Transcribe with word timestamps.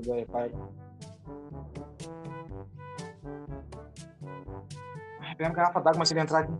iPad. 0.00 0.52
Ai, 5.20 5.34
Pega 5.36 5.50
uma 5.50 5.54
garrafa 5.54 5.80
d'água, 5.80 5.98
mas 5.98 6.10
ele 6.10 6.20
entrar 6.20 6.40
aqui. 6.40 6.52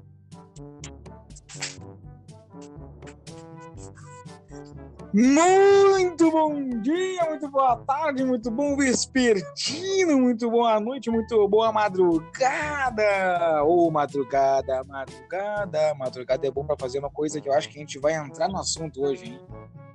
Muito 5.14 6.30
bom 6.30 6.80
dia, 6.80 7.28
muito 7.28 7.46
boa 7.50 7.76
tarde, 7.76 8.24
muito 8.24 8.50
bom 8.50 8.74
vespertino, 8.74 10.18
muito 10.18 10.50
boa 10.50 10.80
noite, 10.80 11.10
muito 11.10 11.46
boa 11.48 11.70
madrugada. 11.70 13.62
Ô, 13.62 13.90
madrugada, 13.90 14.82
madrugada, 14.84 15.94
madrugada 15.94 16.46
é 16.46 16.50
bom 16.50 16.64
pra 16.64 16.76
fazer 16.80 16.98
uma 16.98 17.10
coisa 17.10 17.42
que 17.42 17.48
eu 17.48 17.52
acho 17.52 17.68
que 17.68 17.76
a 17.76 17.80
gente 17.80 17.98
vai 17.98 18.14
entrar 18.14 18.48
no 18.48 18.56
assunto 18.58 19.02
hoje, 19.02 19.26
hein? 19.26 19.40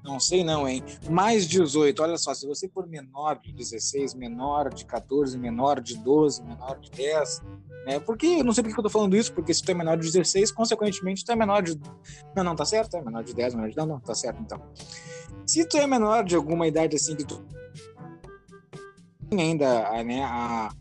Não 0.08 0.22
sei 0.22 0.42
não, 0.42 0.66
hein? 0.66 0.82
Mais 1.10 1.46
18, 1.46 2.02
olha 2.02 2.18
só, 2.18 2.34
se 2.34 2.48
você 2.48 2.70
for 2.70 2.88
menor 2.88 3.42
de 3.42 3.52
16, 3.52 4.14
menor 4.14 4.74
de 4.74 4.86
14, 4.86 5.38
menor 5.38 5.82
de 5.82 5.98
12, 5.98 6.44
menor 6.44 6.80
de 6.80 6.90
10, 6.92 7.44
né? 7.86 8.00
Porque, 8.00 8.26
eu 8.26 8.44
não 8.46 8.54
sei 8.54 8.64
por 8.64 8.74
que 8.74 8.80
eu 8.80 8.84
tô 8.84 8.90
falando 8.90 9.18
isso, 9.18 9.34
porque 9.34 9.54
se 9.54 9.62
tu 9.62 9.70
é 9.70 9.74
menor 9.74 9.98
de 9.98 10.04
16, 10.04 10.54
consequentemente 10.54 11.26
tu 11.26 11.32
é 11.34 11.36
menor 11.36 11.62
de... 11.62 11.78
Não, 12.34 12.42
não, 12.42 12.56
tá 12.56 12.64
certo, 12.64 12.96
é 12.96 13.02
menor 13.02 13.22
de 13.22 13.34
10, 13.34 13.56
menor 13.56 13.70
de... 13.70 13.76
Não, 13.76 13.86
não, 13.86 14.00
tá 14.00 14.16
certo 14.16 14.42
então. 14.42 14.62
Se 15.46 15.68
tu 15.68 15.76
é 15.76 15.86
menor 15.86 16.24
de 16.24 16.36
alguma 16.38 16.66
idade 16.66 16.96
assim 16.96 17.14
que 17.14 17.26
tu 17.26 17.46
ainda 19.32 20.04
né, 20.04 20.24
a, 20.24 20.72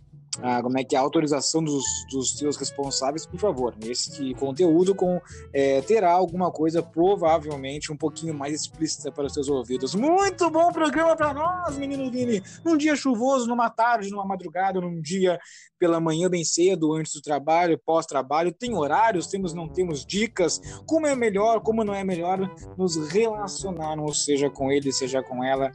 a, 0.42 0.62
como 0.62 0.78
é 0.78 0.84
que 0.84 0.94
é, 0.94 0.98
a 0.98 1.02
autorização 1.02 1.62
dos, 1.62 1.84
dos 2.10 2.36
seus 2.36 2.56
responsáveis, 2.56 3.26
por 3.26 3.38
favor, 3.38 3.74
esse 3.82 4.34
conteúdo 4.34 4.94
com, 4.94 5.20
é, 5.52 5.80
terá 5.82 6.12
alguma 6.12 6.50
coisa 6.50 6.82
provavelmente 6.82 7.92
um 7.92 7.96
pouquinho 7.96 8.34
mais 8.34 8.54
explícita 8.54 9.10
para 9.10 9.26
os 9.26 9.34
seus 9.34 9.48
ouvidos. 9.48 9.94
Muito 9.94 10.50
bom 10.50 10.72
programa 10.72 11.16
para 11.16 11.32
nós, 11.32 11.76
menino 11.76 12.10
Vini! 12.10 12.42
Num 12.64 12.76
dia 12.76 12.96
chuvoso, 12.96 13.46
numa 13.46 13.70
tarde, 13.70 14.10
numa 14.10 14.24
madrugada, 14.24 14.80
num 14.80 15.00
dia 15.00 15.38
pela 15.78 16.00
manhã 16.00 16.28
bem 16.28 16.44
cedo, 16.44 16.94
antes 16.94 17.12
do 17.12 17.20
trabalho, 17.20 17.78
pós-trabalho, 17.78 18.52
tem 18.52 18.74
horários, 18.74 19.26
temos, 19.26 19.52
não 19.52 19.68
temos 19.68 20.04
dicas, 20.04 20.60
como 20.86 21.06
é 21.06 21.14
melhor, 21.14 21.60
como 21.60 21.84
não 21.84 21.94
é 21.94 22.02
melhor 22.02 22.38
nos 22.76 22.96
relacionarmos, 23.10 24.24
seja 24.24 24.48
com 24.48 24.72
ele, 24.72 24.92
seja 24.92 25.22
com 25.22 25.44
ela, 25.44 25.70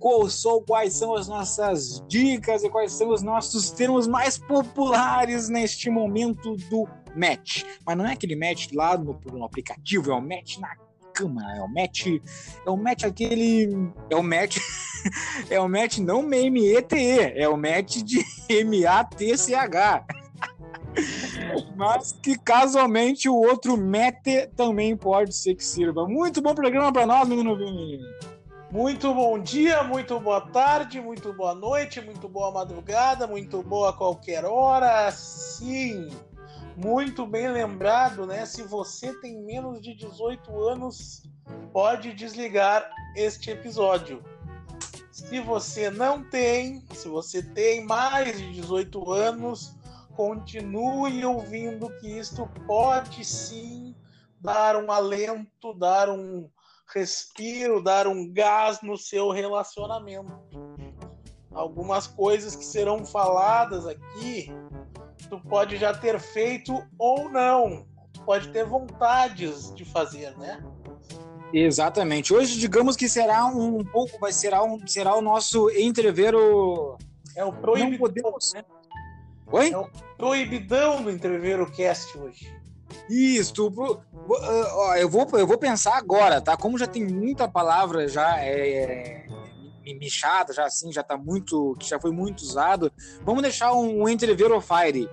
qual 0.00 0.28
sou, 0.30 0.62
quais 0.62 0.94
são 0.94 1.14
as 1.14 1.28
nossas 1.28 2.02
dicas 2.08 2.64
e 2.64 2.70
quais 2.70 2.92
são 2.92 3.10
os 3.10 3.22
nossos 3.22 3.70
termos 3.70 4.08
mais 4.08 4.38
populares 4.38 5.50
neste 5.50 5.90
momento 5.90 6.56
do 6.70 6.88
match. 7.14 7.62
Mas 7.86 7.96
não 7.96 8.06
é 8.06 8.12
aquele 8.14 8.34
match 8.34 8.68
lá 8.72 8.96
no, 8.96 9.20
no 9.30 9.44
aplicativo, 9.44 10.10
é 10.10 10.14
o 10.14 10.20
match 10.20 10.56
na 10.56 10.74
cama, 11.12 11.42
é 11.54 11.60
o 11.60 11.68
match, 11.68 12.06
é 12.06 12.70
o 12.70 12.76
match 12.76 13.04
aquele, 13.04 13.92
é 14.08 14.16
o 14.16 14.22
match, 14.22 14.56
é 15.50 15.60
o 15.60 15.68
match 15.68 15.98
não 15.98 16.22
M-E-T-E, 16.22 17.38
é 17.38 17.46
o 17.46 17.56
match 17.58 17.98
de 17.98 18.24
M-A-T-C-H. 18.48 20.06
Mas 21.76 22.12
que 22.12 22.38
casualmente 22.38 23.28
o 23.28 23.34
outro 23.34 23.76
mete 23.76 24.46
também 24.56 24.96
pode 24.96 25.34
ser 25.34 25.54
que 25.54 25.64
sirva. 25.64 26.06
Muito 26.06 26.40
bom 26.40 26.54
programa 26.54 26.92
para 26.92 27.06
nós, 27.06 27.28
menino 27.28 27.56
Vini. 27.56 28.00
Muito 28.72 29.12
bom 29.12 29.36
dia, 29.36 29.82
muito 29.82 30.20
boa 30.20 30.40
tarde, 30.40 31.00
muito 31.00 31.32
boa 31.32 31.56
noite, 31.56 32.00
muito 32.00 32.28
boa 32.28 32.52
madrugada, 32.52 33.26
muito 33.26 33.64
boa 33.64 33.92
qualquer 33.92 34.44
hora. 34.44 35.10
Sim, 35.10 36.08
muito 36.76 37.26
bem 37.26 37.50
lembrado, 37.50 38.24
né? 38.24 38.46
Se 38.46 38.62
você 38.62 39.12
tem 39.20 39.42
menos 39.42 39.80
de 39.80 39.92
18 39.92 40.56
anos, 40.68 41.24
pode 41.72 42.12
desligar 42.12 42.88
este 43.16 43.50
episódio. 43.50 44.22
Se 45.10 45.40
você 45.40 45.90
não 45.90 46.22
tem, 46.22 46.84
se 46.92 47.08
você 47.08 47.42
tem 47.42 47.84
mais 47.84 48.38
de 48.38 48.52
18 48.52 49.10
anos, 49.10 49.74
continue 50.14 51.24
ouvindo 51.24 51.90
que 51.98 52.06
isto 52.06 52.48
pode 52.68 53.24
sim 53.24 53.96
dar 54.40 54.76
um 54.76 54.92
alento, 54.92 55.74
dar 55.74 56.08
um 56.08 56.48
respiro, 56.94 57.82
dar 57.82 58.06
um 58.06 58.30
gás 58.32 58.80
no 58.82 58.96
seu 58.96 59.30
relacionamento. 59.30 60.32
Algumas 61.52 62.06
coisas 62.06 62.54
que 62.54 62.64
serão 62.64 63.04
faladas 63.04 63.86
aqui, 63.86 64.52
tu 65.28 65.40
pode 65.40 65.76
já 65.76 65.92
ter 65.92 66.18
feito 66.20 66.82
ou 66.98 67.28
não. 67.28 67.86
Tu 68.12 68.22
pode 68.22 68.48
ter 68.48 68.64
vontades 68.64 69.74
de 69.74 69.84
fazer, 69.84 70.36
né? 70.38 70.62
Exatamente. 71.52 72.32
Hoje, 72.32 72.58
digamos 72.58 72.96
que 72.96 73.08
será 73.08 73.46
um 73.46 73.84
pouco, 73.84 74.18
vai 74.20 74.32
será 74.32 74.62
um, 74.62 74.86
será 74.86 75.16
o 75.16 75.20
nosso 75.20 75.70
entreveiro. 75.70 76.96
É 77.36 77.44
o 77.44 77.52
proibidão, 77.52 77.98
podemos... 77.98 78.52
né? 78.54 78.64
Oi? 79.52 79.72
É 79.72 79.78
o 79.78 79.90
proibidão 80.16 81.02
do 81.02 81.10
entreveiro 81.10 81.70
cast 81.72 82.16
hoje. 82.16 82.59
Isso, 83.10 83.70
pro, 83.72 83.94
uh, 83.94 84.94
eu, 84.96 85.08
vou, 85.08 85.28
eu 85.32 85.46
vou 85.46 85.58
pensar 85.58 85.96
agora, 85.96 86.40
tá? 86.40 86.56
Como 86.56 86.78
já 86.78 86.86
tem 86.86 87.04
muita 87.04 87.48
palavra 87.48 88.06
já 88.06 88.38
é, 88.38 89.26
é 89.84 89.94
michada, 89.94 90.52
já 90.52 90.64
assim, 90.64 90.92
já 90.92 91.02
tá 91.02 91.16
muito, 91.16 91.76
que 91.78 91.88
já 91.88 91.98
foi 91.98 92.12
muito 92.12 92.40
usado, 92.40 92.92
vamos 93.24 93.42
deixar 93.42 93.72
um, 93.72 94.02
um 94.02 94.08
entrever 94.08 94.52
o 94.52 94.60
fire. 94.60 95.10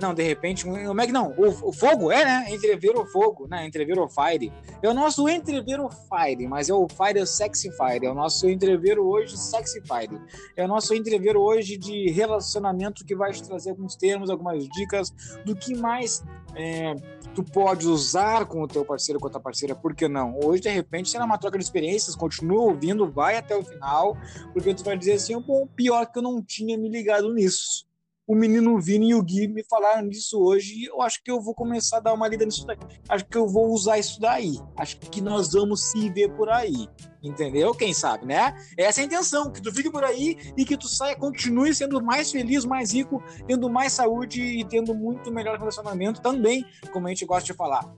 Não, 0.00 0.12
de 0.12 0.22
repente, 0.22 0.66
é 0.68 1.06
que 1.06 1.12
não? 1.12 1.32
O, 1.36 1.68
o, 1.68 1.72
fogo 1.72 2.10
é, 2.10 2.24
né? 2.24 2.46
Entrever 2.50 2.96
o 2.96 3.06
fogo, 3.06 3.46
né? 3.46 3.66
Entrever 3.66 3.98
o 3.98 4.08
fire. 4.08 4.52
É 4.82 4.88
o 4.88 4.94
nosso 4.94 5.28
entrever 5.28 5.80
o 5.80 5.88
fire, 5.88 6.46
mas 6.48 6.68
é 6.68 6.74
o 6.74 6.88
fire 6.88 7.18
é 7.18 7.22
o 7.22 7.26
sexy 7.26 7.70
fire. 7.70 8.06
É 8.06 8.10
o 8.10 8.14
nosso 8.14 8.48
entrever 8.48 8.98
hoje 8.98 9.36
sexy 9.36 9.80
fire. 9.80 10.20
É 10.56 10.64
o 10.64 10.68
nosso 10.68 10.94
entrever 10.94 11.36
hoje 11.36 11.76
de 11.76 12.10
relacionamento 12.10 13.04
que 13.04 13.14
vai 13.14 13.32
te 13.32 13.42
trazer 13.42 13.70
alguns 13.70 13.94
termos, 13.94 14.28
algumas 14.28 14.68
dicas 14.68 15.12
do 15.44 15.54
que 15.54 15.74
mais 15.74 16.22
é, 16.54 16.94
tu 17.34 17.42
pode 17.42 17.86
usar 17.86 18.46
com 18.46 18.62
o 18.62 18.68
teu 18.68 18.84
parceiro, 18.84 19.18
com 19.18 19.26
a 19.26 19.30
tua 19.30 19.40
parceira, 19.40 19.74
por 19.74 19.94
que 19.94 20.08
não? 20.08 20.38
Hoje, 20.42 20.62
de 20.62 20.68
repente, 20.68 21.08
será 21.08 21.24
uma 21.24 21.38
troca 21.38 21.58
de 21.58 21.64
experiências, 21.64 22.14
continua 22.14 22.62
ouvindo, 22.62 23.10
vai 23.10 23.36
até 23.36 23.56
o 23.56 23.64
final, 23.64 24.16
porque 24.52 24.74
tu 24.74 24.84
vai 24.84 24.96
dizer 24.96 25.14
assim, 25.14 25.34
pior 25.74 26.06
que 26.06 26.18
eu 26.18 26.22
não 26.22 26.42
tinha 26.42 26.76
me 26.76 26.88
ligado 26.88 27.32
nisso. 27.32 27.86
O 28.24 28.36
menino 28.36 28.80
Vini 28.80 29.10
e 29.10 29.14
o 29.16 29.22
Gui 29.22 29.48
me 29.48 29.64
falaram 29.64 30.08
disso 30.08 30.40
hoje 30.40 30.74
e 30.76 30.84
eu 30.84 31.02
acho 31.02 31.20
que 31.24 31.30
eu 31.30 31.40
vou 31.40 31.54
começar 31.54 31.96
a 31.96 32.00
dar 32.00 32.14
uma 32.14 32.28
lida 32.28 32.44
nisso 32.44 32.64
daqui. 32.64 32.86
Acho 33.08 33.26
que 33.26 33.36
eu 33.36 33.48
vou 33.48 33.72
usar 33.72 33.98
isso 33.98 34.20
daí. 34.20 34.60
Acho 34.76 34.96
que 34.98 35.20
nós 35.20 35.52
vamos 35.52 35.90
se 35.90 36.08
ver 36.08 36.30
por 36.36 36.48
aí. 36.48 36.88
Entendeu? 37.20 37.74
Quem 37.74 37.92
sabe, 37.92 38.24
né? 38.24 38.56
Essa 38.78 39.00
é 39.00 39.02
a 39.02 39.06
intenção, 39.06 39.50
que 39.50 39.60
tu 39.60 39.72
fique 39.74 39.90
por 39.90 40.04
aí 40.04 40.36
e 40.56 40.64
que 40.64 40.76
tu 40.76 40.86
saia, 40.86 41.16
continue 41.16 41.74
sendo 41.74 42.00
mais 42.00 42.30
feliz, 42.30 42.64
mais 42.64 42.92
rico, 42.92 43.20
tendo 43.46 43.68
mais 43.68 43.92
saúde 43.92 44.40
e 44.40 44.64
tendo 44.64 44.94
muito 44.94 45.32
melhor 45.32 45.58
relacionamento 45.58 46.22
também, 46.22 46.64
como 46.92 47.08
a 47.08 47.10
gente 47.10 47.24
gosta 47.24 47.46
de 47.46 47.54
falar. 47.54 47.92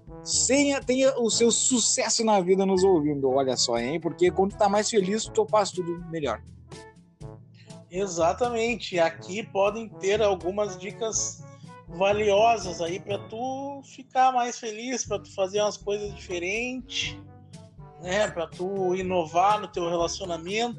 Tenha, 0.46 0.80
tenha 0.80 1.18
o 1.18 1.28
seu 1.28 1.50
sucesso 1.50 2.24
na 2.24 2.40
vida 2.40 2.64
nos 2.64 2.82
ouvindo, 2.82 3.28
olha 3.28 3.56
só, 3.58 3.78
hein? 3.78 4.00
Porque 4.00 4.30
quando 4.30 4.52
tu 4.52 4.58
tá 4.58 4.70
mais 4.70 4.88
feliz, 4.88 5.26
tu 5.26 5.46
faz 5.46 5.70
tudo 5.70 6.02
melhor. 6.10 6.42
Exatamente. 7.96 8.98
Aqui 8.98 9.42
podem 9.42 9.88
ter 9.88 10.20
algumas 10.20 10.78
dicas 10.78 11.42
valiosas 11.88 12.80
aí 12.80 12.98
para 12.98 13.18
tu 13.28 13.82
ficar 13.84 14.32
mais 14.32 14.58
feliz, 14.58 15.04
para 15.06 15.18
tu 15.18 15.32
fazer 15.34 15.60
umas 15.60 15.76
coisas 15.76 16.14
diferentes 16.14 17.16
né, 18.04 18.30
para 18.30 18.46
tu 18.46 18.94
inovar 18.94 19.60
no 19.60 19.66
teu 19.66 19.88
relacionamento 19.88 20.78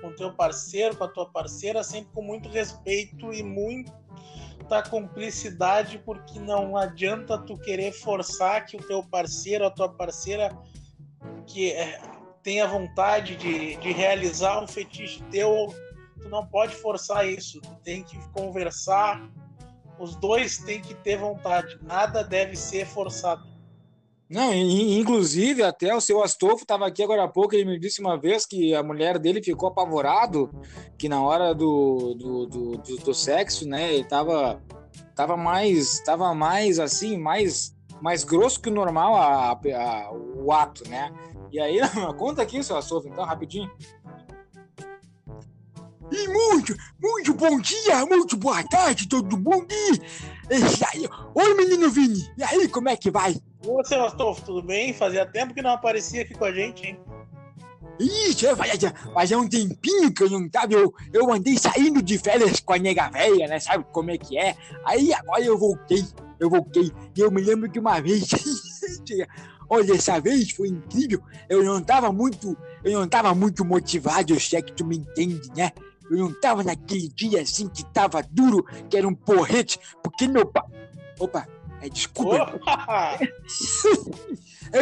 com 0.00 0.12
teu 0.12 0.32
parceiro, 0.32 0.96
com 0.96 1.04
a 1.04 1.08
tua 1.08 1.26
parceira, 1.26 1.84
sempre 1.84 2.10
com 2.12 2.22
muito 2.22 2.48
respeito 2.48 3.32
e 3.32 3.42
muita 3.42 4.82
cumplicidade, 4.88 5.98
porque 5.98 6.40
não 6.40 6.76
adianta 6.76 7.38
tu 7.38 7.56
querer 7.56 7.92
forçar 7.92 8.64
que 8.64 8.76
o 8.76 8.82
teu 8.82 9.02
parceiro, 9.04 9.66
a 9.66 9.70
tua 9.70 9.90
parceira 9.90 10.56
que 11.46 11.70
é, 11.72 12.00
tenha 12.42 12.66
vontade 12.66 13.36
de, 13.36 13.76
de 13.76 13.92
realizar 13.92 14.62
um 14.62 14.66
fetiche 14.66 15.22
teu, 15.24 15.72
tu 16.20 16.28
não 16.28 16.46
pode 16.46 16.74
forçar 16.76 17.26
isso, 17.26 17.60
tu 17.60 17.74
tem 17.82 18.02
que 18.02 18.18
conversar, 18.30 19.30
os 19.98 20.16
dois 20.16 20.58
têm 20.58 20.80
que 20.80 20.94
ter 20.94 21.18
vontade, 21.18 21.78
nada 21.82 22.22
deve 22.22 22.56
ser 22.56 22.86
forçado. 22.86 23.50
Não, 24.30 24.54
inclusive, 24.54 25.60
até 25.60 25.92
o 25.92 26.00
seu 26.00 26.22
Astolfo 26.22 26.62
estava 26.62 26.86
aqui 26.86 27.02
agora 27.02 27.24
há 27.24 27.28
pouco, 27.28 27.52
ele 27.52 27.64
me 27.64 27.80
disse 27.80 28.00
uma 28.00 28.16
vez 28.16 28.46
que 28.46 28.72
a 28.72 28.80
mulher 28.80 29.18
dele 29.18 29.42
ficou 29.42 29.68
apavorado, 29.68 30.48
que 30.96 31.08
na 31.08 31.20
hora 31.20 31.52
do, 31.52 32.14
do, 32.14 32.46
do, 32.46 32.70
do, 32.76 32.96
do 32.98 33.12
sexo, 33.12 33.68
né, 33.68 33.92
ele 33.92 34.04
tava, 34.04 34.62
tava 35.16 35.36
mais, 35.36 35.98
tava 36.04 36.32
mais 36.32 36.78
assim, 36.78 37.18
mais, 37.18 37.74
mais 38.00 38.22
grosso 38.22 38.60
que 38.60 38.68
o 38.68 38.72
normal 38.72 39.16
a, 39.16 39.50
a, 39.50 40.12
o 40.12 40.52
ato, 40.52 40.88
né? 40.88 41.12
E 41.50 41.58
aí, 41.58 41.80
conta 42.16 42.42
aqui, 42.42 42.62
seu 42.62 42.76
Astolfo, 42.76 43.08
então, 43.08 43.24
rapidinho. 43.24 43.68
E 46.10 46.28
muito, 46.28 46.76
muito 47.00 47.34
bom 47.34 47.60
dia, 47.60 48.04
muito 48.04 48.36
boa 48.36 48.62
tarde, 48.64 49.08
todo 49.08 49.38
mundo. 49.38 49.66
E 50.50 51.08
Oi, 51.34 51.54
menino 51.54 51.88
Vini. 51.90 52.28
E 52.36 52.42
aí, 52.42 52.68
como 52.68 52.88
é 52.88 52.96
que 52.96 53.10
vai? 53.10 53.36
Ô, 53.64 53.84
seu 53.84 54.04
Astolfo, 54.04 54.42
tudo 54.44 54.62
bem? 54.62 54.92
Fazia 54.92 55.24
tempo 55.24 55.54
que 55.54 55.62
não 55.62 55.70
aparecia 55.70 56.22
aqui 56.22 56.34
com 56.34 56.44
a 56.44 56.52
gente, 56.52 56.86
hein? 56.86 56.98
Isso, 58.00 58.46
é, 58.46 58.56
faz, 58.56 58.80
faz 59.12 59.32
um 59.32 59.48
tempinho 59.48 60.12
que 60.12 60.22
eu 60.24 60.30
não 60.30 60.48
tava. 60.48 60.72
Eu, 60.72 60.92
eu 61.12 61.32
andei 61.32 61.56
saindo 61.58 62.02
de 62.02 62.18
férias 62.18 62.58
com 62.58 62.72
a 62.72 62.78
nega 62.78 63.10
velha, 63.10 63.46
né? 63.46 63.60
Sabe 63.60 63.84
como 63.92 64.10
é 64.10 64.18
que 64.18 64.38
é? 64.38 64.56
Aí 64.84 65.12
agora 65.12 65.44
eu 65.44 65.58
voltei. 65.58 66.04
Eu 66.40 66.48
voltei. 66.48 66.90
E 67.14 67.20
eu 67.20 67.30
me 67.30 67.42
lembro 67.42 67.70
que 67.70 67.78
uma 67.78 68.00
vez. 68.00 68.26
Olha, 69.68 69.94
essa 69.94 70.18
vez 70.18 70.50
foi 70.50 70.68
incrível. 70.68 71.22
Eu 71.48 71.62
não 71.62 71.80
tava 71.82 72.10
muito. 72.10 72.56
Eu 72.82 72.98
não 72.98 73.06
tava 73.06 73.34
muito 73.34 73.64
motivado, 73.64 74.32
eu 74.32 74.40
sei 74.40 74.62
que 74.62 74.72
tu 74.72 74.84
me 74.84 74.96
entende, 74.96 75.48
né? 75.54 75.70
Eu 76.10 76.18
não 76.18 76.40
tava 76.40 76.64
naquele 76.64 77.08
dia 77.08 77.40
assim 77.40 77.68
que 77.68 77.84
tava 77.84 78.22
duro, 78.22 78.64
que 78.88 78.96
era 78.96 79.06
um 79.06 79.14
porrete, 79.14 79.78
porque 80.02 80.26
meu 80.26 80.44
pai. 80.44 80.64
Opa, 81.18 81.46
é, 81.80 81.88
desculpa. 81.88 82.60
é, 84.72 84.80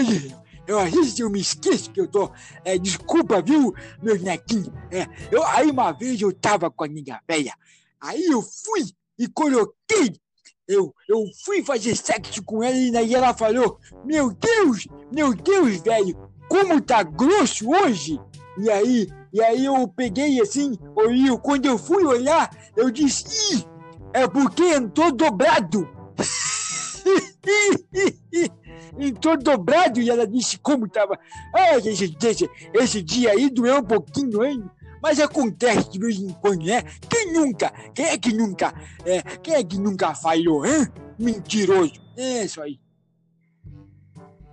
eu, 0.66 0.78
às 0.78 0.90
vezes 0.90 1.18
eu 1.18 1.30
me 1.30 1.40
esqueço 1.40 1.90
que 1.90 2.00
eu 2.00 2.08
tô. 2.08 2.30
É, 2.64 2.76
desculpa, 2.78 3.40
viu, 3.40 3.74
meu 4.02 4.18
netinho? 4.18 4.72
É, 4.90 5.06
eu, 5.30 5.42
aí 5.44 5.70
uma 5.70 5.92
vez 5.92 6.20
eu 6.20 6.32
tava 6.32 6.70
com 6.70 6.84
a 6.84 6.88
minha 6.88 7.20
velha. 7.26 7.54
Aí 8.00 8.24
eu 8.24 8.42
fui 8.42 8.84
e 9.18 9.26
coloquei. 9.28 10.20
Eu, 10.66 10.94
eu 11.08 11.24
fui 11.44 11.64
fazer 11.64 11.96
sexo 11.96 12.42
com 12.42 12.62
ela 12.62 13.00
e 13.02 13.14
ela 13.14 13.32
falou: 13.32 13.78
Meu 14.04 14.30
Deus, 14.30 14.86
meu 15.10 15.34
Deus, 15.34 15.80
velho, 15.80 16.14
como 16.48 16.80
tá 16.80 17.02
grosso 17.02 17.70
hoje? 17.70 18.20
E 18.58 18.70
aí, 18.70 19.08
e 19.32 19.42
aí 19.42 19.64
eu 19.64 19.86
peguei 19.88 20.40
assim, 20.40 20.78
olhei, 20.94 21.36
quando 21.38 21.66
eu 21.66 21.78
fui 21.78 22.04
olhar, 22.04 22.50
eu 22.76 22.90
disse, 22.90 23.54
Ih, 23.54 23.64
é 24.12 24.26
porque 24.26 24.62
entrou 24.62 25.12
dobrado. 25.12 25.88
entrou 28.98 29.38
dobrado 29.38 30.00
e 30.00 30.10
ela 30.10 30.26
disse 30.26 30.58
como 30.58 30.88
tava. 30.88 31.18
Ah, 31.54 31.78
esse, 31.78 32.16
esse, 32.22 32.50
esse 32.74 33.02
dia 33.02 33.32
aí 33.32 33.50
doeu 33.50 33.78
um 33.78 33.84
pouquinho, 33.84 34.44
hein? 34.44 34.64
Mas 35.02 35.20
acontece 35.20 35.90
de 35.90 35.98
vez 35.98 36.18
em 36.18 36.30
quando, 36.30 36.64
né? 36.64 36.82
Quem 37.08 37.32
nunca? 37.32 37.70
Quem 37.94 38.06
é 38.06 38.18
que 38.18 38.32
nunca? 38.32 38.74
É, 39.04 39.22
quem 39.22 39.54
é 39.54 39.62
que 39.62 39.78
nunca 39.78 40.14
falhou, 40.14 40.66
hein? 40.66 40.88
Mentiroso. 41.18 41.92
É 42.16 42.44
isso 42.44 42.60
aí. 42.60 42.80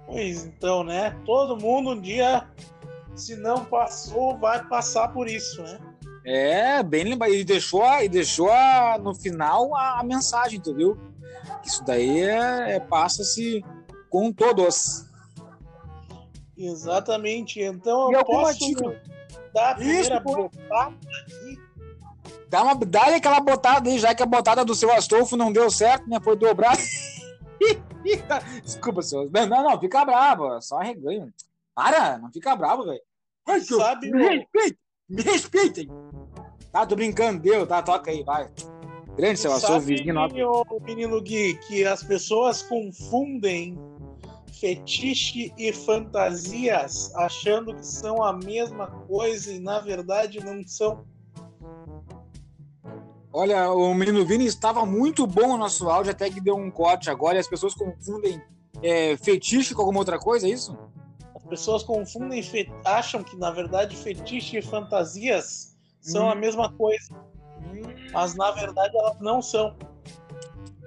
Pois 0.06 0.45
então, 0.45 0.83
né? 0.83 1.19
Todo 1.25 1.57
mundo 1.57 1.92
um 1.92 2.00
dia 2.00 2.48
se 3.15 3.35
não 3.35 3.65
passou, 3.65 4.38
vai 4.38 4.63
passar 4.67 5.07
por 5.09 5.27
isso, 5.27 5.62
né? 5.63 5.79
É, 6.25 6.81
bem 6.81 7.03
lembrado. 7.03 7.33
E 7.33 7.44
deixou, 7.44 7.85
e 8.01 8.09
deixou 8.09 8.51
a, 8.51 8.97
no 8.97 9.13
final 9.13 9.75
a, 9.75 10.00
a, 10.00 10.03
mensagem, 10.03 10.57
entendeu? 10.57 10.97
Isso 11.63 11.83
daí 11.83 12.21
é, 12.21 12.75
é 12.75 12.79
passa-se 12.79 13.63
com 14.09 14.31
todos. 14.33 15.06
Exatamente. 16.57 17.62
Então 17.62 18.12
eu 18.12 18.25
posso 18.25 18.59
dar 19.53 19.71
a 19.71 19.75
primeira 19.75 20.19
botada 20.19 20.95
aqui. 21.21 21.65
Dá, 22.50 22.63
uma, 22.63 22.75
dá 22.75 23.15
aquela 23.15 23.39
botada 23.39 23.89
aí, 23.89 24.00
já 24.00 24.15
que 24.15 24.23
a 24.23 24.25
botada 24.25 24.65
do 24.65 24.73
seu 24.73 24.91
Astolfo 24.91 25.35
não 25.35 25.51
deu 25.51 25.69
certo, 25.69 26.09
né? 26.09 26.19
Foi 26.23 26.35
dobrado. 26.35 26.79
Desculpa, 28.63 29.01
senhor. 29.01 29.29
Não, 29.31 29.45
não, 29.45 29.63
não, 29.63 29.79
fica 29.79 30.06
bravo. 30.06 30.62
Só 30.62 30.79
arreganho. 30.79 31.31
Para, 31.75 32.18
não 32.18 32.31
fica 32.31 32.56
bravo, 32.56 32.86
velho. 32.86 33.01
Sabe, 33.66 34.10
me 34.10 34.24
respeitem, 34.24 34.77
me 35.10 35.22
respeitem. 35.22 35.88
Tá, 36.72 36.86
tô 36.86 36.95
brincando, 36.95 37.42
deu, 37.42 37.68
tá, 37.68 37.83
toca 37.83 38.10
aí, 38.10 38.24
vai. 38.24 38.50
Grande 39.16 39.39
seu 39.39 39.51
sou 39.60 39.80
vizinho. 39.80 40.16
O 40.69 40.80
menino 40.81 41.22
Gui, 41.22 41.57
que 41.68 41.86
as 41.86 42.01
pessoas 42.01 42.63
confundem 42.63 43.77
fetiche 44.60 45.54
e 45.57 45.72
fantasias, 45.72 47.13
achando 47.16 47.75
que 47.75 47.86
são 47.86 48.24
a 48.24 48.33
mesma 48.33 48.88
coisa 48.88 49.51
e 49.51 49.60
na 49.60 49.80
verdade 49.80 50.44
não 50.44 50.66
são. 50.66 51.06
Olha, 53.31 53.69
o 53.72 53.94
menino 53.94 54.25
Vini 54.25 54.45
estava 54.45 54.86
muito 54.86 55.27
bom 55.27 55.56
o 55.56 55.57
nosso 55.57 55.89
áudio, 55.89 56.12
até 56.12 56.30
que 56.30 56.39
deu 56.39 56.56
um 56.56 56.72
corte 56.72 57.10
agora 57.10 57.36
e 57.36 57.39
as 57.39 57.48
pessoas 57.48 57.74
confundem 57.74 58.42
é, 58.81 59.18
fetiche 59.18 59.75
com 59.75 59.81
alguma 59.81 60.00
outra 60.00 60.18
coisa, 60.18 60.48
é 60.48 60.51
isso? 60.51 60.77
Pessoas 61.45 61.83
confundem, 61.83 62.44
acham 62.83 63.24
que 63.24 63.38
na 63.38 63.51
verdade 63.51 63.95
fetiche 63.95 64.57
e 64.57 64.62
fantasias 64.62 65.75
são 66.01 66.25
hum. 66.25 66.31
a 66.31 66.36
mesma 66.36 66.71
coisa. 66.74 67.13
Mas 68.13 68.36
na 68.36 68.51
verdade 68.51 68.95
elas 68.97 69.19
não 69.19 69.42
são. 69.42 69.75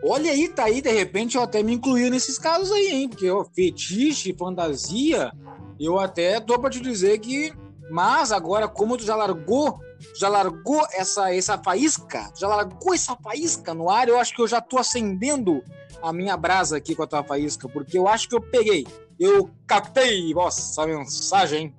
Olha 0.05 0.31
aí, 0.31 0.49
tá 0.49 0.65
aí, 0.65 0.81
de 0.81 0.93
repente 0.93 1.37
eu 1.37 1.43
até 1.43 1.63
me 1.63 1.75
incluí 1.75 2.09
nesses 2.09 2.39
casos 2.39 2.71
aí, 2.71 2.93
hein? 2.93 3.09
Porque 3.09 3.29
ó, 3.31 3.45
fetiche, 3.45 4.35
fantasia, 4.37 5.33
eu 5.79 5.99
até 5.99 6.41
tô 6.41 6.59
pra 6.59 6.71
te 6.71 6.81
dizer 6.81 7.19
que. 7.19 7.53
Mas 7.91 8.33
agora, 8.33 8.69
como 8.69 8.99
tu 8.99 9.05
já 9.05 9.17
largou, 9.17 9.81
já 10.15 10.29
largou 10.29 10.87
essa, 10.93 11.35
essa 11.35 11.57
faísca, 11.57 12.31
já 12.37 12.47
largou 12.47 12.93
essa 12.93 13.17
faísca 13.17 13.73
no 13.73 13.89
ar, 13.89 14.09
eu 14.09 14.19
acho 14.19 14.35
que 14.37 14.43
eu 14.43 14.47
já 14.47 14.61
tô 14.61 14.77
acendendo 14.77 15.65
a 16.03 16.13
minha 16.13 16.37
brasa 16.37 16.77
aqui 16.77 16.95
com 16.95 17.03
a 17.03 17.07
tua 17.07 17.25
faísca, 17.25 17.67
porque 17.67 17.97
eu 17.97 18.07
acho 18.07 18.29
que 18.29 18.35
eu 18.35 18.43
peguei 18.43 18.87
eu 19.19 19.51
captei 19.67 20.33
vossa 20.33 20.87
mensagem. 20.87 21.75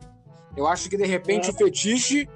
Eu 0.57 0.67
acho 0.67 0.89
que 0.89 0.97
de 0.97 1.05
repente 1.05 1.47
é. 1.47 1.51
o 1.51 1.53
fetiche, 1.53 2.27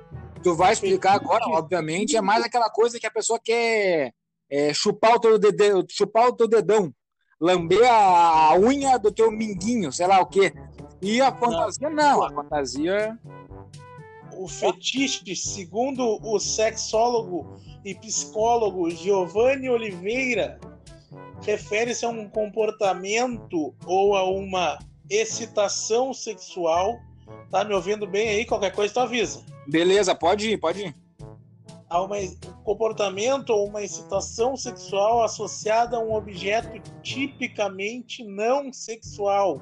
tu 0.42 0.56
vai 0.56 0.74
explicar 0.74 1.16
agora, 1.16 1.46
obviamente, 1.48 2.16
é 2.16 2.22
mais 2.22 2.44
aquela 2.44 2.70
coisa 2.70 3.00
que 3.00 3.08
a 3.08 3.12
pessoa 3.12 3.40
quer 3.44 4.14
é, 4.50 4.74
chupar, 4.74 5.16
o 5.16 5.20
teu 5.20 5.38
dedão, 5.38 5.84
chupar 5.90 6.28
o 6.28 6.34
teu 6.34 6.48
dedão, 6.48 6.94
lamber 7.40 7.84
a 7.90 8.56
unha 8.58 8.98
do 8.98 9.12
teu 9.12 9.32
minguinho, 9.32 9.92
sei 9.92 10.08
lá 10.08 10.22
o 10.22 10.26
quê. 10.26 10.54
E 11.02 11.20
a 11.20 11.36
fantasia 11.36 11.90
não, 11.90 12.18
não 12.18 12.24
a 12.24 12.32
fantasia. 12.32 13.20
O 14.38 14.48
fetiche, 14.48 15.36
segundo 15.36 16.20
o 16.24 16.40
sexólogo 16.40 17.58
e 17.84 17.94
psicólogo 17.94 18.90
Giovanni 18.90 19.70
Oliveira, 19.70 20.60
refere-se 21.42 22.06
a 22.06 22.10
um 22.10 22.28
comportamento 22.30 23.76
ou 23.86 24.16
a 24.16 24.24
uma 24.24 24.80
excitação 25.16 26.14
sexual. 26.14 27.00
Tá 27.50 27.64
me 27.64 27.74
ouvindo 27.74 28.08
bem 28.08 28.30
aí? 28.30 28.46
Qualquer 28.46 28.72
coisa 28.72 28.94
tu 28.94 29.00
avisa. 29.00 29.44
Beleza, 29.68 30.14
pode 30.14 30.50
ir, 30.50 30.58
pode 30.58 30.88
ir. 30.88 30.96
Há 31.90 32.02
um 32.02 32.10
comportamento 32.64 33.52
ou 33.52 33.68
uma 33.68 33.84
excitação 33.84 34.58
sexual 34.58 35.24
associada 35.24 35.98
a 35.98 36.00
um 36.00 36.14
objeto 36.14 36.82
tipicamente 37.04 38.24
não 38.24 38.74
sexual. 38.74 39.62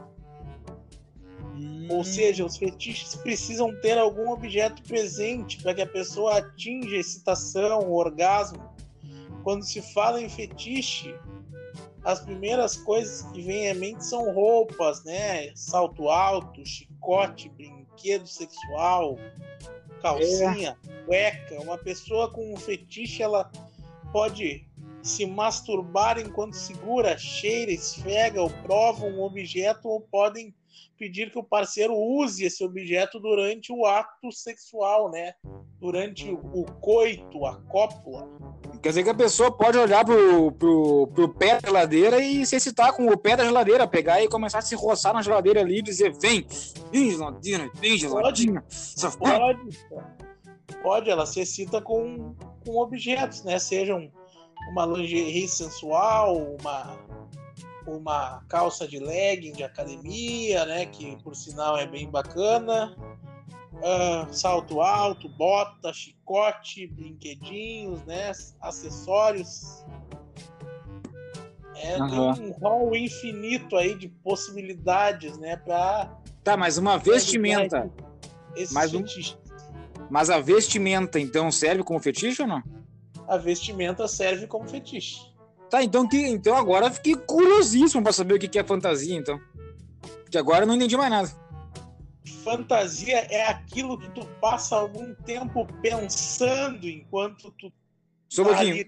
Hum. 1.54 1.88
Ou 1.90 2.04
seja, 2.04 2.46
os 2.46 2.56
fetiches 2.56 3.16
precisam 3.16 3.76
ter 3.82 3.98
algum 3.98 4.32
objeto 4.32 4.82
presente 4.84 5.62
para 5.62 5.74
que 5.74 5.82
a 5.82 5.88
pessoa 5.88 6.38
atinja 6.38 6.96
excitação, 6.96 7.92
orgasmo. 7.92 8.72
Quando 9.44 9.64
se 9.64 9.82
fala 9.94 10.22
em 10.22 10.30
fetiche, 10.30 11.14
as 12.04 12.20
primeiras 12.20 12.78
coisas 12.78 13.22
que 13.32 13.42
vêm 13.42 13.70
à 13.70 13.76
mente 13.76 14.06
são 14.06 14.34
roupas, 14.34 15.04
né? 15.04 15.52
Salto 15.56 16.10
alto, 16.10 16.66
chicote, 16.66 17.50
brinquedo 17.50 18.28
sexual, 18.28 19.18
calcinha, 20.02 20.78
é. 20.88 21.06
cueca. 21.06 21.62
Uma 21.62 21.78
pessoa 21.78 22.30
com 22.32 22.54
um 22.54 22.58
fetiche, 22.58 23.22
ela 23.22 23.52
pode 24.12 24.68
se 25.04 25.26
masturbar 25.26 26.20
enquanto 26.20 26.54
segura, 26.54 27.18
cheira, 27.18 27.72
esfrega 27.72 28.42
ou 28.42 28.50
prova 28.50 29.06
um 29.06 29.22
objeto 29.22 29.88
ou 29.88 30.02
podem 30.02 30.54
pedir 30.98 31.32
que 31.32 31.40
o 31.40 31.44
parceiro 31.44 31.94
use 31.96 32.44
esse 32.44 32.64
objeto 32.64 33.20
durante 33.20 33.72
o 33.72 33.86
ato 33.86 34.32
sexual, 34.32 35.10
né? 35.10 35.34
Durante 35.80 36.30
o 36.32 36.66
coito, 36.80 37.46
a 37.46 37.56
cópula. 37.64 38.28
Quer 38.82 38.90
dizer 38.90 39.04
que 39.04 39.10
a 39.10 39.16
pessoa 39.16 39.52
pode 39.52 39.78
olhar 39.78 40.04
pro, 40.04 40.52
pro, 40.54 41.08
pro 41.14 41.30
pé 41.30 41.60
da 41.60 41.68
geladeira 41.68 42.20
e 42.20 42.46
se 42.46 42.56
excitar 42.56 42.94
com 42.94 43.06
o 43.06 43.18
pé 43.18 43.36
da 43.36 43.46
geladeira, 43.46 43.88
pegar 43.88 44.24
e 44.24 44.28
começar 44.28 44.60
a 44.60 44.62
se 44.62 44.76
roçar 44.76 45.14
na 45.14 45.22
geladeira 45.22 45.62
ali 45.62 45.80
e 45.80 45.84
dizer: 45.84 46.14
vem, 46.20 46.46
vem 46.92 47.12
geladinha, 47.12 47.72
vem 47.76 47.98
geladinha. 47.98 48.64
Pode, 49.20 49.78
pode, 49.88 50.82
pode, 50.82 51.10
ela 51.10 51.26
se 51.26 51.42
excita 51.42 51.82
com, 51.82 52.36
com 52.66 52.78
objetos, 52.78 53.44
né? 53.44 53.60
Sejam 53.60 54.12
uma 54.72 54.86
lingerie 54.86 55.48
sensual, 55.48 56.56
uma, 56.60 56.98
uma 57.88 58.44
calça 58.48 58.88
de 58.88 59.00
legging 59.00 59.54
de 59.54 59.64
academia, 59.64 60.66
né? 60.66 60.86
Que 60.86 61.16
por 61.24 61.36
sinal 61.36 61.78
é 61.78 61.86
bem 61.86 62.10
bacana 62.10 62.96
uh, 63.82 64.34
salto 64.34 64.82
alto, 64.82 65.28
bota, 65.30 65.92
chicote, 65.94 66.88
brinquedinhos, 66.88 68.04
né? 68.06 68.32
Acessórios. 68.62 69.86
É, 71.76 71.98
uhum. 71.98 72.34
Tem 72.34 72.46
um 72.46 72.52
rol 72.52 72.96
infinito 72.96 73.76
aí 73.76 73.96
de 73.96 74.08
possibilidades, 74.08 75.38
né? 75.38 75.58
Pra 75.58 76.16
tá, 76.44 76.56
mas 76.56 76.78
uma 76.78 76.98
vestimenta. 76.98 77.92
Mas, 78.72 78.94
um... 78.94 79.04
mas 80.10 80.30
a 80.30 80.40
vestimenta, 80.40 81.20
então, 81.20 81.52
serve 81.52 81.84
como 81.84 82.00
fetiche 82.00 82.42
ou 82.42 82.48
não? 82.48 82.62
A 83.28 83.38
vestimenta 83.38 84.08
serve 84.08 84.46
como 84.46 84.68
fetiche. 84.68 85.31
Tá, 85.72 85.82
então, 85.82 86.06
que, 86.06 86.18
então 86.18 86.58
agora 86.58 86.92
fiquei 86.92 87.16
curiosíssimo 87.16 88.04
para 88.04 88.12
saber 88.12 88.34
o 88.34 88.40
que 88.40 88.60
é 88.60 88.64
fantasia, 88.64 89.16
então. 89.16 89.40
Porque 90.22 90.38
agora 90.38 90.64
eu 90.64 90.68
não 90.68 90.76
entendi 90.76 90.98
mais 90.98 91.10
nada. 91.10 91.32
Fantasia 92.44 93.20
é 93.32 93.48
aquilo 93.48 93.98
que 93.98 94.10
tu 94.10 94.26
passa 94.42 94.76
algum 94.76 95.16
tempo 95.24 95.66
pensando 95.82 96.90
enquanto 96.90 97.52
tu. 97.52 97.72
Só 98.28 98.42
um 98.42 98.46
tá 98.46 98.56
pouquinho. 98.56 98.86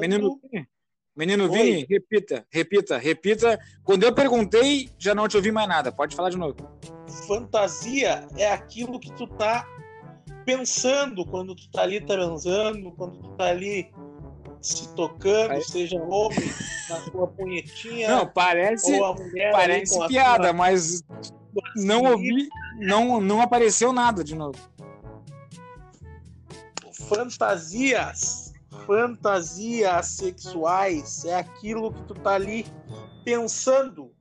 menino, 0.00 0.40
Vini, 0.42 0.68
menino. 1.16 1.52
Vini, 1.52 1.86
repita, 1.88 2.44
repita, 2.50 2.98
repita. 2.98 3.60
Quando 3.84 4.02
eu 4.02 4.12
perguntei, 4.12 4.90
já 4.98 5.14
não 5.14 5.28
te 5.28 5.36
ouvi 5.36 5.52
mais 5.52 5.68
nada. 5.68 5.92
Pode 5.92 6.16
falar 6.16 6.30
de 6.30 6.36
novo. 6.36 6.56
Fantasia 7.28 8.26
é 8.36 8.50
aquilo 8.50 8.98
que 8.98 9.12
tu 9.12 9.28
tá 9.28 9.64
pensando 10.44 11.24
quando 11.24 11.54
tu 11.54 11.70
tá 11.70 11.82
ali 11.82 12.00
transando, 12.00 12.90
quando 12.92 13.20
tu 13.20 13.36
tá 13.36 13.44
ali 13.44 13.88
se 14.60 14.88
tocando, 14.94 15.52
Aí- 15.52 15.62
seja 15.62 16.02
homem 16.02 16.38
na 16.88 17.00
tua 17.10 17.26
punhetinha, 17.28 18.08
Não, 18.08 18.26
parece, 18.26 18.92
ou 18.92 19.04
a 19.04 19.14
mulher 19.14 19.46
ali 19.46 19.52
parece 19.54 20.06
piada, 20.08 20.44
sua- 20.44 20.52
mas 20.52 21.02
sua 21.22 21.62
não 21.76 22.04
ouvi, 22.04 22.48
não, 22.76 23.20
não 23.20 23.40
apareceu 23.40 23.92
nada 23.92 24.22
de 24.24 24.34
novo. 24.34 24.58
fantasias, 27.08 28.52
fantasias 28.86 30.06
sexuais 30.08 31.24
é 31.24 31.34
aquilo 31.36 31.92
que 31.92 32.02
tu 32.04 32.14
tá 32.14 32.32
ali 32.34 32.66
pensando, 33.24 34.12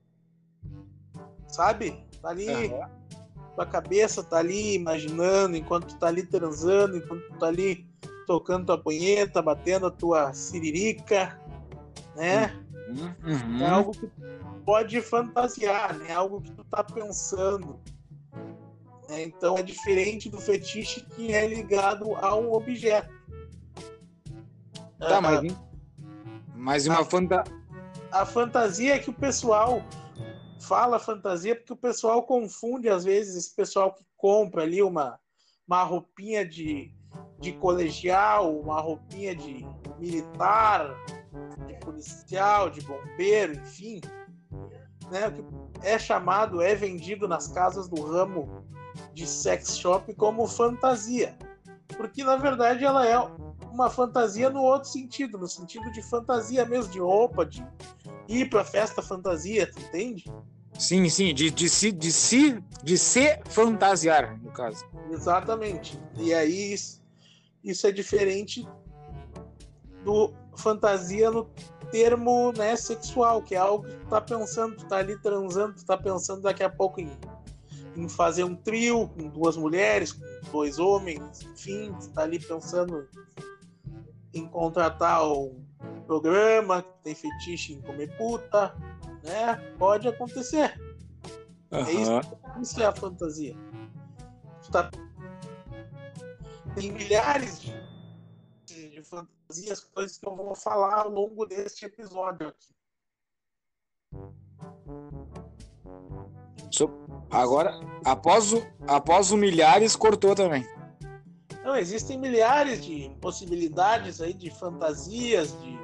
sabe? 1.47 2.05
Tá 2.21 2.29
ali, 2.29 2.49
Aham. 2.73 2.89
tua 3.55 3.65
cabeça 3.65 4.23
tá 4.23 4.37
ali 4.37 4.75
imaginando 4.75 5.57
enquanto 5.57 5.87
tu 5.87 5.97
tá 5.97 6.07
ali 6.07 6.23
transando, 6.25 6.97
enquanto 6.97 7.27
tu 7.27 7.37
tá 7.39 7.47
ali 7.47 7.86
tocando 8.27 8.65
tua 8.67 8.77
punheta, 8.77 9.41
batendo 9.41 9.87
a 9.87 9.91
tua 9.91 10.33
siririca, 10.33 11.39
né? 12.15 12.53
Uhum. 12.89 13.61
É 13.61 13.69
algo 13.69 13.91
que 13.91 14.05
tu 14.07 14.21
pode 14.65 15.01
fantasiar, 15.01 15.97
né? 15.97 16.13
Algo 16.13 16.41
que 16.41 16.51
tu 16.51 16.63
tá 16.65 16.83
pensando. 16.83 17.79
né? 19.09 19.23
Então 19.23 19.57
é 19.57 19.63
diferente 19.63 20.29
do 20.29 20.39
fetiche 20.39 21.01
que 21.15 21.33
é 21.33 21.47
ligado 21.47 22.13
a 22.17 22.35
um 22.35 22.51
objeto. 22.53 23.09
Tá, 24.99 25.17
Ah, 25.17 25.21
mas, 25.21 25.55
mas 26.55 26.87
uma 26.87 26.99
Ah. 26.99 27.05
fanta... 27.05 27.43
a 28.11 28.25
fantasia 28.25 28.95
é 28.95 28.99
que 28.99 29.09
o 29.09 29.13
pessoal 29.13 29.81
fala 30.59 30.99
fantasia 30.99 31.55
porque 31.55 31.71
o 31.71 31.77
pessoal 31.77 32.23
confunde 32.23 32.89
às 32.89 33.05
vezes 33.05 33.35
esse 33.35 33.55
pessoal 33.55 33.93
que 33.93 34.03
compra 34.17 34.63
ali 34.63 34.81
uma, 34.81 35.17
uma 35.67 35.83
roupinha 35.83 36.45
de, 36.45 36.91
de 37.39 37.53
colegial, 37.53 38.57
uma 38.57 38.81
roupinha 38.81 39.35
de 39.35 39.65
militar, 39.99 40.95
de 41.67 41.73
policial, 41.75 42.69
de 42.69 42.81
bombeiro, 42.81 43.53
enfim, 43.53 44.01
né? 45.11 45.31
que 45.31 45.87
É 45.87 45.97
chamado, 45.99 46.61
é 46.61 46.75
vendido 46.75 47.27
nas 47.27 47.47
casas 47.47 47.87
do 47.87 48.01
ramo 48.01 48.65
de 49.13 49.27
sex 49.27 49.77
shop 49.77 50.13
como 50.15 50.47
fantasia, 50.47 51.37
porque 51.97 52.23
na 52.23 52.35
verdade 52.35 52.83
ela 52.83 53.07
é 53.07 53.17
uma 53.71 53.89
fantasia 53.89 54.49
no 54.49 54.61
outro 54.61 54.89
sentido, 54.89 55.37
no 55.37 55.47
sentido 55.47 55.91
de 55.91 56.01
fantasia 56.01 56.65
mesmo, 56.65 56.91
de 56.91 56.99
roupa, 56.99 57.45
de 57.45 57.63
ir 58.27 58.49
pra 58.49 58.63
festa 58.63 59.01
fantasia, 59.01 59.71
tu 59.71 59.79
entende? 59.79 60.25
Sim, 60.77 61.09
sim, 61.09 61.33
de, 61.33 61.49
de, 61.49 61.69
se, 61.69 61.91
de, 61.91 62.11
se, 62.11 62.63
de 62.83 62.97
se 62.97 63.39
fantasiar, 63.45 64.39
no 64.41 64.51
caso. 64.51 64.85
Exatamente. 65.11 65.99
E 66.15 66.33
aí 66.33 66.75
isso, 67.69 67.87
é 67.87 67.91
diferente 67.91 68.67
do 70.03 70.33
fantasia 70.55 71.29
no 71.29 71.49
termo 71.91 72.51
né, 72.53 72.75
sexual, 72.75 73.41
que 73.41 73.55
é 73.55 73.57
algo 73.57 73.85
que 73.85 73.95
tu 73.95 74.07
tá 74.07 74.21
pensando, 74.21 74.75
tu 74.75 74.85
tá 74.87 74.97
ali 74.97 75.17
transando, 75.21 75.75
tu 75.75 75.85
tá 75.85 75.97
pensando 75.97 76.41
daqui 76.41 76.63
a 76.63 76.69
pouco 76.69 76.99
em, 76.99 77.11
em 77.95 78.09
fazer 78.09 78.43
um 78.43 78.55
trio 78.55 79.07
com 79.09 79.29
duas 79.29 79.55
mulheres, 79.55 80.11
com 80.13 80.51
dois 80.51 80.79
homens, 80.79 81.41
enfim, 81.43 81.93
tu 81.99 82.09
tá 82.09 82.23
ali 82.23 82.39
pensando 82.39 83.07
em 84.33 84.45
contratar 84.47 85.25
um 85.25 85.63
programa 86.05 86.81
que 86.81 86.89
tem 87.03 87.15
fetiche 87.15 87.73
em 87.73 87.81
comer 87.81 88.15
puta, 88.17 88.75
né? 89.23 89.55
Pode 89.77 90.07
acontecer. 90.07 90.79
É 91.71 91.91
isso, 91.91 92.11
isso 92.61 92.81
é 92.81 92.85
a 92.85 92.93
fantasia. 92.93 93.55
Tu 94.63 94.71
tá- 94.71 94.89
Tem 96.77 96.91
milhares 96.91 97.59
de, 97.59 97.73
de, 98.65 98.89
de 98.91 99.03
fantasias, 99.03 99.79
coisas 99.83 100.17
que 100.17 100.27
eu 100.27 100.35
vou 100.35 100.53
falar 100.53 100.99
ao 101.05 101.09
longo 101.09 101.43
deste 101.47 101.85
episódio 101.85 102.49
aqui. 102.49 102.75
So- 106.71 106.91
Agora, 107.31 107.73
após 108.05 108.53
o, 108.53 108.61
após 108.87 109.31
o 109.31 109.37
milhares, 109.37 109.95
cortou 109.95 110.35
também. 110.35 110.63
Não, 111.63 111.75
existem 111.75 112.17
milhares 112.17 112.85
de 112.85 113.09
possibilidades 113.19 114.21
aí 114.21 114.33
de 114.33 114.49
fantasias, 114.51 115.51
de, 115.59 115.77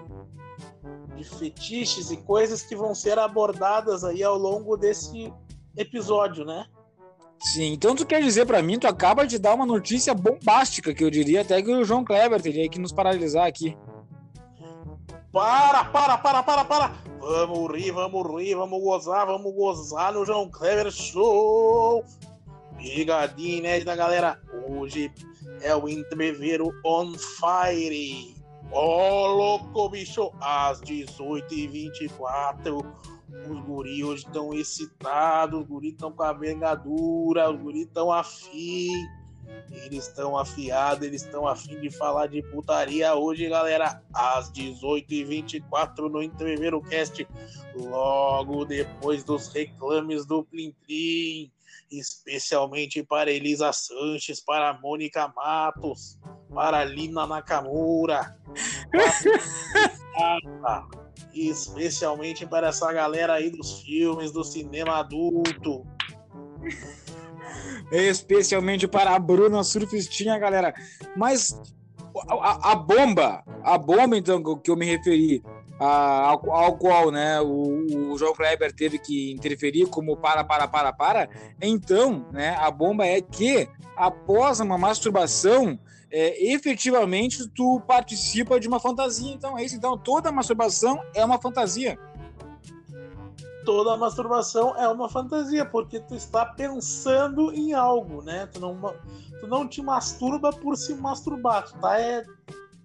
de 1.18 1.24
fetiches 1.24 2.12
e 2.12 2.18
coisas 2.18 2.62
que 2.62 2.76
vão 2.76 2.94
ser 2.96 3.18
abordadas 3.20 4.04
aí 4.06 4.24
ao 4.24 4.38
longo 4.38 4.78
desse 4.78 5.34
episódio, 5.76 6.46
né? 6.46 6.66
Sim, 7.44 7.74
então 7.74 7.94
tu 7.94 8.06
quer 8.06 8.22
dizer 8.22 8.46
pra 8.46 8.62
mim, 8.62 8.80
tu 8.80 8.88
acaba 8.88 9.28
de 9.28 9.38
dar 9.38 9.54
uma 9.54 9.66
notícia 9.66 10.14
bombástica, 10.14 10.94
que 10.94 11.04
eu 11.04 11.10
diria 11.10 11.42
até 11.42 11.62
que 11.62 11.70
o 11.70 11.84
João 11.84 12.06
Kleber 12.06 12.42
teria 12.42 12.70
que 12.70 12.80
nos 12.80 12.94
paralisar 12.94 13.46
aqui. 13.46 13.78
Para, 15.32 15.84
para, 15.86 16.18
para, 16.18 16.42
para, 16.42 16.64
para! 16.64 16.94
Vamos 17.20 17.70
rir, 17.72 17.92
vamos 17.92 18.26
rir, 18.38 18.56
vamos 18.56 18.82
gozar, 18.82 19.26
vamos 19.26 19.54
gozar 19.54 20.14
no 20.14 20.26
João 20.26 20.50
Kleber 20.50 20.90
Show! 20.92 22.06
Ligadinho, 22.80 23.64
né, 23.64 23.82
da 23.82 23.94
galera? 23.96 24.40
Hoje 24.70 25.12
é 25.62 25.76
o 25.76 25.90
entreveiro 25.90 26.72
on 26.86 27.14
fire! 27.14 28.34
Ó, 28.72 29.28
louco, 29.28 29.90
bicho! 29.90 30.32
Às 30.40 30.80
18h24, 30.82 32.86
os 33.50 33.60
guris 33.66 34.04
hoje 34.04 34.26
estão 34.26 34.54
excitados, 34.54 35.62
os 35.62 35.68
guris 35.68 35.92
estão 35.94 36.12
com 36.12 36.24
a 36.24 36.34
bengadura, 36.34 37.50
os 37.50 37.60
guris 37.60 37.86
estão 37.88 38.12
afim. 38.12 38.90
Eles 39.72 40.08
estão 40.08 40.38
afiados, 40.38 41.06
eles 41.06 41.24
estão 41.24 41.48
afim 41.48 41.80
de 41.80 41.90
falar 41.90 42.28
de 42.28 42.42
putaria 42.44 43.14
hoje, 43.16 43.50
galera. 43.50 44.02
Às 44.14 44.52
18h24 44.52 46.10
no 46.10 46.22
Entreveiro 46.22 46.82
Cast, 46.82 47.28
logo 47.76 48.66
depois 48.66 49.24
dos 49.24 49.48
reclames 49.50 50.26
do 50.26 50.44
Plim 50.44 50.74
Plim. 50.86 51.52
Especialmente 51.92 53.04
para 53.04 53.32
Elisa 53.32 53.72
Sanches, 53.74 54.40
para 54.40 54.80
Mônica 54.80 55.32
Matos, 55.36 56.18
para 56.54 56.84
Lina 56.84 57.28
Nakamura. 57.28 58.38
para- 60.62 61.03
Especialmente 61.34 62.46
para 62.46 62.68
essa 62.68 62.92
galera 62.94 63.34
aí 63.34 63.50
dos 63.50 63.82
filmes 63.82 64.32
do 64.32 64.44
cinema 64.44 65.00
adulto. 65.00 65.86
Especialmente 67.92 68.88
para 68.88 69.16
a 69.16 69.20
Bruna 69.20 69.64
Surfistinha, 69.64 70.38
galera. 70.38 70.74
Mas 71.16 71.60
a, 72.30 72.72
a- 72.72 72.76
bomba, 72.76 73.44
a 73.64 73.78
bomba, 73.78 74.18
então, 74.18 74.42
que 74.42 74.50
eu- 74.50 74.58
que 74.58 74.72
eu 74.72 74.76
me 74.76 74.86
referi, 74.86 75.44
a- 75.80 76.30
ao, 76.30 76.52
ao 76.52 76.78
qual 76.78 77.12
né, 77.12 77.42
o, 77.42 78.12
o 78.12 78.18
João 78.18 78.34
Kleber 78.34 78.72
teve 78.74 78.98
que 79.00 79.32
interferir 79.32 79.88
como 79.88 80.16
para, 80.16 80.44
para, 80.44 80.68
para, 80.68 80.94
para, 80.94 81.30
então, 81.62 82.26
né, 82.32 82.56
a 82.60 82.70
bomba 82.72 83.06
é 83.06 83.22
que 83.22 83.68
após 83.96 84.60
uma 84.60 84.78
masturbação, 84.78 85.78
é, 86.14 86.54
efetivamente 86.54 87.50
tu 87.50 87.82
participa 87.88 88.60
de 88.60 88.68
uma 88.68 88.80
fantasia. 88.80 89.34
Então, 89.34 89.58
é 89.58 89.64
isso. 89.64 89.76
Então, 89.76 89.98
toda 89.98 90.32
masturbação 90.32 91.02
é 91.16 91.26
uma 91.26 91.42
fantasia. 91.42 91.98
toda 93.66 93.98
masturbação 93.98 94.78
é 94.78 94.88
uma 94.88 95.10
fantasia, 95.10 95.66
porque 95.66 96.00
tu 96.00 96.14
está 96.14 96.46
pensando 96.46 97.52
em 97.52 97.74
algo, 97.74 98.22
né? 98.22 98.46
Tu 98.46 98.60
não, 98.60 98.78
tu 99.40 99.48
não 99.48 99.68
te 99.68 99.82
masturba 99.82 100.52
por 100.52 100.76
se 100.76 100.94
masturbar, 100.94 101.64
tu 101.64 101.80
tá 101.80 102.00
é, 102.00 102.24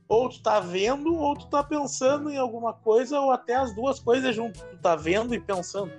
ou 0.08 0.30
tu 0.30 0.40
tá 0.40 0.58
vendo, 0.60 1.14
ou 1.14 1.36
tu 1.36 1.48
tá 1.48 1.62
pensando 1.62 2.30
em 2.30 2.38
alguma 2.38 2.72
coisa, 2.72 3.20
ou 3.20 3.30
até 3.30 3.56
as 3.56 3.74
duas 3.74 4.00
coisas 4.00 4.34
junto. 4.34 4.58
Tu 4.58 4.76
tá 4.78 4.96
vendo 4.96 5.34
e 5.34 5.40
pensando. 5.40 5.92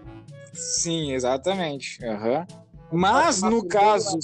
Sim, 0.53 1.13
exatamente. 1.13 2.03
Aham. 2.03 2.47
Mas 2.91 3.43
no 3.43 3.67
caso. 3.67 4.17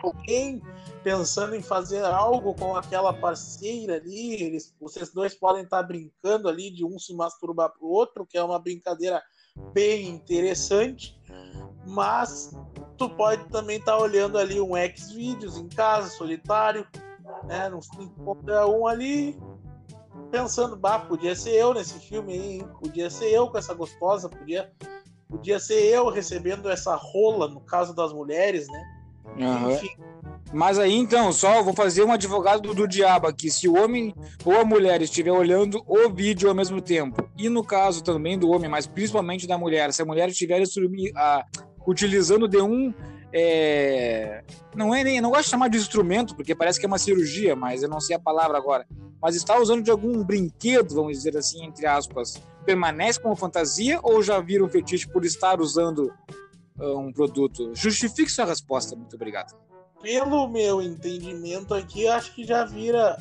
alguém 0.00 0.62
pensando 1.06 1.54
em 1.54 1.62
fazer 1.62 2.04
algo 2.04 2.52
com 2.52 2.74
aquela 2.74 3.12
parceira 3.12 3.94
ali, 3.94 4.42
eles, 4.42 4.74
vocês 4.80 5.12
dois 5.12 5.36
podem 5.36 5.62
estar 5.62 5.80
brincando 5.84 6.48
ali 6.48 6.68
de 6.68 6.84
um 6.84 6.98
se 6.98 7.14
masturbar 7.14 7.70
pro 7.70 7.86
outro, 7.86 8.26
que 8.26 8.36
é 8.36 8.42
uma 8.42 8.58
brincadeira 8.58 9.22
bem 9.72 10.08
interessante, 10.08 11.16
mas 11.86 12.50
tu 12.98 13.08
pode 13.08 13.44
também 13.50 13.78
estar 13.78 13.96
olhando 13.96 14.36
ali 14.36 14.60
um 14.60 14.76
X-Videos 14.76 15.56
em 15.56 15.68
casa, 15.68 16.10
solitário, 16.10 16.84
né? 17.44 17.68
Não 17.68 17.78
encontra 18.02 18.66
um 18.66 18.84
ali 18.88 19.40
pensando, 20.32 20.74
bah, 20.74 20.98
podia 20.98 21.36
ser 21.36 21.52
eu 21.52 21.72
nesse 21.72 22.00
filme 22.00 22.32
aí, 22.32 22.52
hein? 22.54 22.68
podia 22.80 23.08
ser 23.10 23.30
eu 23.30 23.48
com 23.48 23.56
essa 23.56 23.74
gostosa, 23.74 24.28
podia, 24.28 24.72
podia 25.28 25.60
ser 25.60 25.84
eu 25.84 26.08
recebendo 26.08 26.68
essa 26.68 26.96
rola, 26.96 27.46
no 27.46 27.60
caso 27.60 27.94
das 27.94 28.12
mulheres, 28.12 28.66
né? 28.66 28.84
Uhum. 29.38 29.70
Enfim. 29.70 30.15
Mas 30.52 30.78
aí 30.78 30.94
então, 30.94 31.32
só 31.32 31.62
vou 31.62 31.74
fazer 31.74 32.04
um 32.04 32.12
advogado 32.12 32.62
do, 32.62 32.74
do, 32.74 32.86
diabo 32.86 33.26
aqui. 33.26 33.50
Se 33.50 33.68
o 33.68 33.76
homem 33.76 34.14
ou 34.44 34.58
a 34.58 34.64
mulher 34.64 35.02
estiver 35.02 35.32
olhando 35.32 35.82
o 35.86 36.08
vídeo 36.08 36.48
ao 36.48 36.54
mesmo 36.54 36.80
tempo, 36.80 37.28
e 37.36 37.48
no 37.48 37.64
caso 37.64 38.02
também 38.02 38.38
do 38.38 38.50
homem, 38.50 38.70
mas 38.70 38.86
principalmente 38.86 39.46
da 39.46 39.58
mulher, 39.58 39.92
se 39.92 40.02
a 40.02 40.04
mulher 40.04 40.28
estiver 40.28 40.62
a, 41.16 41.44
utilizando 41.86 42.46
de 42.46 42.58
um. 42.58 42.94
É, 43.32 44.42
não 44.74 44.94
é 44.94 45.02
nem. 45.02 45.20
Não 45.20 45.30
gosto 45.30 45.44
de 45.44 45.50
chamar 45.50 45.68
de 45.68 45.78
instrumento, 45.78 46.34
porque 46.36 46.54
parece 46.54 46.78
que 46.78 46.86
é 46.86 46.88
uma 46.88 46.98
cirurgia, 46.98 47.56
mas 47.56 47.82
eu 47.82 47.88
não 47.88 48.00
sei 48.00 48.14
a 48.14 48.20
palavra 48.20 48.56
agora. 48.56 48.86
Mas 49.20 49.34
está 49.34 49.58
usando 49.58 49.82
de 49.82 49.90
algum 49.90 50.22
brinquedo, 50.22 50.94
vamos 50.94 51.16
dizer 51.16 51.36
assim, 51.36 51.64
entre 51.64 51.86
aspas, 51.86 52.40
permanece 52.64 53.20
como 53.20 53.34
fantasia 53.34 53.98
ou 54.02 54.22
já 54.22 54.38
vira 54.40 54.64
um 54.64 54.68
fetiche 54.68 55.08
por 55.08 55.24
estar 55.24 55.60
usando 55.60 56.12
uh, 56.78 56.98
um 56.98 57.12
produto? 57.12 57.72
Justifique 57.74 58.30
sua 58.30 58.44
resposta. 58.44 58.94
Muito 58.94 59.16
obrigado 59.16 59.66
pelo 60.02 60.48
meu 60.48 60.80
entendimento 60.80 61.74
aqui, 61.74 62.06
acho 62.06 62.34
que 62.34 62.44
já 62.44 62.64
vira 62.64 63.16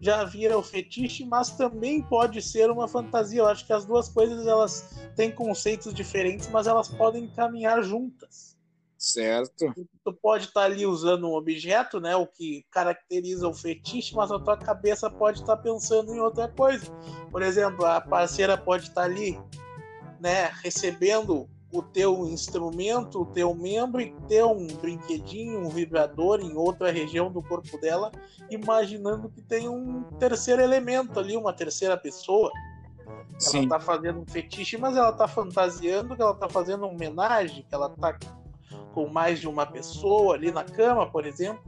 já 0.00 0.24
vira 0.24 0.56
o 0.56 0.62
fetiche, 0.62 1.26
mas 1.26 1.50
também 1.50 2.00
pode 2.00 2.40
ser 2.40 2.70
uma 2.70 2.88
fantasia. 2.88 3.40
Eu 3.40 3.46
acho 3.46 3.66
que 3.66 3.72
as 3.72 3.84
duas 3.84 4.08
coisas 4.08 4.46
elas 4.46 4.98
têm 5.14 5.30
conceitos 5.30 5.92
diferentes, 5.92 6.48
mas 6.48 6.66
elas 6.66 6.88
podem 6.88 7.28
caminhar 7.28 7.82
juntas. 7.82 8.56
Certo. 8.96 9.74
Tu 10.04 10.12
pode 10.12 10.46
estar 10.46 10.64
ali 10.64 10.86
usando 10.86 11.26
um 11.28 11.34
objeto, 11.34 12.00
né, 12.00 12.16
o 12.16 12.26
que 12.26 12.64
caracteriza 12.70 13.48
o 13.48 13.54
fetiche, 13.54 14.14
mas 14.14 14.30
a 14.30 14.38
tua 14.38 14.56
cabeça 14.56 15.10
pode 15.10 15.40
estar 15.40 15.56
pensando 15.58 16.14
em 16.14 16.20
outra 16.20 16.48
coisa. 16.48 16.86
Por 17.30 17.42
exemplo, 17.42 17.84
a 17.84 18.00
parceira 18.00 18.58
pode 18.58 18.88
estar 18.88 19.04
ali, 19.04 19.38
né, 20.18 20.50
recebendo 20.62 21.48
o 21.72 21.82
teu 21.82 22.26
instrumento, 22.26 23.22
o 23.22 23.26
teu 23.26 23.54
membro 23.54 24.00
e 24.00 24.12
ter 24.26 24.44
um 24.44 24.66
brinquedinho, 24.66 25.60
um 25.60 25.68
vibrador 25.68 26.40
em 26.40 26.56
outra 26.56 26.90
região 26.90 27.30
do 27.30 27.40
corpo 27.42 27.78
dela, 27.78 28.10
imaginando 28.50 29.28
que 29.28 29.40
tem 29.40 29.68
um 29.68 30.02
terceiro 30.18 30.60
elemento 30.60 31.18
ali, 31.18 31.36
uma 31.36 31.52
terceira 31.52 31.96
pessoa. 31.96 32.50
Sim. 33.38 33.60
Ela 33.60 33.68
tá 33.68 33.80
fazendo 33.80 34.20
um 34.20 34.26
fetiche, 34.26 34.76
mas 34.76 34.96
ela 34.96 35.12
tá 35.12 35.28
fantasiando 35.28 36.16
que 36.16 36.22
ela 36.22 36.34
tá 36.34 36.48
fazendo 36.48 36.84
uma 36.84 36.92
homenagem, 36.92 37.64
que 37.68 37.74
ela 37.74 37.88
tá 37.88 38.18
com 38.92 39.08
mais 39.08 39.40
de 39.40 39.48
uma 39.48 39.64
pessoa 39.64 40.34
ali 40.34 40.50
na 40.50 40.64
cama, 40.64 41.06
por 41.08 41.24
exemplo. 41.24 41.62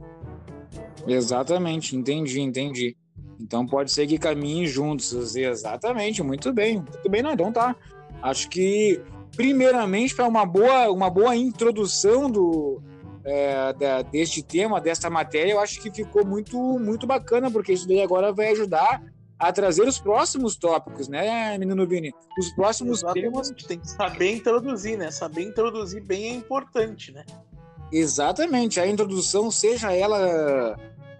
Exatamente, 1.07 1.95
entendi, 1.95 2.41
entendi. 2.41 2.97
Então 3.39 3.65
pode 3.65 3.91
ser 3.91 4.07
que 4.07 4.17
caminhem 4.17 4.65
juntos. 4.67 5.35
Exatamente, 5.35 6.21
muito 6.21 6.51
bem. 6.53 6.77
Muito 6.77 7.09
bem, 7.09 7.21
não, 7.21 7.31
então 7.31 7.51
tá. 7.51 7.75
Acho 8.21 8.49
que 8.49 9.01
primeiramente 9.35 10.15
para 10.15 10.27
uma 10.27 10.45
boa, 10.45 10.89
uma 10.89 11.09
boa 11.09 11.35
introdução 11.35 12.29
do, 12.29 12.81
é, 13.25 13.73
da, 13.73 14.01
deste 14.01 14.41
tema, 14.43 14.81
desta 14.81 15.09
matéria, 15.09 15.53
eu 15.53 15.59
acho 15.59 15.81
que 15.81 15.91
ficou 15.91 16.25
muito, 16.25 16.57
muito 16.79 17.07
bacana, 17.07 17.49
porque 17.49 17.73
isso 17.73 17.87
daí 17.87 18.01
agora 18.01 18.31
vai 18.31 18.51
ajudar 18.51 19.01
a 19.37 19.51
trazer 19.51 19.87
os 19.87 19.99
próximos 19.99 20.55
tópicos, 20.55 21.07
né, 21.07 21.57
menino 21.57 21.85
Vini? 21.85 22.13
Os 22.39 22.49
próximos 22.53 22.99
Exatamente. 22.99 23.31
temas. 23.31 23.49
Tem 23.67 23.79
que 23.79 23.89
saber 23.89 24.31
introduzir, 24.31 24.97
né? 24.97 25.11
Saber 25.11 25.43
introduzir 25.43 26.01
bem 26.01 26.27
é 26.27 26.33
importante, 26.33 27.11
né? 27.11 27.25
Exatamente, 27.91 28.79
a 28.79 28.87
introdução, 28.87 29.51
seja 29.51 29.91
ela 29.91 30.77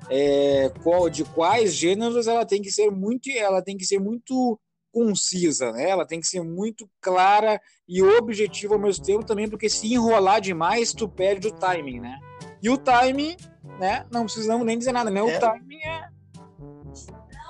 é, 0.09 0.71
qual, 0.81 1.09
de 1.09 1.23
quais 1.23 1.73
gêneros, 1.73 2.27
ela 2.27 2.45
tem 2.45 2.61
que 2.61 2.71
ser 2.71 2.89
muito, 2.89 3.29
ela 3.29 3.61
tem 3.61 3.77
que 3.77 3.85
ser 3.85 3.99
muito 3.99 4.59
concisa, 4.93 5.71
né? 5.71 5.89
Ela 5.89 6.05
tem 6.05 6.19
que 6.19 6.27
ser 6.27 6.41
muito 6.43 6.87
clara 7.01 7.59
e 7.89 8.01
objetiva 8.03 8.75
ao 8.75 8.79
mesmo 8.79 9.03
tempo 9.03 9.25
também, 9.25 9.49
porque 9.49 9.67
se 9.67 9.91
enrolar 9.91 10.39
demais, 10.39 10.93
tu 10.93 11.09
perde 11.09 11.47
o 11.47 11.51
timing, 11.51 11.99
né? 11.99 12.19
E 12.61 12.69
o 12.69 12.77
timing, 12.77 13.35
né? 13.79 14.05
Não 14.11 14.25
precisamos 14.25 14.65
nem 14.65 14.77
dizer 14.77 14.91
nada, 14.91 15.09
né? 15.09 15.21
O 15.21 15.29
é. 15.29 15.39
timing 15.39 15.83
é. 15.83 16.09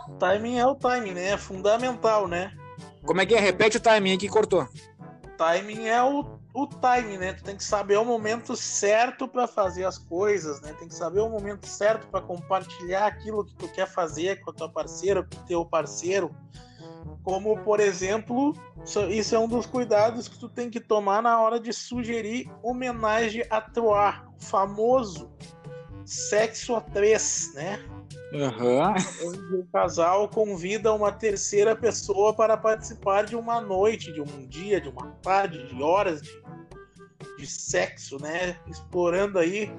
O 0.07 0.15
timing 0.15 0.57
é 0.57 0.65
o 0.65 0.75
timing, 0.75 1.11
né? 1.11 1.27
É 1.31 1.37
fundamental, 1.37 2.27
né? 2.27 2.55
Como 3.05 3.19
é 3.19 3.25
que 3.25 3.35
é? 3.35 3.39
Repete 3.39 3.75
o 3.75 3.81
timing 3.81 4.17
que 4.17 4.29
cortou. 4.29 4.65
Timing 5.37 5.87
é 5.87 6.01
o, 6.01 6.39
o 6.53 6.67
timing, 6.67 7.17
né? 7.17 7.33
Tu 7.33 7.43
tem 7.43 7.57
que 7.57 7.63
saber 7.63 7.97
o 7.97 8.05
momento 8.05 8.55
certo 8.55 9.27
para 9.27 9.47
fazer 9.47 9.83
as 9.83 9.97
coisas, 9.97 10.61
né? 10.61 10.73
Tem 10.79 10.87
que 10.87 10.95
saber 10.95 11.19
o 11.19 11.29
momento 11.29 11.67
certo 11.67 12.07
para 12.07 12.21
compartilhar 12.21 13.05
aquilo 13.05 13.43
que 13.43 13.53
tu 13.55 13.67
quer 13.67 13.87
fazer 13.87 14.39
com 14.39 14.51
a 14.51 14.53
tua 14.53 14.69
parceira, 14.69 15.23
com 15.23 15.41
o 15.41 15.45
teu 15.45 15.65
parceiro 15.65 16.33
como, 17.23 17.57
por 17.59 17.79
exemplo, 17.79 18.53
isso 19.09 19.35
é 19.35 19.39
um 19.39 19.47
dos 19.47 19.65
cuidados 19.65 20.27
que 20.27 20.37
tu 20.37 20.49
tem 20.49 20.69
que 20.69 20.79
tomar 20.79 21.21
na 21.21 21.39
hora 21.39 21.59
de 21.59 21.71
sugerir 21.71 22.51
homenagem 22.61 23.45
a 23.49 23.61
Troar, 23.61 24.27
o 24.37 24.43
famoso 24.43 25.31
sexo 26.05 26.75
a 26.75 26.81
três, 26.81 27.53
né? 27.55 27.79
Uhum. 28.33 29.29
Onde 29.29 29.55
o 29.55 29.67
casal 29.71 30.27
convida 30.27 30.91
uma 30.91 31.11
terceira 31.11 31.75
pessoa 31.75 32.33
para 32.33 32.57
participar 32.57 33.25
de 33.25 33.35
uma 33.35 33.61
noite, 33.61 34.11
de 34.11 34.21
um 34.21 34.47
dia, 34.47 34.81
de 34.81 34.89
uma 34.89 35.11
tarde, 35.21 35.67
de 35.67 35.81
horas 35.81 36.21
de, 36.21 36.43
de 37.37 37.47
sexo, 37.47 38.19
né? 38.19 38.57
Explorando 38.67 39.39
aí 39.39 39.71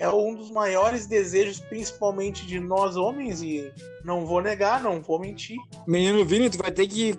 é 0.00 0.08
um 0.08 0.34
dos 0.34 0.50
maiores 0.50 1.06
desejos, 1.06 1.60
principalmente 1.60 2.46
de 2.46 2.58
nós 2.58 2.96
homens, 2.96 3.42
e 3.42 3.70
não 4.02 4.24
vou 4.24 4.40
negar, 4.40 4.82
não 4.82 5.02
vou 5.02 5.20
mentir. 5.20 5.58
Menino 5.86 6.24
Vini, 6.24 6.48
tu 6.48 6.56
vai 6.56 6.72
ter 6.72 6.88
que. 6.88 7.14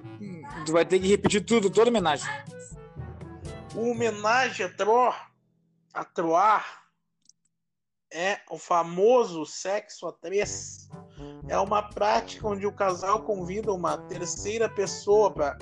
Tu 0.65 0.71
vai 0.71 0.83
ter 0.83 0.99
que 0.99 1.07
repetir 1.07 1.45
tudo, 1.45 1.69
toda 1.69 1.91
homenagem. 1.91 2.27
O 3.75 3.91
homenagem 3.91 4.65
a 4.65 4.69
Troar, 4.69 5.31
a 5.93 6.03
Troar 6.03 6.81
é 8.11 8.39
o 8.49 8.57
famoso 8.57 9.45
sexo 9.45 10.07
a 10.07 10.11
três. 10.13 10.89
É 11.47 11.59
uma 11.59 11.83
prática 11.83 12.47
onde 12.47 12.65
o 12.65 12.73
casal 12.73 13.21
convida 13.21 13.71
uma 13.71 13.95
terceira 14.07 14.67
pessoa 14.67 15.31
para 15.31 15.55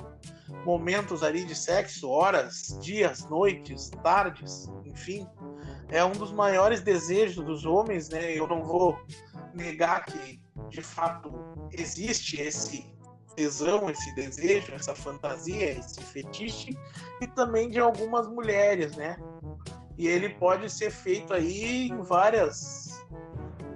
momentos 0.64 1.22
ali 1.22 1.44
de 1.44 1.54
sexo, 1.54 2.08
horas, 2.08 2.78
dias, 2.80 3.28
noites, 3.28 3.90
tardes, 4.02 4.68
enfim 4.86 5.28
é 5.90 6.04
um 6.04 6.12
dos 6.12 6.32
maiores 6.32 6.80
desejos 6.80 7.44
dos 7.44 7.64
homens, 7.64 8.08
né? 8.08 8.32
Eu 8.32 8.46
não 8.46 8.62
vou 8.62 8.98
negar 9.54 10.04
que 10.04 10.40
de 10.68 10.82
fato 10.82 11.32
existe 11.72 12.40
esse 12.40 12.86
tesão, 13.34 13.88
esse 13.90 14.14
desejo, 14.14 14.74
essa 14.74 14.94
fantasia, 14.94 15.72
esse 15.72 16.02
fetiche 16.02 16.76
e 17.20 17.26
também 17.26 17.68
de 17.68 17.80
algumas 17.80 18.28
mulheres, 18.28 18.96
né? 18.96 19.16
E 19.98 20.06
ele 20.06 20.30
pode 20.30 20.70
ser 20.70 20.90
feito 20.90 21.32
aí 21.34 21.88
em 21.88 22.02
várias, 22.02 23.04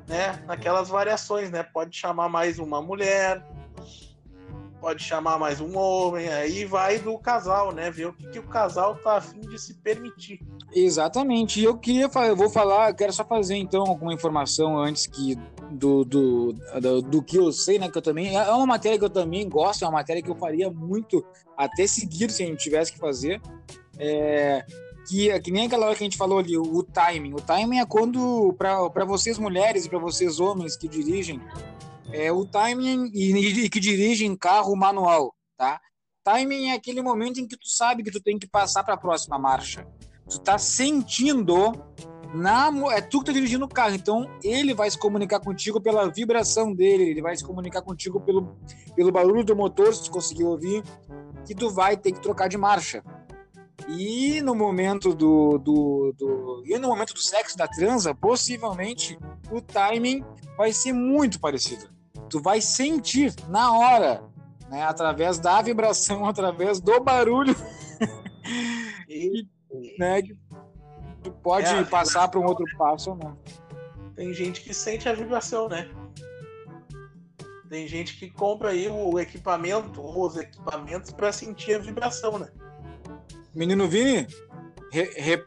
né? 0.09 0.43
Naquelas 0.47 0.89
variações, 0.89 1.51
né? 1.51 1.63
Pode 1.63 1.97
chamar 1.97 2.29
mais 2.29 2.59
uma 2.59 2.81
mulher, 2.81 3.45
pode 4.85 5.03
chamar 5.03 5.39
mais 5.39 5.63
um 5.63 5.79
homem, 5.79 6.29
aí 6.29 6.67
vai 6.67 6.99
do 6.99 7.17
casal, 7.19 7.73
né? 7.73 7.91
Ver 7.91 8.09
o 8.09 8.13
que, 8.13 8.29
que 8.29 8.39
o 8.39 8.43
casal 8.43 8.95
tá 8.97 9.17
afim 9.17 9.41
de 9.41 9.59
se 9.59 9.73
permitir. 9.73 10.39
Exatamente. 10.75 11.63
Eu 11.63 11.79
queria 11.79 12.11
eu 12.29 12.37
vou 12.37 12.51
falar, 12.51 12.93
quero 12.93 13.11
só 13.11 13.25
fazer 13.25 13.57
então 13.57 13.81
alguma 13.81 14.13
informação 14.13 14.77
antes 14.77 15.07
que 15.07 15.37
do, 15.71 16.05
do, 16.05 16.53
do, 16.53 17.01
do, 17.01 17.23
que 17.23 17.39
eu 17.39 17.51
sei, 17.51 17.79
né? 17.79 17.89
Que 17.89 17.97
eu 17.97 18.03
também. 18.03 18.37
É 18.37 18.51
uma 18.51 18.67
matéria 18.67 18.99
que 18.99 19.05
eu 19.07 19.09
também 19.09 19.49
gosto, 19.49 19.87
é 19.87 19.89
uma 19.89 19.95
matéria 19.95 20.23
que 20.23 20.31
eu 20.31 20.37
faria 20.37 20.71
muito 20.71 21.25
até 21.57 21.87
seguir 21.87 22.31
se 22.31 22.43
a 22.43 22.47
gente 22.47 22.63
tivesse 22.63 22.93
que 22.93 22.99
fazer. 22.99 23.41
É, 23.99 24.67
que, 25.09 25.41
que 25.41 25.51
nem 25.51 25.67
aquela 25.67 25.87
hora 25.87 25.95
que 25.95 26.03
a 26.03 26.07
gente 26.07 26.19
falou 26.19 26.39
ali, 26.39 26.59
o, 26.59 26.63
o 26.63 26.83
timing. 26.83 27.33
O 27.33 27.41
timing 27.41 27.79
é 27.79 27.87
quando, 27.87 28.55
para 28.59 29.05
vocês 29.07 29.39
mulheres 29.39 29.87
e 29.87 29.89
para 29.89 29.99
vocês 29.99 30.41
homens 30.41 30.77
que 30.77 30.89
dirigem, 30.89 31.41
é 32.15 32.31
o 32.31 32.47
timing 32.47 33.11
e, 33.13 33.65
e 33.65 33.69
que 33.69 33.81
dirigem 33.81 34.37
carro 34.37 34.75
manual, 34.77 35.35
tá? 35.57 35.81
Timing 36.25 36.69
é 36.69 36.75
aquele 36.75 37.03
momento 37.03 37.41
em 37.41 37.47
que 37.47 37.57
tu 37.57 37.69
sabe 37.69 38.03
que 38.03 38.11
tu 38.11 38.21
tem 38.21 38.39
que 38.39 38.47
passar 38.47 38.83
para 38.85 38.95
a 38.95 38.99
próxima 38.99 39.39
marcha. 39.39 39.87
Tu 40.29 40.39
tá 40.41 40.57
sentindo 40.57 41.73
na 42.33 42.71
é 42.93 43.01
tu 43.01 43.21
que 43.21 43.27
tá 43.27 43.33
dirigindo 43.33 43.65
o 43.65 43.69
carro, 43.69 43.95
então 43.95 44.29
ele 44.43 44.75
vai 44.75 44.91
se 44.91 44.99
comunicar 44.99 45.39
contigo 45.41 45.81
pela 45.81 46.11
vibração 46.11 46.73
dele, 46.73 47.05
ele 47.05 47.21
vai 47.21 47.37
se 47.37 47.45
comunicar 47.45 47.83
contigo 47.83 48.21
pelo, 48.21 48.57
pelo 48.97 49.13
barulho 49.13 49.45
do 49.45 49.55
motor, 49.55 49.95
se 49.95 50.05
tu 50.05 50.11
conseguir 50.11 50.45
ouvir, 50.45 50.83
que 51.47 51.55
tu 51.55 51.71
vai 51.71 51.97
ter 51.97 52.13
que 52.13 52.21
trocar 52.21 52.49
de 52.49 52.57
marcha. 52.57 53.05
E 53.89 54.41
no 54.41 54.55
momento 54.55 55.15
do, 55.15 55.59
do, 55.59 56.15
do, 56.17 56.63
e 56.65 56.79
no 56.79 56.89
momento 56.89 57.13
do 57.13 57.21
sexo 57.21 57.57
da 57.57 57.69
transa, 57.69 58.15
possivelmente 58.15 59.19
o 59.53 59.61
timing 59.61 60.25
vai 60.57 60.73
ser 60.73 60.93
muito 60.93 61.39
parecido. 61.39 61.94
Tu 62.29 62.41
vai 62.41 62.61
sentir 62.61 63.35
na 63.49 63.73
hora, 63.77 64.23
né, 64.69 64.83
através 64.85 65.39
da 65.39 65.61
vibração, 65.63 66.25
através 66.27 66.81
do 66.81 67.01
barulho. 67.01 67.55
e, 69.09 69.47
né, 69.99 70.23
tu 71.23 71.31
pode 71.31 71.67
é, 71.67 71.85
passar 71.85 72.29
para 72.29 72.41
um 72.41 72.45
outro 72.45 72.65
passo 72.77 73.11
ou 73.11 73.17
não. 73.17 73.39
Tem 74.15 74.33
gente 74.33 74.61
que 74.61 74.73
sente 74.73 75.09
a 75.09 75.13
vibração, 75.13 75.69
né? 75.69 75.91
Tem 77.69 77.89
gente 77.89 78.17
que 78.17 78.31
compra 78.31 78.71
aí 78.71 78.89
o 78.89 79.19
equipamento, 79.19 80.01
os 80.01 80.37
equipamentos 80.37 81.11
para 81.11 81.33
sentir 81.33 81.75
a 81.75 81.79
vibração, 81.79 82.39
né? 82.39 82.49
Menino 83.53 83.89
Vini, 83.89 84.27
re, 84.93 85.03
re... 85.17 85.45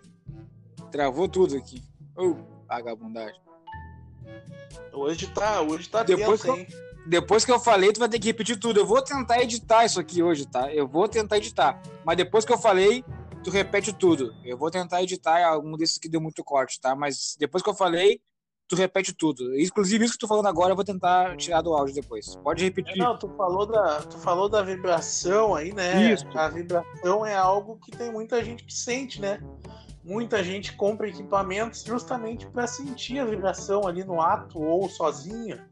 travou 0.92 1.30
tudo 1.30 1.56
aqui. 1.56 1.82
Oh. 2.18 2.36
Vagabundagem. 2.68 3.47
Hoje 4.98 5.28
tá, 5.28 5.62
hoje 5.62 5.90
tá 5.90 6.04
Depois 6.04 6.42
tenso, 6.42 6.56
que 6.56 6.74
eu-? 6.74 6.88
Depois 7.08 7.46
que 7.46 7.52
eu 7.52 7.60
falei, 7.60 7.94
tu 7.94 8.00
vai 8.00 8.10
ter 8.10 8.20
que 8.20 8.28
repetir 8.28 8.60
tudo. 8.60 8.80
Eu 8.80 8.86
vou 8.86 9.02
tentar 9.02 9.42
editar 9.42 9.86
isso 9.86 10.00
aqui 10.00 10.22
hoje, 10.22 10.46
tá? 10.46 10.74
Eu 10.74 10.88
vou 10.88 11.08
tentar 11.08 11.38
editar. 11.38 11.82
Mas 12.04 12.18
depois 12.18 12.44
que 12.44 12.52
eu 12.52 12.58
falei, 12.58 13.04
tu 13.44 13.50
repete 13.50 13.94
tudo. 13.94 14.34
Eu 14.44 14.58
vou 14.58 14.70
tentar 14.70 15.02
editar 15.02 15.46
algum 15.48 15.78
desses 15.78 15.98
que 15.98 16.10
deu 16.10 16.20
muito 16.20 16.44
corte, 16.44 16.82
tá? 16.82 16.96
Mas 16.96 17.38
depois 17.40 17.64
que 17.64 17.70
eu 17.70 17.74
falei, 17.74 18.20
tu 18.68 18.76
repete 18.76 19.14
tudo. 19.14 19.58
Inclusive, 19.58 20.04
isso 20.04 20.16
que 20.16 20.20
tu 20.20 20.28
falando 20.28 20.48
agora, 20.48 20.72
eu 20.72 20.76
vou 20.76 20.84
tentar 20.84 21.38
tirar 21.38 21.62
do 21.62 21.74
áudio 21.74 21.96
depois. 21.96 22.36
Pode 22.44 22.62
É, 22.62 22.66
repetir. 22.66 22.98
Não, 22.98 23.18
tu 23.18 23.30
falou, 23.38 23.66
da, 23.66 24.02
tu 24.02 24.18
falou 24.18 24.50
da 24.50 24.62
vibração 24.62 25.56
aí, 25.56 25.72
né? 25.74 26.12
Isso. 26.12 26.26
A 26.38 26.50
vibração 26.50 27.26
é 27.26 27.36
algo 27.36 27.80
que 27.80 27.92
tem 27.92 28.12
muita 28.12 28.44
gente 28.44 28.66
que 28.66 28.74
sente, 28.74 29.22
né? 29.22 29.40
Muita 30.08 30.42
gente 30.42 30.74
compra 30.74 31.10
equipamentos 31.10 31.84
justamente 31.84 32.48
para 32.48 32.66
sentir 32.66 33.20
a 33.20 33.26
vibração 33.26 33.86
ali 33.86 34.06
no 34.06 34.22
ato 34.22 34.58
ou 34.58 34.88
sozinha, 34.88 35.70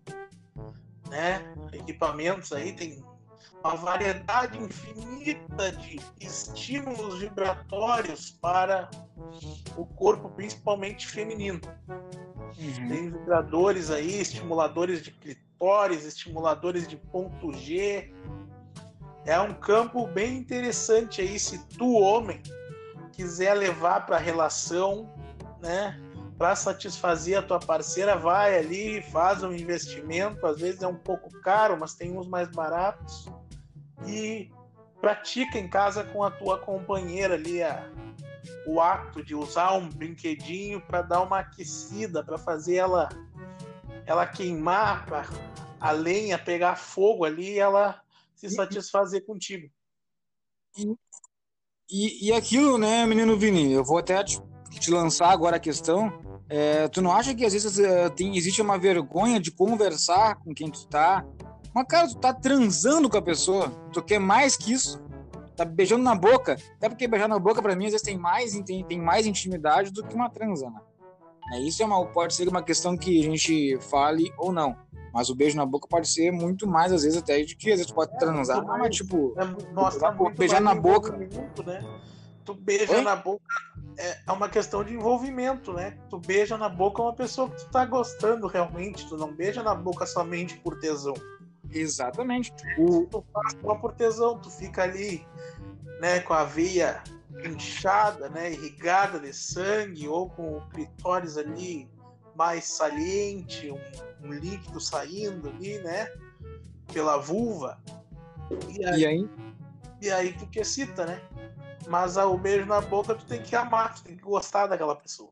né? 1.09 1.55
Equipamentos 1.71 2.51
aí 2.51 2.73
tem 2.73 3.01
uma 3.63 3.77
variedade 3.77 4.57
infinita 4.61 5.71
de 5.71 6.01
estímulos 6.19 7.19
vibratórios 7.19 8.31
para 8.41 8.89
o 9.77 9.85
corpo, 9.85 10.27
principalmente 10.31 11.07
feminino. 11.07 11.61
Uhum. 11.87 12.89
Tem 12.89 13.11
vibradores 13.11 13.89
aí, 13.89 14.19
estimuladores 14.19 15.01
de 15.01 15.11
clitóris, 15.11 16.03
estimuladores 16.03 16.85
de 16.89 16.97
ponto 16.97 17.53
G. 17.53 18.13
É 19.25 19.39
um 19.39 19.53
campo 19.53 20.05
bem 20.07 20.37
interessante 20.37 21.21
aí 21.21 21.39
se 21.39 21.65
tu, 21.69 21.93
homem, 21.93 22.43
quiser 23.15 23.53
levar 23.53 24.05
para 24.05 24.17
relação, 24.17 25.09
né? 25.61 25.99
Para 26.37 26.55
satisfazer 26.55 27.39
a 27.39 27.41
tua 27.41 27.59
parceira, 27.59 28.17
vai 28.17 28.57
ali, 28.57 29.01
faz 29.03 29.41
um 29.41 29.53
investimento, 29.53 30.45
às 30.45 30.59
vezes 30.59 30.81
é 30.81 30.87
um 30.87 30.97
pouco 30.97 31.29
caro, 31.39 31.77
mas 31.79 31.95
tem 31.95 32.17
uns 32.17 32.27
mais 32.27 32.49
baratos. 32.49 33.27
E 34.05 34.51
pratica 34.99 35.57
em 35.57 35.69
casa 35.69 36.03
com 36.03 36.23
a 36.23 36.31
tua 36.31 36.59
companheira 36.59 37.35
ali 37.35 37.63
a, 37.63 37.89
o 38.67 38.81
ato 38.81 39.23
de 39.23 39.33
usar 39.33 39.73
um 39.73 39.89
brinquedinho 39.89 40.81
para 40.81 41.01
dar 41.01 41.21
uma 41.21 41.39
aquecida, 41.39 42.23
para 42.23 42.37
fazer 42.37 42.75
ela 42.75 43.09
ela 44.05 44.27
queimar, 44.27 45.05
para 45.05 45.25
a 45.79 45.91
lenha 45.91 46.37
pegar 46.37 46.75
fogo 46.75 47.25
ali 47.25 47.53
e 47.53 47.59
ela 47.59 48.03
se 48.35 48.49
satisfazer 48.49 49.25
contigo. 49.25 49.71
E, 51.89 52.27
e 52.27 52.33
aquilo, 52.33 52.77
né, 52.77 53.05
menino 53.05 53.37
Vini? 53.37 53.71
Eu 53.71 53.83
vou 53.83 53.97
até 53.97 54.23
te, 54.23 54.41
te 54.71 54.91
lançar 54.91 55.29
agora 55.29 55.57
a 55.57 55.59
questão. 55.59 56.11
É, 56.49 56.87
tu 56.87 57.01
não 57.01 57.11
acha 57.11 57.33
que 57.33 57.45
às 57.45 57.53
vezes 57.53 57.79
é, 57.79 58.09
tem, 58.09 58.35
existe 58.37 58.61
uma 58.61 58.77
vergonha 58.77 59.39
de 59.39 59.51
conversar 59.51 60.35
com 60.35 60.53
quem 60.53 60.69
tu 60.69 60.87
tá? 60.87 61.25
Mas, 61.73 61.85
cara, 61.87 62.07
tu 62.07 62.17
tá 62.17 62.33
transando 62.33 63.09
com 63.09 63.17
a 63.17 63.21
pessoa. 63.21 63.69
Tu 63.91 64.01
quer 64.01 64.19
mais 64.19 64.55
que 64.55 64.71
isso? 64.71 65.03
Tá 65.55 65.63
beijando 65.63 66.03
na 66.03 66.15
boca. 66.15 66.57
Até 66.77 66.89
porque 66.89 67.07
beijar 67.07 67.27
na 67.27 67.39
boca, 67.39 67.61
pra 67.61 67.75
mim, 67.75 67.85
às 67.85 67.91
vezes 67.91 68.05
tem 68.05 68.17
mais, 68.17 68.53
tem, 68.61 68.83
tem 68.83 68.99
mais 68.99 69.25
intimidade 69.25 69.91
do 69.91 70.03
que 70.03 70.15
uma 70.15 70.29
transa, 70.29 70.69
né? 70.69 70.79
É, 71.53 71.59
isso 71.59 71.81
é 71.83 71.85
uma, 71.85 72.05
pode 72.05 72.33
ser 72.33 72.47
uma 72.47 72.61
questão 72.61 72.97
que 72.97 73.19
a 73.19 73.23
gente 73.23 73.77
fale 73.79 74.33
ou 74.37 74.51
não. 74.51 74.75
Mas 75.13 75.29
o 75.29 75.35
beijo 75.35 75.55
na 75.55 75.65
boca 75.65 75.87
pode 75.87 76.09
ser 76.09 76.31
muito 76.31 76.67
mais, 76.67 76.91
às 76.91 77.03
vezes, 77.03 77.17
até 77.17 77.41
de 77.41 77.55
que 77.55 77.71
às 77.71 77.77
vezes 77.77 77.91
pode 77.91 78.17
transar, 78.19 78.57
muito 78.57 78.67
mais. 78.67 78.81
mas 78.81 78.95
tipo. 78.95 79.33
É, 79.37 79.45
muito 79.45 80.37
Beijar 80.37 80.61
na 80.61 80.75
boca. 80.75 81.15
Né? 81.15 81.29
Tu 82.43 82.53
beija 82.53 82.97
Oi? 82.97 83.01
na 83.01 83.15
boca 83.15 83.43
é, 83.97 84.17
é 84.27 84.31
uma 84.31 84.49
questão 84.49 84.83
de 84.83 84.93
envolvimento, 84.93 85.73
né? 85.73 85.97
Tu 86.09 86.19
beija 86.19 86.57
na 86.57 86.67
boca 86.67 87.01
uma 87.01 87.13
pessoa 87.13 87.49
que 87.49 87.57
tu 87.57 87.69
tá 87.69 87.85
gostando 87.85 88.45
realmente. 88.47 89.07
Tu 89.07 89.17
não 89.17 89.33
beija 89.33 89.63
na 89.63 89.73
boca 89.73 90.05
somente 90.05 90.57
por 90.57 90.77
tesão. 90.79 91.13
Exatamente. 91.71 92.53
O, 92.77 93.05
tu 93.05 93.23
faz 93.33 93.55
só 93.61 93.75
por 93.75 93.93
tesão, 93.93 94.37
tu 94.37 94.51
fica 94.51 94.83
ali, 94.83 95.25
né, 95.99 96.19
com 96.19 96.33
a 96.33 96.43
veia 96.43 97.01
inchada, 97.43 98.29
né, 98.29 98.51
irrigada 98.51 99.19
de 99.19 99.33
sangue, 99.33 100.07
ou 100.07 100.29
com 100.29 100.57
o 100.57 100.69
clitóris 100.69 101.37
ali 101.37 101.89
mais 102.35 102.65
saliente, 102.65 103.71
um, 103.71 103.79
um 104.23 104.33
líquido 104.33 104.79
saindo 104.79 105.49
ali, 105.49 105.79
né, 105.79 106.07
pela 106.93 107.17
vulva. 107.17 107.81
E 108.69 108.85
aí, 108.85 108.99
e 108.99 109.05
aí? 109.05 109.29
e 110.01 110.11
aí 110.11 110.33
tu 110.33 110.45
te 110.47 110.59
excita, 110.59 111.05
né? 111.05 111.21
Mas 111.87 112.17
o 112.17 112.37
beijo 112.37 112.65
na 112.65 112.81
boca 112.81 113.15
tu 113.15 113.25
tem 113.25 113.41
que 113.41 113.55
amar, 113.55 113.95
tu 113.95 114.03
tem 114.03 114.15
que 114.15 114.23
gostar 114.23 114.67
daquela 114.67 114.95
pessoa. 114.95 115.31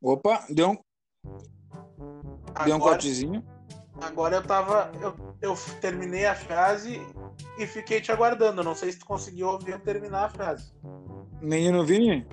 Opa, 0.00 0.44
deu 0.50 0.70
um, 0.70 0.78
deu 1.24 2.74
um 2.74 2.76
Agora, 2.76 2.78
cortezinho. 2.78 3.44
Agora 4.00 4.36
eu 4.36 4.42
tava. 4.42 4.90
Eu, 5.00 5.14
eu 5.40 5.56
terminei 5.80 6.26
a 6.26 6.34
frase 6.34 7.00
e 7.58 7.66
fiquei 7.66 8.00
te 8.00 8.10
aguardando. 8.12 8.62
Não 8.62 8.74
sei 8.74 8.92
se 8.92 8.98
tu 8.98 9.06
conseguiu 9.06 9.48
ouvir 9.48 9.72
eu 9.72 9.78
terminar 9.80 10.24
a 10.24 10.28
frase. 10.28 10.72
Menino 11.40 11.84
Vini, 11.84 12.26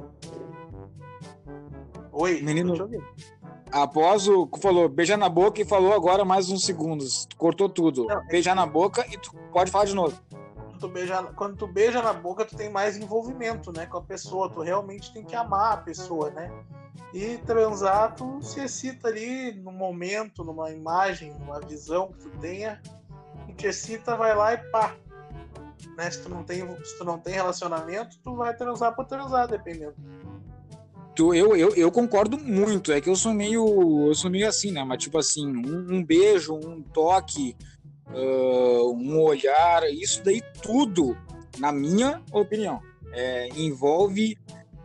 Oi, 2.11 2.41
Menino- 2.41 2.69
tô 2.69 2.75
te 2.75 2.81
ouvindo. 2.83 3.03
após 3.71 4.27
o 4.27 4.47
falou 4.61 4.89
beijar 4.89 5.17
na 5.17 5.29
boca 5.29 5.61
e 5.61 5.65
falou 5.65 5.93
agora 5.93 6.25
mais 6.25 6.49
uns 6.49 6.63
segundos. 6.65 7.25
Tu 7.25 7.35
cortou 7.37 7.69
tudo. 7.69 8.05
Não, 8.05 8.21
é- 8.21 8.25
Beijar 8.27 8.55
na 8.55 8.65
boca 8.65 9.05
e 9.11 9.17
tu 9.17 9.33
pode 9.53 9.71
falar 9.71 9.85
de 9.85 9.95
novo. 9.95 10.19
Tu, 10.79 10.87
beija, 10.87 11.23
quando 11.35 11.57
tu 11.57 11.67
beija 11.67 12.01
na 12.01 12.13
boca, 12.13 12.45
tu 12.45 12.55
tem 12.55 12.69
mais 12.69 12.97
envolvimento, 12.97 13.71
né, 13.71 13.85
com 13.85 13.97
a 13.97 14.01
pessoa. 14.01 14.49
Tu 14.49 14.61
realmente 14.61 15.13
tem 15.13 15.23
que 15.23 15.35
amar 15.35 15.73
a 15.73 15.77
pessoa, 15.77 16.29
né? 16.31 16.51
E 17.13 17.37
transar, 17.39 18.15
tu 18.15 18.41
se 18.41 18.61
excita 18.61 19.07
ali 19.07 19.51
no 19.53 19.71
momento, 19.71 20.43
numa 20.43 20.71
imagem, 20.71 21.33
numa 21.39 21.59
visão 21.59 22.07
que 22.07 22.19
tu 22.19 22.29
tenha. 22.39 22.81
E 23.47 23.53
te 23.53 23.67
excita, 23.67 24.15
vai 24.15 24.35
lá 24.35 24.53
e 24.53 24.57
pá. 24.69 24.95
Né? 25.97 26.09
Se 26.11 26.21
tu 26.21 26.29
não 26.29 26.43
tem, 26.43 26.61
se 26.83 26.97
tu 26.97 27.03
não 27.03 27.19
tem 27.19 27.33
relacionamento, 27.33 28.17
tu 28.23 28.35
vai 28.35 28.55
transar 28.55 28.95
por 28.95 29.05
transar, 29.05 29.47
dependendo. 29.47 29.95
Tu, 31.15 31.33
eu, 31.33 31.55
eu, 31.55 31.75
eu 31.75 31.91
concordo 31.91 32.37
muito. 32.37 32.91
É 32.93 33.01
que 33.01 33.09
eu 33.09 33.15
sou 33.15 33.33
meio. 33.33 34.07
Eu 34.07 34.15
sou 34.15 34.31
meio 34.31 34.47
assim, 34.47 34.71
né? 34.71 34.83
Mas 34.83 35.03
tipo 35.03 35.17
assim, 35.17 35.45
um, 35.45 35.95
um 35.95 36.05
beijo, 36.05 36.53
um 36.53 36.81
toque, 36.81 37.57
ah, 38.09 38.83
um 38.93 39.21
olhar, 39.21 39.83
isso 39.91 40.23
daí 40.23 40.41
tudo, 40.61 41.17
na 41.57 41.71
minha 41.71 42.21
opinião, 42.31 42.81
é, 43.11 43.49
envolve 43.49 44.37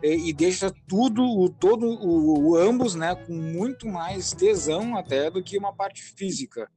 e, 0.03 0.29
e 0.29 0.33
deixa 0.33 0.71
tudo, 0.87 1.23
o 1.23 1.49
todo, 1.49 1.85
o, 1.85 2.49
o 2.49 2.55
ambos, 2.55 2.95
né, 2.95 3.15
com 3.15 3.33
muito 3.33 3.87
mais 3.87 4.31
tesão 4.31 4.95
até 4.95 5.29
do 5.31 5.43
que 5.43 5.57
uma 5.57 5.73
parte 5.73 6.01
física, 6.01 6.69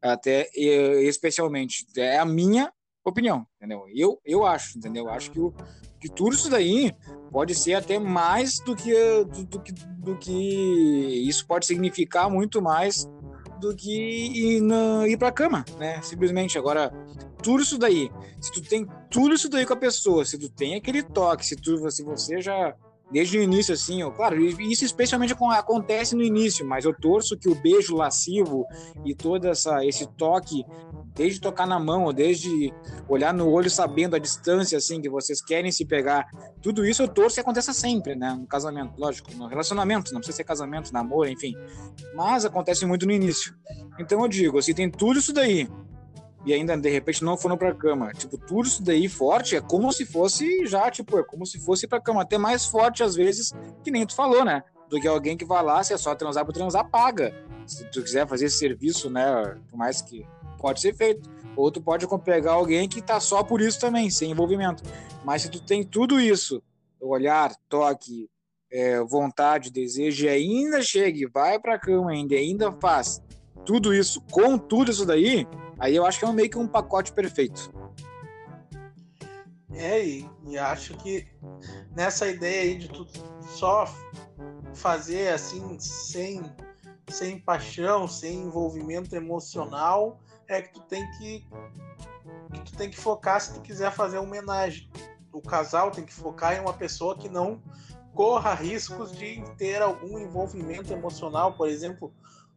até 0.00 0.48
especialmente. 0.54 1.86
É 1.96 2.18
a 2.18 2.24
minha 2.24 2.72
opinião, 3.04 3.46
entendeu? 3.56 3.84
Eu, 3.94 4.20
eu 4.24 4.46
acho, 4.46 4.78
entendeu? 4.78 5.04
Eu 5.04 5.10
acho 5.10 5.30
que, 5.30 5.40
o, 5.40 5.52
que 6.00 6.08
tudo 6.08 6.34
isso 6.34 6.50
daí 6.50 6.94
pode 7.30 7.54
ser 7.54 7.74
até 7.74 7.98
mais 7.98 8.60
do 8.60 8.76
que, 8.76 8.92
do, 9.24 9.44
do 9.44 9.60
que, 9.60 9.72
do 9.72 10.16
que 10.16 11.28
isso 11.28 11.46
pode 11.46 11.66
significar 11.66 12.30
muito 12.30 12.60
mais 12.62 13.08
do 13.58 13.74
que 13.74 13.90
ir, 13.90 14.60
na, 14.60 15.06
ir 15.08 15.16
pra 15.16 15.32
cama, 15.32 15.64
né? 15.78 16.00
Simplesmente. 16.02 16.58
Agora, 16.58 16.92
tudo 17.42 17.62
isso 17.62 17.78
daí, 17.78 18.10
se 18.40 18.52
tu 18.52 18.60
tem 18.60 18.86
tudo 19.10 19.34
isso 19.34 19.48
daí 19.48 19.64
com 19.64 19.74
a 19.74 19.76
pessoa, 19.76 20.24
se 20.24 20.38
tu 20.38 20.48
tem 20.48 20.74
aquele 20.74 21.02
toque, 21.02 21.44
se, 21.46 21.56
tu, 21.56 21.90
se 21.90 22.02
você 22.02 22.40
já, 22.40 22.74
desde 23.10 23.38
o 23.38 23.42
início, 23.42 23.72
assim, 23.72 24.02
ó, 24.02 24.10
claro, 24.10 24.40
isso 24.40 24.84
especialmente 24.84 25.32
acon- 25.32 25.50
acontece 25.50 26.14
no 26.16 26.22
início, 26.22 26.66
mas 26.66 26.84
eu 26.84 26.92
torço 26.92 27.36
que 27.36 27.48
o 27.48 27.54
beijo 27.54 27.94
lascivo 27.96 28.66
e 29.04 29.14
todo 29.14 29.46
essa, 29.46 29.84
esse 29.84 30.06
toque, 30.16 30.64
desde 31.14 31.40
tocar 31.40 31.66
na 31.66 31.78
mão, 31.78 32.12
desde 32.12 32.72
olhar 33.08 33.32
no 33.32 33.48
olho 33.50 33.70
sabendo 33.70 34.16
a 34.16 34.18
distância, 34.18 34.76
assim, 34.76 35.00
que 35.00 35.08
vocês 35.08 35.40
querem 35.40 35.70
se 35.70 35.84
pegar, 35.84 36.26
tudo 36.60 36.84
isso 36.84 37.02
eu 37.02 37.08
torço 37.08 37.36
que 37.36 37.40
aconteça 37.40 37.72
sempre, 37.72 38.14
né? 38.16 38.36
No 38.38 38.46
casamento, 38.46 38.92
lógico, 38.98 39.32
no 39.34 39.46
relacionamento, 39.46 40.12
não 40.12 40.20
precisa 40.20 40.36
ser 40.38 40.44
casamento, 40.44 40.92
namoro, 40.92 41.28
enfim. 41.28 41.54
Mas 42.14 42.44
acontece 42.44 42.84
muito 42.84 43.06
no 43.06 43.12
início. 43.12 43.54
Então 43.98 44.20
eu 44.20 44.28
digo, 44.28 44.60
se 44.60 44.74
tem 44.74 44.90
tudo 44.90 45.18
isso 45.20 45.32
daí, 45.32 45.68
e 46.46 46.54
ainda 46.54 46.76
de 46.76 46.88
repente 46.88 47.24
não 47.24 47.36
foram 47.36 47.58
pra 47.58 47.74
cama, 47.74 48.12
tipo, 48.12 48.38
tudo 48.38 48.68
isso 48.68 48.80
daí 48.80 49.08
forte 49.08 49.56
é 49.56 49.60
como 49.60 49.92
se 49.92 50.06
fosse 50.06 50.64
já, 50.64 50.88
tipo, 50.92 51.18
é 51.18 51.24
como 51.24 51.44
se 51.44 51.58
fosse 51.58 51.88
pra 51.88 52.00
cama, 52.00 52.22
até 52.22 52.38
mais 52.38 52.64
forte 52.64 53.02
às 53.02 53.16
vezes, 53.16 53.52
que 53.82 53.90
nem 53.90 54.06
tu 54.06 54.14
falou, 54.14 54.44
né? 54.44 54.62
Do 54.88 55.00
que 55.00 55.08
alguém 55.08 55.36
que 55.36 55.44
vai 55.44 55.60
lá, 55.64 55.82
se 55.82 55.92
é 55.92 55.96
só 55.96 56.14
transar 56.14 56.46
por 56.46 56.52
transar, 56.52 56.88
paga. 56.88 57.34
Se 57.66 57.84
tu 57.90 58.00
quiser 58.00 58.28
fazer 58.28 58.44
esse 58.44 58.58
serviço, 58.58 59.10
né? 59.10 59.58
Por 59.68 59.76
mais 59.76 60.00
que 60.00 60.24
pode 60.60 60.80
ser 60.80 60.94
feito. 60.94 61.28
Ou 61.56 61.72
tu 61.72 61.80
pode 61.82 62.06
pegar 62.24 62.52
alguém 62.52 62.88
que 62.88 63.02
tá 63.02 63.18
só 63.18 63.42
por 63.42 63.60
isso 63.60 63.80
também, 63.80 64.08
sem 64.08 64.30
envolvimento. 64.30 64.84
Mas 65.24 65.42
se 65.42 65.50
tu 65.50 65.60
tem 65.60 65.82
tudo 65.82 66.20
isso, 66.20 66.62
olhar, 67.00 67.52
toque, 67.68 68.30
é, 68.70 69.00
vontade, 69.00 69.72
desejo, 69.72 70.26
e 70.26 70.28
ainda 70.28 70.80
chega 70.80 71.28
vai 71.32 71.58
pra 71.58 71.78
cama 71.78 72.12
ainda, 72.12 72.36
ainda 72.36 72.70
faz 72.70 73.20
tudo 73.64 73.92
isso 73.92 74.20
com 74.30 74.56
tudo 74.56 74.92
isso 74.92 75.04
daí, 75.04 75.46
aí 75.78 75.94
eu 75.94 76.04
acho 76.04 76.18
que 76.18 76.24
é 76.24 76.32
meio 76.32 76.50
que 76.50 76.58
um 76.58 76.68
pacote 76.68 77.12
perfeito. 77.12 77.72
É, 79.72 80.04
e, 80.04 80.30
e 80.46 80.56
acho 80.56 80.96
que 80.96 81.28
nessa 81.94 82.28
ideia 82.28 82.62
aí 82.62 82.78
de 82.78 82.88
tu 82.88 83.06
só 83.42 83.86
fazer 84.74 85.28
assim, 85.28 85.78
sem, 85.78 86.42
sem 87.08 87.38
paixão, 87.38 88.08
sem 88.08 88.42
envolvimento 88.42 89.14
emocional, 89.14 90.18
é 90.48 90.62
que 90.62 90.72
tu 90.72 90.80
tem 90.82 91.04
que, 91.12 91.46
que 92.52 92.60
tu 92.64 92.76
tem 92.76 92.90
que 92.90 92.96
focar 92.96 93.40
se 93.40 93.54
tu 93.54 93.60
quiser 93.60 93.92
fazer 93.92 94.18
homenagem. 94.18 94.88
O 95.32 95.42
casal 95.42 95.90
tem 95.90 96.04
que 96.04 96.12
focar 96.12 96.56
em 96.56 96.60
uma 96.60 96.72
pessoa 96.72 97.16
que 97.16 97.28
não 97.28 97.62
corra 98.14 98.54
riscos 98.54 99.12
de 99.12 99.42
ter 99.58 99.82
algum 99.82 100.18
envolvimento 100.18 100.90
emocional, 100.90 101.52
por 101.52 101.68
exemplo, 101.68 102.12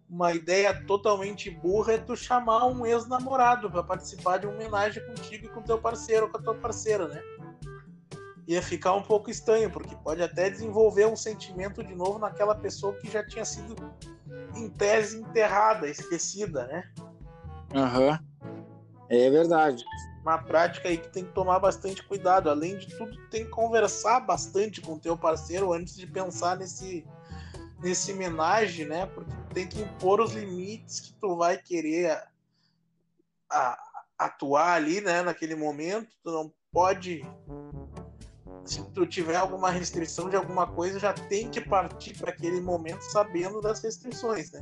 uma 0.10 0.34
ideia 0.34 0.74
totalmente 0.86 1.52
burra 1.52 1.94
é 1.94 1.98
tu 2.00 2.16
chamar 2.16 2.66
um 2.66 2.86
ex-namorado 2.86 3.70
para 3.70 3.84
participar 3.84 4.40
de 4.40 4.48
uma 4.48 4.56
homenagem 4.56 5.06
contigo 5.06 5.46
e 5.46 5.50
com 5.50 5.62
teu 5.62 5.78
parceiro 5.78 6.26
ou 6.26 6.32
com 6.32 6.38
a 6.38 6.42
tua 6.42 6.56
parceira, 6.56 7.08
né? 7.08 7.22
Ia 8.48 8.62
ficar 8.64 8.96
um 8.96 9.04
pouco 9.04 9.30
estranho, 9.30 9.70
porque 9.70 9.96
pode 9.98 10.24
até 10.24 10.50
desenvolver 10.50 11.06
um 11.06 11.16
sentimento 11.16 11.84
de 11.84 11.94
novo 11.94 12.18
naquela 12.18 12.56
pessoa 12.56 12.96
que 12.96 13.10
já 13.10 13.24
tinha 13.24 13.46
sido, 13.46 13.76
em 14.56 14.68
tese, 14.70 15.22
enterrada, 15.22 15.88
esquecida, 15.88 16.66
né? 16.66 16.92
Aham. 17.76 18.10
Uhum. 18.10 18.30
É 19.10 19.30
verdade. 19.30 19.84
Uma 20.24 20.40
prática 20.40 20.90
aí 20.90 20.98
que 20.98 21.10
tem 21.10 21.26
que 21.26 21.32
tomar 21.32 21.60
bastante 21.60 22.04
cuidado. 22.04 22.50
Além 22.50 22.78
de 22.78 22.88
tudo, 22.96 23.16
tem 23.30 23.46
que 23.46 23.52
conversar 23.52 24.20
bastante 24.22 24.82
com 24.82 24.94
o 24.94 25.00
teu 25.00 25.18
parceiro 25.18 25.72
antes 25.72 25.96
de 25.96 26.06
pensar 26.06 26.58
nesse, 26.58 27.06
nesse 27.82 28.12
homenagem, 28.14 28.86
né? 28.86 29.06
Porque 29.08 29.32
tem 29.54 29.68
que 29.68 29.82
impor 29.82 30.22
os 30.22 30.34
limites 30.34 31.00
que 31.00 31.14
tu 31.14 31.36
vai 31.36 31.58
querer 31.58 32.12
a, 32.12 32.28
a, 33.50 34.04
atuar 34.18 34.74
ali, 34.74 35.02
né? 35.02 35.22
Naquele 35.22 35.56
momento, 35.56 36.10
tu 36.24 36.32
não 36.32 36.54
pode 36.72 37.26
se 38.66 38.84
tu 38.92 39.06
tiver 39.08 39.36
alguma 39.36 39.72
restrição 39.72 40.30
de 40.30 40.36
alguma 40.36 40.68
coisa, 40.68 41.00
já 41.00 41.12
tem 41.12 41.50
que 41.50 41.60
partir 41.60 42.16
para 42.16 42.30
aquele 42.30 42.62
momento 42.62 43.02
sabendo 43.02 43.62
das 43.62 43.82
restrições, 43.82 44.52
né? 44.52 44.62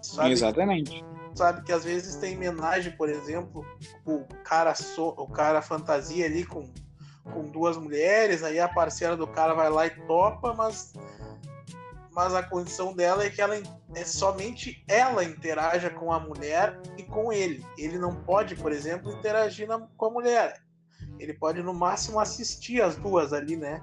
Sabe, 0.00 0.30
Exatamente. 0.30 1.04
Sabe 1.34 1.62
que 1.62 1.72
às 1.72 1.84
vezes 1.84 2.16
tem 2.16 2.36
homenagem, 2.36 2.96
por 2.96 3.08
exemplo, 3.08 3.64
o 4.04 4.24
cara 4.44 4.74
so, 4.74 5.08
o 5.08 5.28
cara 5.28 5.60
fantasia 5.60 6.26
ali 6.26 6.44
com 6.44 6.72
com 7.24 7.48
duas 7.50 7.76
mulheres, 7.76 8.42
aí 8.42 8.58
a 8.58 8.68
parceira 8.68 9.16
do 9.16 9.26
cara 9.26 9.54
vai 9.54 9.70
lá 9.70 9.86
e 9.86 9.90
topa, 10.06 10.54
mas 10.54 10.92
mas 12.12 12.34
a 12.34 12.42
condição 12.42 12.92
dela 12.92 13.24
é 13.24 13.30
que 13.30 13.40
ela 13.40 13.54
é 13.94 14.04
somente 14.04 14.84
ela 14.88 15.24
interaja 15.24 15.88
com 15.90 16.12
a 16.12 16.18
mulher 16.18 16.78
e 16.98 17.02
com 17.04 17.32
ele. 17.32 17.64
Ele 17.78 17.98
não 17.98 18.14
pode, 18.14 18.56
por 18.56 18.72
exemplo, 18.72 19.12
interagir 19.12 19.68
na, 19.68 19.78
com 19.96 20.06
a 20.06 20.10
mulher. 20.10 20.60
Ele 21.18 21.32
pode 21.32 21.62
no 21.62 21.72
máximo 21.72 22.18
assistir 22.18 22.82
as 22.82 22.96
duas 22.96 23.32
ali, 23.32 23.56
né? 23.56 23.82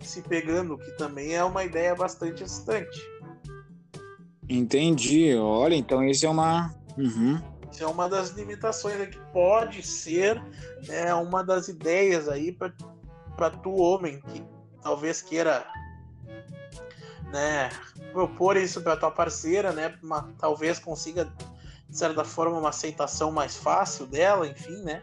Se 0.00 0.20
pegando, 0.22 0.76
que 0.76 0.90
também 0.92 1.34
é 1.34 1.42
uma 1.42 1.64
ideia 1.64 1.94
bastante 1.94 2.44
distante. 2.44 3.00
Entendi. 4.48 5.34
Olha, 5.34 5.74
então 5.74 6.04
isso 6.04 6.26
é 6.26 6.28
uma. 6.28 6.74
Uhum. 6.98 7.40
Isso 7.74 7.82
é 7.82 7.88
uma 7.88 8.08
das 8.08 8.30
limitações 8.30 9.08
que 9.08 9.18
pode 9.32 9.82
ser 9.82 10.40
né, 10.86 11.12
uma 11.12 11.42
das 11.42 11.66
ideias 11.66 12.28
aí 12.28 12.52
para 12.52 13.50
tu, 13.50 13.74
homem, 13.74 14.20
que 14.20 14.46
talvez 14.80 15.20
queira 15.20 15.66
né, 17.32 17.70
propor 18.12 18.56
isso 18.56 18.80
para 18.80 18.96
tua 18.96 19.10
parceira, 19.10 19.72
né, 19.72 19.98
uma, 20.00 20.32
talvez 20.38 20.78
consiga, 20.78 21.24
de 21.88 21.98
certa 21.98 22.24
forma, 22.24 22.56
uma 22.56 22.68
aceitação 22.68 23.32
mais 23.32 23.56
fácil 23.56 24.06
dela, 24.06 24.46
enfim, 24.46 24.80
né? 24.84 25.02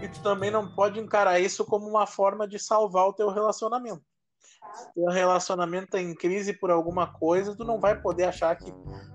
E 0.00 0.06
tu 0.06 0.22
também 0.22 0.52
não 0.52 0.72
pode 0.76 1.00
encarar 1.00 1.40
isso 1.40 1.64
como 1.64 1.88
uma 1.88 2.06
forma 2.06 2.46
de 2.46 2.56
salvar 2.56 3.08
o 3.08 3.12
teu 3.12 3.30
relacionamento. 3.30 4.04
Se 4.74 4.94
teu 4.94 5.06
relacionamento 5.10 5.88
tá 5.88 6.00
em 6.00 6.14
crise 6.14 6.52
por 6.52 6.70
alguma 6.70 7.06
coisa, 7.06 7.54
tu 7.54 7.64
não 7.64 7.80
vai 7.80 8.00
poder 8.00 8.24
achar 8.24 8.54
que 8.56 8.72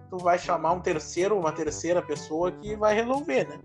tu 0.09 0.17
vai 0.17 0.37
chamar 0.37 0.73
um 0.73 0.81
terceiro, 0.81 1.37
uma 1.37 1.51
terceira 1.51 2.01
pessoa 2.01 2.51
que 2.51 2.75
vai 2.75 2.93
resolver, 2.93 3.47
né? 3.47 3.59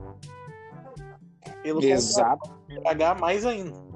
Pelo 1.62 1.82
Exato. 1.82 2.50
Pagar 2.82 3.18
mais 3.18 3.44
ainda. 3.44 3.86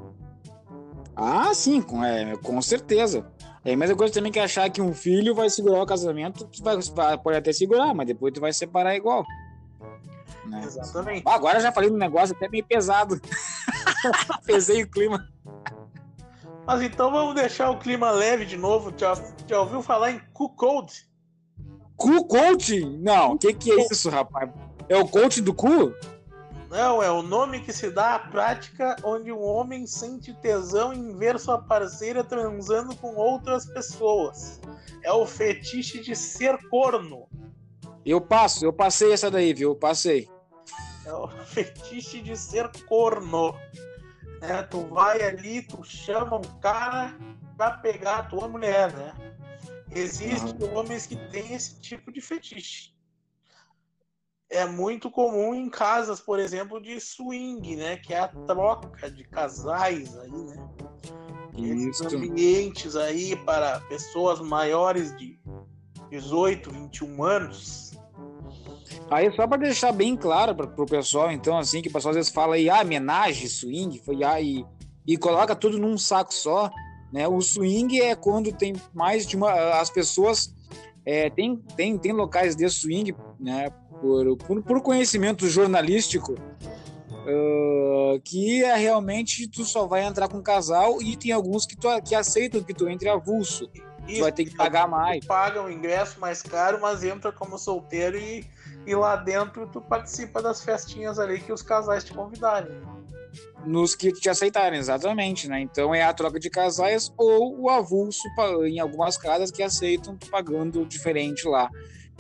Ah, 1.14 1.52
sim, 1.52 1.82
com, 1.82 2.04
é, 2.04 2.36
com 2.36 2.60
certeza. 2.62 3.30
É 3.64 3.74
a 3.74 3.76
mesma 3.76 3.96
coisa 3.96 4.12
também 4.14 4.32
que 4.32 4.38
achar 4.38 4.70
que 4.70 4.80
um 4.80 4.94
filho 4.94 5.34
vai 5.34 5.50
segurar 5.50 5.82
o 5.82 5.86
casamento, 5.86 6.46
tu 6.46 6.62
vai, 6.94 7.18
pode 7.18 7.36
até 7.36 7.52
segurar, 7.52 7.94
mas 7.94 8.06
depois 8.06 8.32
tu 8.32 8.40
vai 8.40 8.52
separar 8.52 8.96
igual. 8.96 9.24
Né? 10.46 10.62
Exatamente. 10.64 11.22
Agora 11.26 11.60
já 11.60 11.70
falei 11.70 11.90
um 11.90 11.96
negócio 11.96 12.34
até 12.34 12.48
meio 12.48 12.64
pesado. 12.64 13.20
Pesei 14.46 14.82
o 14.82 14.90
clima. 14.90 15.28
Mas 16.66 16.82
então 16.82 17.10
vamos 17.10 17.34
deixar 17.34 17.70
o 17.70 17.78
clima 17.78 18.10
leve 18.10 18.44
de 18.44 18.56
novo. 18.56 18.92
Já, 18.96 19.14
já 19.46 19.60
ouviu 19.60 19.82
falar 19.82 20.12
em? 20.12 20.20
Cu 21.96 22.26
coaching? 22.26 22.98
Não, 23.02 23.32
o 23.32 23.38
que, 23.38 23.52
que 23.52 23.72
é 23.72 23.86
isso, 23.90 24.08
rapaz? 24.08 24.50
É 24.88 24.96
o 24.96 25.06
coach 25.06 25.40
do 25.40 25.52
cu? 25.52 25.94
Não, 26.70 27.02
é 27.02 27.10
o 27.10 27.20
nome 27.20 27.60
que 27.60 27.72
se 27.72 27.90
dá 27.90 28.14
à 28.14 28.18
prática 28.18 28.96
onde 29.02 29.32
um 29.32 29.42
homem 29.42 29.86
sente 29.86 30.32
tesão 30.34 30.92
em 30.92 31.16
ver 31.16 31.38
sua 31.38 31.58
parceira 31.58 32.22
transando 32.22 32.94
com 32.96 33.16
outras 33.16 33.66
pessoas. 33.66 34.60
É 35.02 35.12
o 35.12 35.26
fetiche 35.26 36.00
de 36.00 36.14
ser 36.14 36.56
corno. 36.68 37.28
Eu 38.06 38.20
passo, 38.20 38.64
eu 38.64 38.72
passei 38.72 39.12
essa 39.12 39.30
daí, 39.30 39.52
viu? 39.52 39.70
Eu 39.70 39.76
passei. 39.76 40.28
É 41.04 41.12
o 41.12 41.28
fetiche 41.44 42.22
de 42.22 42.36
ser 42.36 42.70
corno. 42.86 43.54
É, 44.40 44.62
tu 44.62 44.86
vai 44.86 45.22
ali, 45.22 45.62
tu 45.62 45.84
chama 45.84 46.38
um 46.38 46.60
cara 46.60 47.16
pra 47.56 47.72
pegar 47.72 48.18
a 48.18 48.22
tua 48.22 48.48
mulher, 48.48 48.92
né? 48.92 49.12
Existem 49.90 50.68
uhum. 50.68 50.78
homens 50.78 51.06
que 51.06 51.16
têm 51.16 51.52
esse 51.52 51.80
tipo 51.80 52.12
de 52.12 52.20
fetiche. 52.20 52.94
É 54.48 54.64
muito 54.66 55.10
comum 55.10 55.54
em 55.54 55.68
casas, 55.68 56.20
por 56.20 56.38
exemplo, 56.38 56.80
de 56.80 57.00
swing, 57.00 57.76
né? 57.76 57.96
Que 57.98 58.14
é 58.14 58.20
a 58.20 58.28
troca 58.28 59.10
de 59.10 59.24
casais 59.24 60.16
aí, 60.18 60.30
né? 60.30 60.68
Esses 61.88 62.12
ambientes 62.12 62.96
aí 62.96 63.36
para 63.44 63.80
pessoas 63.82 64.40
maiores 64.40 65.16
de 65.16 65.38
18, 66.10 66.70
21 66.70 67.22
anos. 67.22 67.89
Aí 69.10 69.30
só 69.32 69.46
para 69.46 69.58
deixar 69.58 69.92
bem 69.92 70.16
claro 70.16 70.54
para 70.54 70.66
o 70.66 70.86
pessoal, 70.86 71.30
então, 71.30 71.58
assim, 71.58 71.82
que 71.82 71.88
o 71.88 71.92
pessoal 71.92 72.10
às 72.10 72.16
vezes 72.16 72.32
fala 72.32 72.54
aí, 72.54 72.70
ah, 72.70 72.80
homenagem, 72.80 73.48
swing, 73.48 73.98
foi, 73.98 74.22
ah, 74.22 74.40
e, 74.40 74.64
e 75.06 75.16
coloca 75.16 75.54
tudo 75.56 75.78
num 75.78 75.98
saco 75.98 76.32
só. 76.32 76.70
Né? 77.12 77.26
O 77.26 77.40
swing 77.40 78.00
é 78.00 78.14
quando 78.14 78.52
tem 78.52 78.74
mais 78.94 79.26
de 79.26 79.36
uma. 79.36 79.52
As 79.80 79.90
pessoas. 79.90 80.54
É, 81.04 81.30
tem, 81.30 81.56
tem, 81.76 81.96
tem 81.96 82.12
locais 82.12 82.54
de 82.54 82.68
swing, 82.68 83.16
né? 83.38 83.70
Por, 84.00 84.36
por, 84.36 84.62
por 84.62 84.82
conhecimento 84.82 85.48
jornalístico, 85.48 86.34
uh, 86.34 88.20
que 88.22 88.62
é 88.62 88.76
realmente 88.76 89.48
tu 89.48 89.64
só 89.64 89.86
vai 89.86 90.04
entrar 90.04 90.28
com 90.28 90.42
casal 90.42 91.00
e 91.02 91.16
tem 91.16 91.32
alguns 91.32 91.66
que, 91.66 91.76
tu, 91.76 91.88
que 92.02 92.14
aceitam 92.14 92.62
que 92.62 92.74
tu 92.74 92.88
entre 92.88 93.08
avulso. 93.08 93.68
Isso, 94.06 94.18
tu 94.18 94.22
vai 94.22 94.32
ter 94.32 94.44
que 94.44 94.54
pagar 94.54 94.86
mais. 94.88 95.24
Paga 95.24 95.62
o 95.62 95.70
ingresso 95.70 96.20
mais 96.20 96.42
caro, 96.42 96.78
mas 96.80 97.02
entra 97.02 97.32
como 97.32 97.58
solteiro 97.58 98.16
e, 98.16 98.44
e 98.90 98.94
lá 98.94 99.14
dentro 99.14 99.68
tu 99.68 99.80
participa 99.80 100.42
das 100.42 100.64
festinhas 100.64 101.16
ali 101.16 101.38
que 101.40 101.52
os 101.52 101.62
casais 101.62 102.02
te 102.02 102.12
convidarem 102.12 102.80
nos 103.64 103.94
que 103.94 104.10
te 104.10 104.28
aceitarem, 104.28 104.78
exatamente, 104.78 105.46
né? 105.46 105.60
Então 105.60 105.94
é 105.94 106.02
a 106.02 106.12
troca 106.12 106.40
de 106.40 106.50
casais 106.50 107.12
ou 107.16 107.60
o 107.60 107.70
avulso 107.70 108.22
em 108.66 108.80
algumas 108.80 109.16
casas 109.16 109.52
que 109.52 109.62
aceitam 109.62 110.18
pagando 110.30 110.84
diferente 110.84 111.46
lá. 111.46 111.70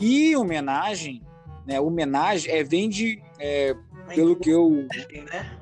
E 0.00 0.36
homenagem, 0.36 1.20
né? 1.66 1.80
Homenagem 1.80 2.52
é 2.52 2.62
vem 2.62 2.88
de 2.88 3.20
é, 3.40 3.74
pelo 4.14 4.36
que 4.36 4.50
eu 4.50 4.86
né? 5.32 5.58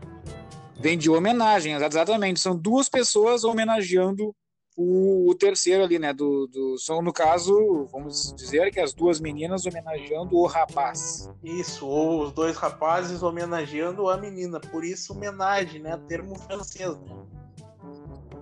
vem 0.78 0.98
de 0.98 1.08
homenagem, 1.08 1.72
exatamente. 1.74 2.40
São 2.40 2.54
duas 2.54 2.88
pessoas 2.88 3.42
homenageando 3.42 4.34
o, 4.80 5.28
o, 5.28 5.34
terceiro 5.34 5.82
ali, 5.82 5.98
né? 5.98 6.12
Do, 6.12 6.46
do, 6.46 6.78
são, 6.78 7.02
no 7.02 7.12
caso, 7.12 7.88
vamos 7.90 8.32
dizer 8.36 8.70
que 8.70 8.78
as 8.78 8.94
duas 8.94 9.18
meninas 9.18 9.66
homenageando 9.66 10.36
o 10.36 10.46
rapaz. 10.46 11.28
Isso, 11.42 11.84
ou 11.84 12.22
os 12.22 12.32
dois 12.32 12.56
rapazes 12.56 13.20
homenageando 13.20 14.08
a 14.08 14.16
menina. 14.16 14.60
Por 14.60 14.84
isso, 14.84 15.12
homenagem, 15.12 15.82
né? 15.82 16.00
Termo 16.06 16.38
francês, 16.38 16.96
né? 16.96 17.16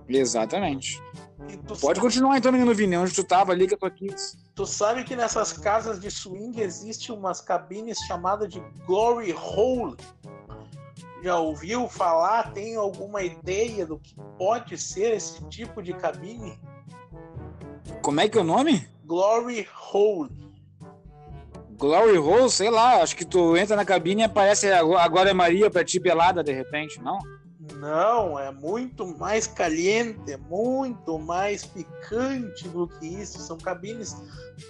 Exatamente. 0.07 1.01
Pode 1.67 1.79
sabe... 1.79 1.99
continuar 1.99 2.37
então, 2.37 2.51
menino 2.51 2.73
Vini, 2.73 2.97
onde 2.97 3.15
tu 3.15 3.23
tava 3.23 3.51
ali 3.51 3.67
que 3.67 3.73
eu 3.73 3.79
tô 3.79 3.87
aqui. 3.87 4.07
Tu 4.53 4.65
sabe 4.67 5.03
que 5.03 5.15
nessas 5.15 5.53
casas 5.53 5.99
de 5.99 6.11
swing 6.11 6.61
existe 6.61 7.11
umas 7.11 7.41
cabines 7.41 7.97
chamadas 8.07 8.49
de 8.49 8.59
Glory 8.85 9.33
Hole 9.33 9.97
já 11.21 11.37
ouviu 11.39 11.87
falar, 11.87 12.53
tem 12.53 12.75
alguma 12.75 13.23
ideia 13.23 13.85
do 13.85 13.99
que 13.99 14.15
pode 14.37 14.77
ser 14.77 15.15
esse 15.15 15.43
tipo 15.49 15.81
de 15.81 15.93
cabine? 15.93 16.59
Como 18.01 18.19
é 18.19 18.29
que 18.29 18.37
é 18.37 18.41
o 18.41 18.43
nome? 18.43 18.87
Glory 19.05 19.67
Hole. 19.91 20.29
Glory 21.77 22.17
Hole, 22.17 22.49
sei 22.49 22.69
lá, 22.69 23.01
acho 23.01 23.15
que 23.15 23.25
tu 23.25 23.55
entra 23.55 23.75
na 23.75 23.85
cabine 23.85 24.21
e 24.21 24.25
aparece 24.25 24.71
agora 24.71 25.29
é 25.29 25.33
Maria 25.33 25.69
pra 25.69 25.83
ti 25.83 25.99
pelada 25.99 26.43
de 26.43 26.51
repente, 26.51 27.01
não? 27.01 27.19
Não, 27.75 28.39
é 28.39 28.51
muito 28.51 29.05
mais 29.05 29.45
caliente, 29.45 30.31
é 30.31 30.37
muito 30.37 31.19
mais 31.19 31.65
picante 31.65 32.67
do 32.69 32.87
que 32.87 33.05
isso. 33.05 33.39
São 33.39 33.57
cabines 33.57 34.15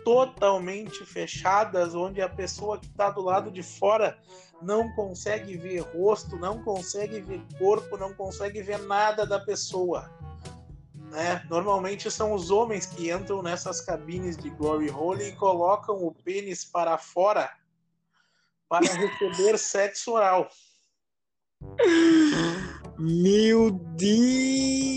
totalmente 0.04 1.06
fechadas, 1.06 1.96
onde 1.96 2.22
a 2.22 2.28
pessoa 2.28 2.78
que 2.78 2.88
está 2.88 3.10
do 3.10 3.22
lado 3.22 3.52
de 3.52 3.64
fora 3.64 4.18
não 4.62 4.92
consegue 4.94 5.58
ver 5.58 5.80
rosto, 5.80 6.36
não 6.38 6.64
consegue 6.64 7.22
ver 7.22 7.42
corpo, 7.58 7.98
não 7.98 8.14
consegue 8.14 8.62
ver 8.62 8.80
nada 8.80 9.26
da 9.26 9.40
pessoa. 9.40 10.12
Né? 10.94 11.46
Normalmente 11.50 12.12
são 12.12 12.34
os 12.34 12.52
homens 12.52 12.86
que 12.86 13.12
entram 13.12 13.42
nessas 13.42 13.82
cabines 13.82 14.36
de 14.36 14.50
Glory 14.50 14.90
Hole 14.90 15.30
e 15.30 15.36
colocam 15.36 15.96
o 16.04 16.14
pênis 16.14 16.66
para 16.66 16.98
fora 16.98 17.50
para 18.68 18.86
receber 18.86 19.58
sexo 19.60 20.14
oral. 20.14 20.50
Meu 23.00 23.72
Deus! 23.72 24.88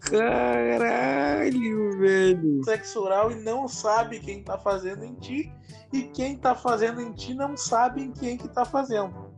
Caralho, 0.00 0.78
velho! 2.02 2.64
Sexo 2.64 3.00
oral 3.00 3.30
e 3.30 3.36
não 3.36 3.68
sabe 3.68 4.20
quem 4.20 4.42
tá 4.42 4.58
fazendo 4.58 5.04
em 5.04 5.14
ti, 5.14 5.52
e 5.92 6.02
quem 6.02 6.36
tá 6.36 6.54
fazendo 6.54 7.00
em 7.00 7.12
ti 7.12 7.32
não 7.32 7.56
sabe 7.56 8.02
em 8.02 8.12
quem 8.12 8.36
que 8.36 8.48
tá 8.48 8.64
fazendo. 8.64 9.32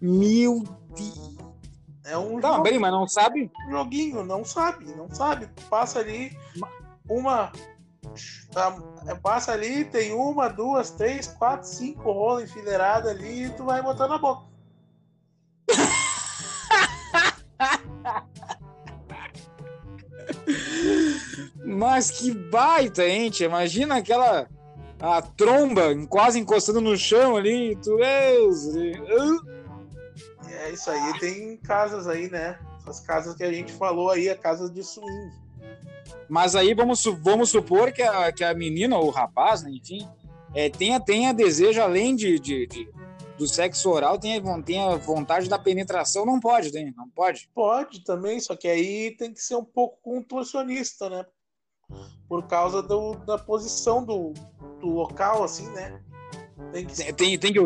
Meu 0.00 0.62
Deus! 0.94 1.38
É 2.04 2.16
um 2.16 2.40
tá, 2.40 2.58
bem, 2.60 2.78
mas 2.78 2.90
não 2.90 3.06
sabe? 3.06 3.50
joguinho, 3.68 4.24
não 4.24 4.42
sabe, 4.42 4.86
não 4.94 5.12
sabe. 5.12 5.46
Passa 5.68 5.98
ali 5.98 6.36
uma. 7.08 7.52
Tá, 8.50 8.74
passa 9.22 9.52
ali, 9.52 9.84
tem 9.84 10.14
uma, 10.14 10.48
duas, 10.48 10.90
três, 10.90 11.26
quatro, 11.26 11.68
cinco 11.68 12.10
rolas 12.10 12.44
enfileiradas 12.44 13.10
ali 13.10 13.44
e 13.44 13.50
tu 13.50 13.64
vai 13.64 13.82
botando 13.82 14.10
na 14.10 14.18
boca. 14.18 14.48
Mas 21.78 22.10
que 22.10 22.32
baita, 22.32 23.06
hein? 23.06 23.30
Imagina 23.38 23.98
aquela 23.98 24.48
a 25.00 25.22
tromba 25.22 25.94
quase 26.08 26.40
encostando 26.40 26.80
no 26.80 26.96
chão 26.96 27.36
ali. 27.36 27.76
Tu 27.76 28.02
é 28.02 28.36
isso 30.72 30.90
aí. 30.90 31.20
Tem 31.20 31.56
casas 31.58 32.08
aí, 32.08 32.28
né? 32.28 32.58
Essas 32.80 32.98
casas 32.98 33.36
que 33.36 33.44
a 33.44 33.52
gente 33.52 33.72
falou 33.72 34.10
aí, 34.10 34.28
a 34.28 34.34
casa 34.34 34.68
de 34.68 34.82
swing. 34.82 35.30
Mas 36.28 36.56
aí 36.56 36.74
vamos, 36.74 37.04
vamos 37.22 37.50
supor 37.50 37.92
que 37.92 38.02
a, 38.02 38.32
que 38.32 38.42
a 38.42 38.52
menina 38.54 38.98
ou 38.98 39.06
o 39.06 39.10
rapaz, 39.10 39.62
né, 39.62 39.70
enfim, 39.70 40.04
é, 40.52 40.68
tenha, 40.68 40.98
tenha 40.98 41.32
desejo 41.32 41.80
além 41.80 42.16
de, 42.16 42.40
de, 42.40 42.66
de 42.66 42.90
do 43.38 43.46
sexo 43.46 43.88
oral 43.88 44.18
tem, 44.18 44.42
tem 44.64 44.80
a 44.80 44.96
vontade 44.96 45.48
da 45.48 45.58
penetração, 45.58 46.26
não 46.26 46.40
pode, 46.40 46.72
né? 46.72 46.92
Não 46.96 47.08
pode? 47.08 47.48
Pode 47.54 48.02
também, 48.02 48.40
só 48.40 48.56
que 48.56 48.66
aí 48.66 49.14
tem 49.16 49.32
que 49.32 49.40
ser 49.40 49.54
um 49.54 49.64
pouco 49.64 49.96
contorcionista, 50.02 51.08
né? 51.08 51.24
Por 52.28 52.46
causa 52.46 52.82
do, 52.82 53.14
da 53.14 53.38
posição 53.38 54.04
do, 54.04 54.34
do 54.80 54.88
local, 54.88 55.42
assim, 55.42 55.68
né? 55.70 56.00
Tem 56.72 56.86
que, 56.86 56.96
ser... 56.96 57.12
tem, 57.14 57.38
tem, 57.38 57.52
que, 57.52 57.60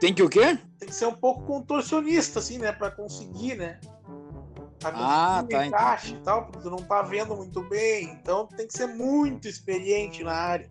tem 0.00 0.14
que 0.14 0.22
o 0.22 0.28
quê? 0.28 0.58
Tem 0.78 0.88
que 0.88 0.94
ser 0.94 1.06
um 1.06 1.14
pouco 1.14 1.42
contorcionista, 1.44 2.38
assim, 2.38 2.58
né? 2.58 2.72
Pra 2.72 2.90
conseguir, 2.90 3.56
né? 3.56 3.80
ah, 4.84 5.44
tá. 5.48 5.66
Encaixe 5.66 6.14
e 6.14 6.18
tal, 6.18 6.46
porque 6.46 6.60
tu 6.60 6.70
não 6.70 6.78
tá 6.78 7.02
vendo 7.02 7.34
muito 7.36 7.62
bem. 7.62 8.10
Então 8.10 8.46
tem 8.46 8.66
que 8.66 8.76
ser 8.76 8.86
muito 8.86 9.48
experiente 9.48 10.22
na 10.22 10.32
área. 10.32 10.68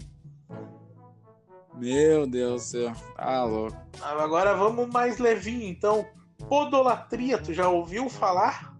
Meu 1.75 2.25
Deus 2.25 2.63
do 2.63 2.67
céu. 2.67 2.93
Tá 3.15 3.43
louco. 3.43 3.77
Agora 4.01 4.55
vamos 4.55 4.87
mais 4.87 5.17
levinho, 5.17 5.67
então. 5.67 6.05
Podolatria, 6.47 7.37
tu 7.37 7.53
já 7.53 7.67
ouviu 7.67 8.09
falar? 8.09 8.76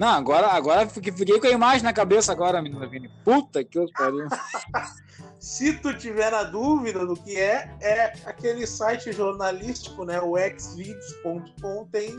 Não, 0.00 0.08
agora, 0.08 0.46
agora 0.46 0.88
fiquei 0.88 1.38
com 1.38 1.46
a 1.46 1.50
imagem 1.50 1.82
na 1.82 1.92
cabeça 1.92 2.32
agora, 2.32 2.62
menina 2.62 2.86
Vini. 2.86 3.10
Puta 3.22 3.62
que 3.62 3.78
os 3.78 3.92
pariu. 3.92 4.28
Se 5.38 5.74
tu 5.74 5.92
tiver 5.92 6.32
na 6.32 6.42
dúvida 6.42 7.04
do 7.04 7.14
que 7.14 7.38
é, 7.38 7.70
é 7.82 8.04
aquele 8.24 8.66
site 8.66 9.12
jornalístico, 9.12 10.06
né? 10.06 10.18
O 10.18 10.38
xvideos.com 10.38 11.86
tem 11.92 12.16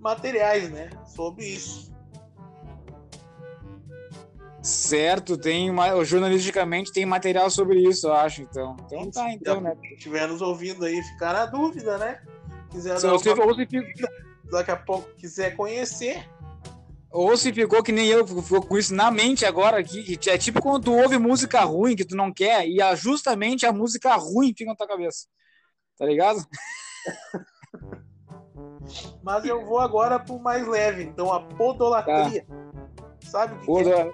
materiais, 0.00 0.70
né? 0.70 0.88
Sobre 1.04 1.44
isso. 1.44 1.92
Certo, 4.62 5.36
tem 5.36 5.68
uma, 5.68 6.02
jornalisticamente 6.06 6.92
tem 6.92 7.04
material 7.04 7.50
sobre 7.50 7.78
isso, 7.78 8.06
eu 8.06 8.14
acho. 8.14 8.40
Então, 8.40 8.74
então 8.86 9.10
tá, 9.10 9.30
então, 9.30 9.60
né? 9.60 9.76
Se 9.82 9.94
estiver 9.96 10.28
nos 10.28 10.40
ouvindo 10.40 10.86
aí, 10.86 11.02
ficar 11.02 11.34
na 11.34 11.44
dúvida, 11.44 11.98
né? 11.98 12.22
Quiser 12.70 12.98
se 12.98 13.06
você, 13.06 13.32
uma... 13.32 13.54
daqui 14.50 14.70
a 14.70 14.76
pouco 14.76 15.10
quiser 15.16 15.54
conhecer. 15.56 16.26
Ou 17.12 17.36
se 17.36 17.52
ficou 17.52 17.82
que 17.82 17.92
nem 17.92 18.06
eu, 18.06 18.26
ficou 18.26 18.62
com 18.62 18.78
isso 18.78 18.94
na 18.94 19.10
mente 19.10 19.44
agora 19.44 19.78
aqui, 19.78 20.16
que 20.16 20.30
é 20.30 20.38
tipo 20.38 20.62
quando 20.62 20.84
tu 20.84 20.96
ouve 20.96 21.18
música 21.18 21.60
ruim 21.60 21.94
que 21.94 22.06
tu 22.06 22.16
não 22.16 22.32
quer, 22.32 22.66
e 22.66 22.80
é 22.80 22.96
justamente 22.96 23.66
a 23.66 23.72
música 23.72 24.16
ruim 24.16 24.54
fica 24.56 24.70
na 24.70 24.76
tua 24.76 24.88
cabeça. 24.88 25.26
Tá 25.98 26.06
ligado? 26.06 26.42
Mas 29.22 29.44
eu 29.44 29.64
vou 29.64 29.78
agora 29.78 30.18
pro 30.18 30.38
mais 30.38 30.66
leve, 30.66 31.04
então 31.04 31.32
a 31.32 31.40
podolatria. 31.40 32.44
Tá. 32.44 32.54
Sabe 33.20 33.54
o 33.54 33.60
que, 33.60 33.66
Podo... 33.66 33.92
é? 33.92 34.10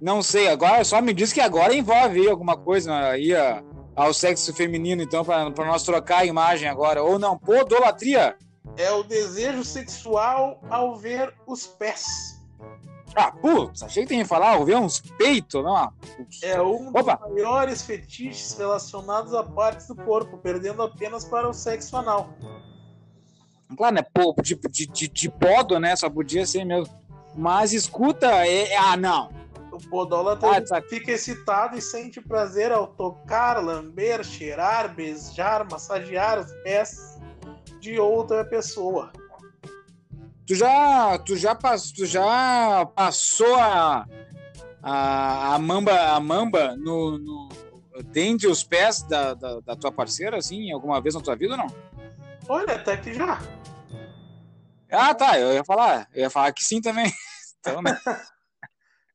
Não 0.00 0.22
sei, 0.22 0.48
agora 0.48 0.84
só 0.84 1.00
me 1.00 1.12
diz 1.12 1.32
que 1.32 1.40
agora 1.40 1.74
envolve 1.74 2.28
alguma 2.28 2.56
coisa 2.56 3.10
aí 3.10 3.30
ao 3.94 4.12
sexo 4.12 4.52
feminino, 4.54 5.02
então, 5.02 5.24
para 5.24 5.50
nós 5.50 5.84
trocar 5.84 6.18
a 6.18 6.26
imagem 6.26 6.68
agora. 6.68 7.02
Ou 7.02 7.18
não, 7.18 7.38
podolatria. 7.38 8.36
É 8.76 8.90
o 8.92 9.02
desejo 9.02 9.64
sexual 9.64 10.60
ao 10.70 10.96
ver 10.96 11.34
os 11.46 11.66
pés. 11.66 12.40
Ah, 13.14 13.30
putz, 13.30 13.82
achei 13.82 14.04
que 14.04 14.08
tem 14.08 14.22
que 14.22 14.28
falar, 14.28 14.54
ao 14.54 14.64
ver 14.64 14.76
uns 14.76 15.00
peitos, 15.00 15.62
não? 15.62 15.92
É 16.42 16.60
um 16.62 16.90
dos 16.90 17.02
Opa. 17.02 17.28
maiores 17.28 17.82
fetiches 17.82 18.56
relacionados 18.56 19.34
a 19.34 19.42
partes 19.42 19.86
do 19.88 19.94
corpo, 19.94 20.38
perdendo 20.38 20.82
apenas 20.82 21.24
para 21.24 21.48
o 21.48 21.52
sexo 21.52 21.96
anal. 21.96 22.30
Claro, 23.76 23.94
né? 23.94 24.02
Pô, 24.14 24.34
de, 24.42 24.54
de, 24.54 24.86
de, 24.86 25.08
de 25.08 25.30
podo, 25.30 25.78
né? 25.78 25.94
Só 25.94 26.08
podia 26.08 26.46
ser 26.46 26.64
mesmo. 26.64 26.94
Mas 27.34 27.72
escuta, 27.72 28.26
é, 28.46 28.72
é 28.72 28.78
ah, 28.78 28.96
não. 28.96 29.30
O 29.70 29.78
podólatra 29.78 30.62
ah, 30.70 30.82
fica 30.82 31.12
excitado 31.12 31.76
e 31.76 31.80
sente 31.80 32.20
prazer 32.20 32.72
ao 32.72 32.86
tocar, 32.86 33.62
lamber, 33.62 34.22
cheirar, 34.22 34.94
beijar, 34.94 35.66
massagear 35.68 36.38
os 36.38 36.52
pés 36.62 37.11
de 37.82 37.98
outra 37.98 38.44
pessoa. 38.44 39.12
Tu 40.46 40.54
já, 40.54 41.18
tu 41.18 41.36
já, 41.36 41.52
pass, 41.52 41.90
tu 41.90 42.06
já 42.06 42.86
passou 42.94 43.56
a, 43.56 44.06
a, 44.80 45.54
a 45.56 45.58
mamba, 45.58 45.92
a 45.92 46.20
mamba 46.20 46.76
no, 46.76 47.18
no 47.18 47.48
dente 48.04 48.46
os 48.46 48.62
pés 48.62 49.02
da, 49.02 49.34
da, 49.34 49.60
da, 49.60 49.76
tua 49.76 49.90
parceira, 49.90 50.36
assim, 50.36 50.70
alguma 50.70 51.00
vez 51.00 51.16
na 51.16 51.20
tua 51.20 51.34
vida 51.34 51.54
ou 51.54 51.58
não? 51.58 51.66
Olha, 52.48 52.76
até 52.76 52.96
que 52.96 53.14
já. 53.14 53.40
Ah, 54.88 55.12
tá. 55.12 55.38
Eu 55.38 55.52
ia 55.52 55.64
falar, 55.64 56.08
eu 56.14 56.22
ia 56.22 56.30
falar 56.30 56.52
que 56.52 56.64
sim 56.64 56.80
também. 56.80 57.12
Então, 57.64 57.80
né? 57.80 57.96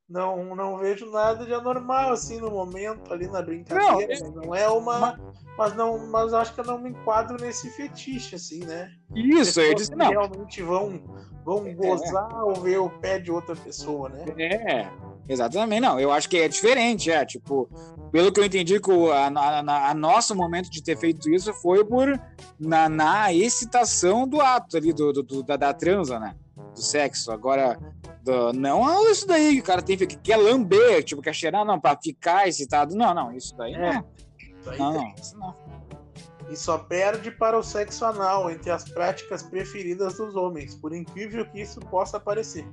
não, 0.09 0.55
não 0.55 0.77
vejo 0.77 1.09
nada 1.11 1.45
de 1.45 1.53
anormal 1.53 2.13
assim 2.13 2.39
no 2.39 2.49
momento 2.49 3.11
ali 3.11 3.27
na 3.27 3.41
brincadeira. 3.41 4.17
Não, 4.21 4.31
não 4.31 4.55
é 4.55 4.67
uma. 4.69 5.19
Mas 5.57 5.75
não, 5.75 6.07
mas 6.07 6.33
acho 6.33 6.53
que 6.53 6.61
eu 6.61 6.65
não 6.65 6.77
me 6.77 6.91
enquadro 6.91 7.35
nesse 7.39 7.69
fetiche, 7.71 8.35
assim, 8.35 8.63
né? 8.63 8.89
Isso, 9.13 9.59
eu 9.59 9.75
disse 9.75 9.93
não. 9.93 10.09
Realmente 10.09 10.61
vão, 10.61 11.01
vão 11.43 11.67
é. 11.67 11.73
gozar 11.73 12.31
é. 12.31 12.43
ou 12.43 12.55
ver 12.55 12.77
o 12.77 12.89
pé 12.89 13.19
de 13.19 13.31
outra 13.31 13.53
pessoa, 13.55 14.07
né? 14.07 14.25
É, 14.37 14.87
exatamente, 15.27 15.81
não. 15.81 15.99
Eu 15.99 16.11
acho 16.11 16.29
que 16.29 16.37
é 16.37 16.47
diferente, 16.47 17.11
é. 17.11 17.25
Tipo, 17.25 17.69
pelo 18.09 18.31
que 18.31 18.39
eu 18.39 18.45
entendi, 18.45 18.79
que 18.79 18.91
a, 19.11 19.27
a, 19.27 19.89
a 19.89 19.93
nosso 19.93 20.33
momento 20.33 20.69
de 20.69 20.81
ter 20.81 20.97
feito 20.97 21.29
isso 21.29 21.53
foi 21.53 21.83
por 21.83 22.07
na, 22.57 22.87
na 22.87 23.33
excitação 23.33 24.25
do 24.25 24.39
ato 24.39 24.77
ali, 24.77 24.93
do, 24.93 25.11
do, 25.11 25.23
do 25.23 25.43
da, 25.43 25.57
da 25.57 25.73
transa, 25.73 26.17
né? 26.17 26.33
Do 26.55 26.81
sexo. 26.81 27.29
Agora, 27.31 27.77
do, 28.27 28.53
não 28.53 28.87
é 28.87 29.11
isso 29.11 29.25
daí 29.25 29.55
que 29.55 29.61
o 29.61 29.63
cara 29.63 29.81
tem 29.81 29.97
que 29.97 30.05
quer 30.05 30.37
lamber, 30.37 31.03
tipo, 31.03 31.21
quer 31.21 31.33
cheirar, 31.33 31.65
não, 31.65 31.79
pra 31.79 31.97
ficar 32.01 32.47
excitado. 32.47 32.95
Não, 32.95 33.13
não, 33.13 33.31
isso 33.31 33.55
daí 33.55 33.73
é. 33.73 33.93
não. 33.93 34.05
Não, 34.77 34.93
não, 34.93 35.13
isso 35.17 35.37
não. 35.37 35.55
E 36.49 36.55
só 36.55 36.77
perde 36.77 37.31
para 37.31 37.57
o 37.57 37.63
sexo 37.63 38.05
anal 38.05 38.49
entre 38.51 38.69
as 38.69 38.87
práticas 38.89 39.43
preferidas 39.43 40.15
dos 40.15 40.35
homens, 40.35 40.75
por 40.75 40.93
incrível 40.93 41.45
que 41.45 41.61
isso 41.61 41.79
possa 41.79 42.19
parecer. 42.19 42.67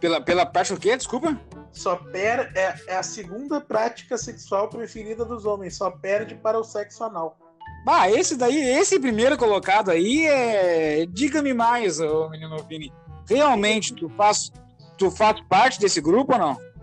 Pela, 0.00 0.20
pela 0.20 0.44
prática 0.44 0.76
o 0.76 0.80
quê? 0.80 0.96
Desculpa? 0.96 1.38
Só 1.72 1.96
per, 1.96 2.52
é, 2.54 2.74
é 2.88 2.96
a 2.96 3.02
segunda 3.02 3.60
prática 3.60 4.16
sexual 4.16 4.68
preferida 4.68 5.24
dos 5.24 5.44
homens, 5.44 5.76
só 5.76 5.90
perde 5.90 6.34
para 6.34 6.58
o 6.58 6.64
sexo 6.64 7.04
anal. 7.04 7.38
Ah, 7.86 8.10
esse 8.10 8.36
daí, 8.36 8.56
esse 8.56 8.98
primeiro 8.98 9.36
colocado 9.36 9.90
aí 9.90 10.26
é. 10.26 11.06
Diga-me 11.06 11.52
mais, 11.52 12.00
ô 12.00 12.30
menino 12.30 12.56
Vini. 12.66 12.92
Realmente, 13.28 13.94
tu 13.94 14.08
faz, 14.10 14.52
tu 14.98 15.10
faz 15.10 15.40
parte 15.48 15.80
desse 15.80 16.00
grupo 16.00 16.32
ou 16.32 16.38
não? 16.38 16.74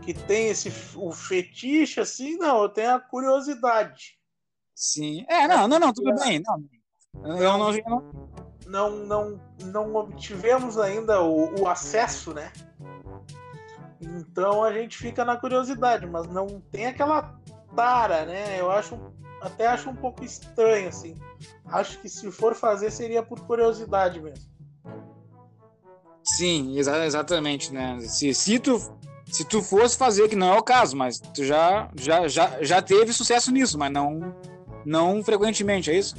que 0.00 0.14
tem 0.14 0.48
esse 0.48 0.72
o 0.96 1.12
fetiche 1.12 2.00
assim, 2.00 2.36
não, 2.36 2.62
eu 2.62 2.68
tenho 2.68 2.94
a 2.94 3.00
curiosidade. 3.00 4.18
Sim. 4.74 5.24
É, 5.28 5.46
não, 5.46 5.68
não, 5.68 5.78
não, 5.78 5.92
tudo 5.92 6.14
bem. 6.14 6.42
Não. 6.42 7.36
Eu 7.36 7.58
não. 7.58 8.30
Não, 8.66 8.90
não, 8.90 9.40
não 9.64 9.94
obtivemos 9.96 10.78
ainda 10.78 11.22
o, 11.22 11.60
o 11.60 11.68
acesso, 11.68 12.32
né? 12.32 12.52
Então 14.00 14.62
a 14.64 14.72
gente 14.72 14.96
fica 14.96 15.24
na 15.24 15.36
curiosidade, 15.36 16.06
mas 16.06 16.26
não 16.28 16.60
tem 16.70 16.86
aquela 16.86 17.38
tara, 17.74 18.24
né? 18.24 18.60
Eu 18.60 18.70
acho 18.70 18.98
até 19.42 19.66
acho 19.66 19.90
um 19.90 19.96
pouco 19.96 20.24
estranho 20.24 20.88
assim. 20.88 21.16
Acho 21.66 21.98
que 22.00 22.08
se 22.08 22.30
for 22.30 22.54
fazer 22.54 22.90
seria 22.90 23.22
por 23.22 23.40
curiosidade 23.40 24.20
mesmo. 24.20 24.49
Sim, 26.22 26.78
exa 26.78 27.04
exatamente, 27.04 27.72
né? 27.72 27.98
Se, 28.00 28.32
se 28.34 28.58
tu 28.58 28.78
se 29.30 29.44
tu 29.44 29.62
fosse 29.62 29.96
fazer, 29.96 30.28
que 30.28 30.36
não 30.36 30.52
é 30.52 30.58
o 30.58 30.62
caso, 30.62 30.96
mas 30.96 31.20
tu 31.20 31.44
já, 31.44 31.88
já, 31.94 32.26
já, 32.26 32.62
já 32.62 32.82
teve 32.82 33.12
sucesso 33.12 33.52
nisso, 33.52 33.78
mas 33.78 33.92
não, 33.92 34.34
não 34.84 35.22
frequentemente, 35.22 35.90
é 35.90 35.94
isso? 35.96 36.16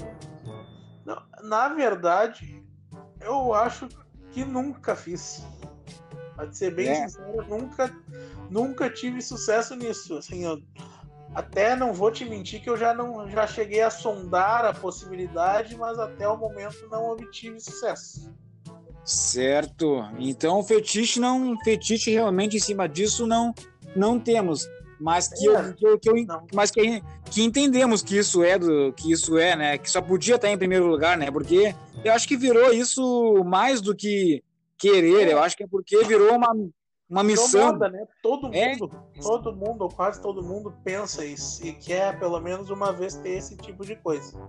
Não, 1.06 1.22
na 1.44 1.68
verdade, 1.70 2.64
eu 3.20 3.54
acho 3.54 3.90
que 4.32 4.46
nunca 4.46 4.96
fiz. 4.96 5.46
Pode 6.36 6.58
ser 6.58 6.74
bem 6.74 6.88
é. 6.88 7.08
sincero, 7.08 7.46
nunca, 7.48 7.94
nunca 8.50 8.90
tive 8.90 9.22
sucesso 9.22 9.76
nisso. 9.76 10.18
Assim, 10.18 10.46
eu 10.46 10.62
até 11.36 11.76
não 11.76 11.94
vou 11.94 12.12
te 12.12 12.24
mentir 12.24 12.62
que 12.62 12.70
eu 12.70 12.78
já 12.78 12.94
não 12.94 13.30
já 13.30 13.46
cheguei 13.46 13.82
a 13.82 13.90
sondar 13.90 14.66
a 14.66 14.74
possibilidade, 14.74 15.76
mas 15.76 16.00
até 16.00 16.28
o 16.28 16.38
momento 16.38 16.88
não 16.90 17.10
obtive 17.10 17.60
sucesso. 17.60 18.34
Certo. 19.04 20.06
Então 20.20 20.64
fetiche 20.64 21.20
não, 21.20 21.58
fetiche 21.64 22.12
realmente 22.12 22.58
em 22.58 22.60
cima 22.60 22.88
disso 22.88 23.26
não 23.26 23.54
não 23.96 24.20
temos, 24.20 24.70
mas 25.00 25.28
que, 25.28 25.50
é. 25.50 25.76
eu, 25.82 26.00
que, 26.00 26.10
eu, 26.10 26.16
mas 26.54 26.72
que, 26.72 27.02
que 27.30 27.42
entendemos 27.42 28.02
que 28.02 28.18
isso 28.18 28.44
é 28.44 28.58
do 28.58 28.94
que 28.94 29.12
isso 29.12 29.38
é, 29.38 29.56
né? 29.56 29.78
Que 29.78 29.90
só 29.90 30.02
podia 30.02 30.36
estar 30.36 30.50
em 30.50 30.58
primeiro 30.58 30.88
lugar, 30.88 31.18
né? 31.18 31.30
Porque 31.32 31.76
eu 32.06 32.14
acho 32.14 32.28
que 32.28 32.38
virou 32.38 32.72
isso 32.72 33.44
mais 33.44 33.82
do 33.82 33.96
que 33.96 34.44
querer. 34.78 35.28
Eu 35.28 35.42
acho 35.42 35.58
que 35.58 35.64
é 35.64 35.68
porque 35.68 36.04
virou 36.06 36.36
uma 36.36 36.54
uma 37.12 37.24
missão. 37.24 37.74
Moda, 37.74 37.90
né? 37.90 38.06
Todo 38.24 38.50
é. 38.54 38.70
mundo, 38.70 38.92
é. 39.14 39.20
todo 39.20 39.54
mundo, 39.54 39.82
ou 39.82 39.90
quase 39.90 40.22
todo 40.22 40.42
mundo 40.42 40.74
pensa 40.84 41.26
isso 41.26 41.66
e 41.66 41.74
quer 41.74 42.18
pelo 42.18 42.40
menos 42.40 42.70
uma 42.70 42.94
vez 42.94 43.16
ter 43.16 43.32
esse 43.32 43.58
tipo 43.58 43.86
de 43.86 43.98
coisa. 43.98 44.40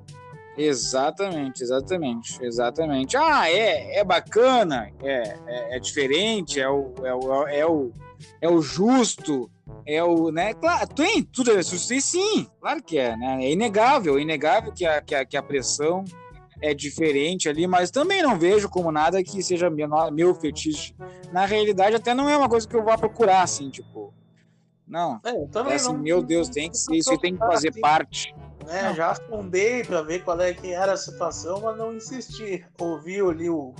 Exatamente, 0.56 1.62
exatamente, 1.62 2.44
exatamente. 2.44 3.16
Ah, 3.16 3.50
é, 3.50 3.98
é 3.98 4.04
bacana, 4.04 4.90
é, 5.02 5.38
é, 5.46 5.76
é 5.76 5.80
diferente, 5.80 6.60
é 6.60 6.68
o, 6.68 6.92
é, 7.02 7.14
o, 7.14 7.48
é, 7.48 7.66
o, 7.66 7.92
é 8.40 8.48
o 8.48 8.60
justo, 8.60 9.50
é 9.86 10.02
o, 10.02 10.30
né, 10.30 10.52
claro, 10.52 10.86
tem 10.88 11.22
tudo 11.22 11.58
isso, 11.58 11.78
sim, 12.00 12.46
claro 12.60 12.82
que 12.82 12.98
é, 12.98 13.16
né, 13.16 13.44
é 13.44 13.50
inegável, 13.50 14.18
é 14.18 14.20
inegável 14.20 14.72
que 14.72 14.84
a, 14.84 15.00
que 15.00 15.14
a, 15.14 15.24
que 15.24 15.36
a 15.36 15.42
pressão 15.42 16.04
é 16.60 16.74
diferente 16.74 17.48
ali, 17.48 17.66
mas 17.66 17.90
também 17.90 18.22
não 18.22 18.38
vejo 18.38 18.68
como 18.68 18.92
nada 18.92 19.22
que 19.22 19.42
seja 19.42 19.68
meu, 19.68 19.88
meu 20.12 20.34
fetiche. 20.34 20.94
Na 21.32 21.44
realidade, 21.44 21.96
até 21.96 22.14
não 22.14 22.28
é 22.28 22.36
uma 22.36 22.48
coisa 22.48 22.68
que 22.68 22.76
eu 22.76 22.84
vá 22.84 22.96
procurar, 22.96 23.42
assim, 23.42 23.68
tipo, 23.68 24.14
não, 24.86 25.18
é, 25.24 25.70
é 25.70 25.74
assim, 25.74 25.88
não, 25.88 25.98
meu 25.98 26.22
Deus, 26.22 26.48
tem 26.48 26.70
que 26.70 26.76
ser 26.76 26.94
isso, 26.94 27.18
tem 27.18 27.32
que 27.32 27.40
fazer 27.40 27.72
parte 27.80 28.32
né? 28.64 28.94
Já 28.94 29.14
sondei 29.14 29.84
para 29.84 30.02
ver 30.02 30.24
qual 30.24 30.40
é 30.40 30.52
que 30.52 30.72
era 30.72 30.92
a 30.92 30.96
situação, 30.96 31.60
mas 31.60 31.76
não 31.76 31.94
insisti. 31.94 32.64
Ouvi 32.78 33.20
ali 33.20 33.48
o, 33.48 33.74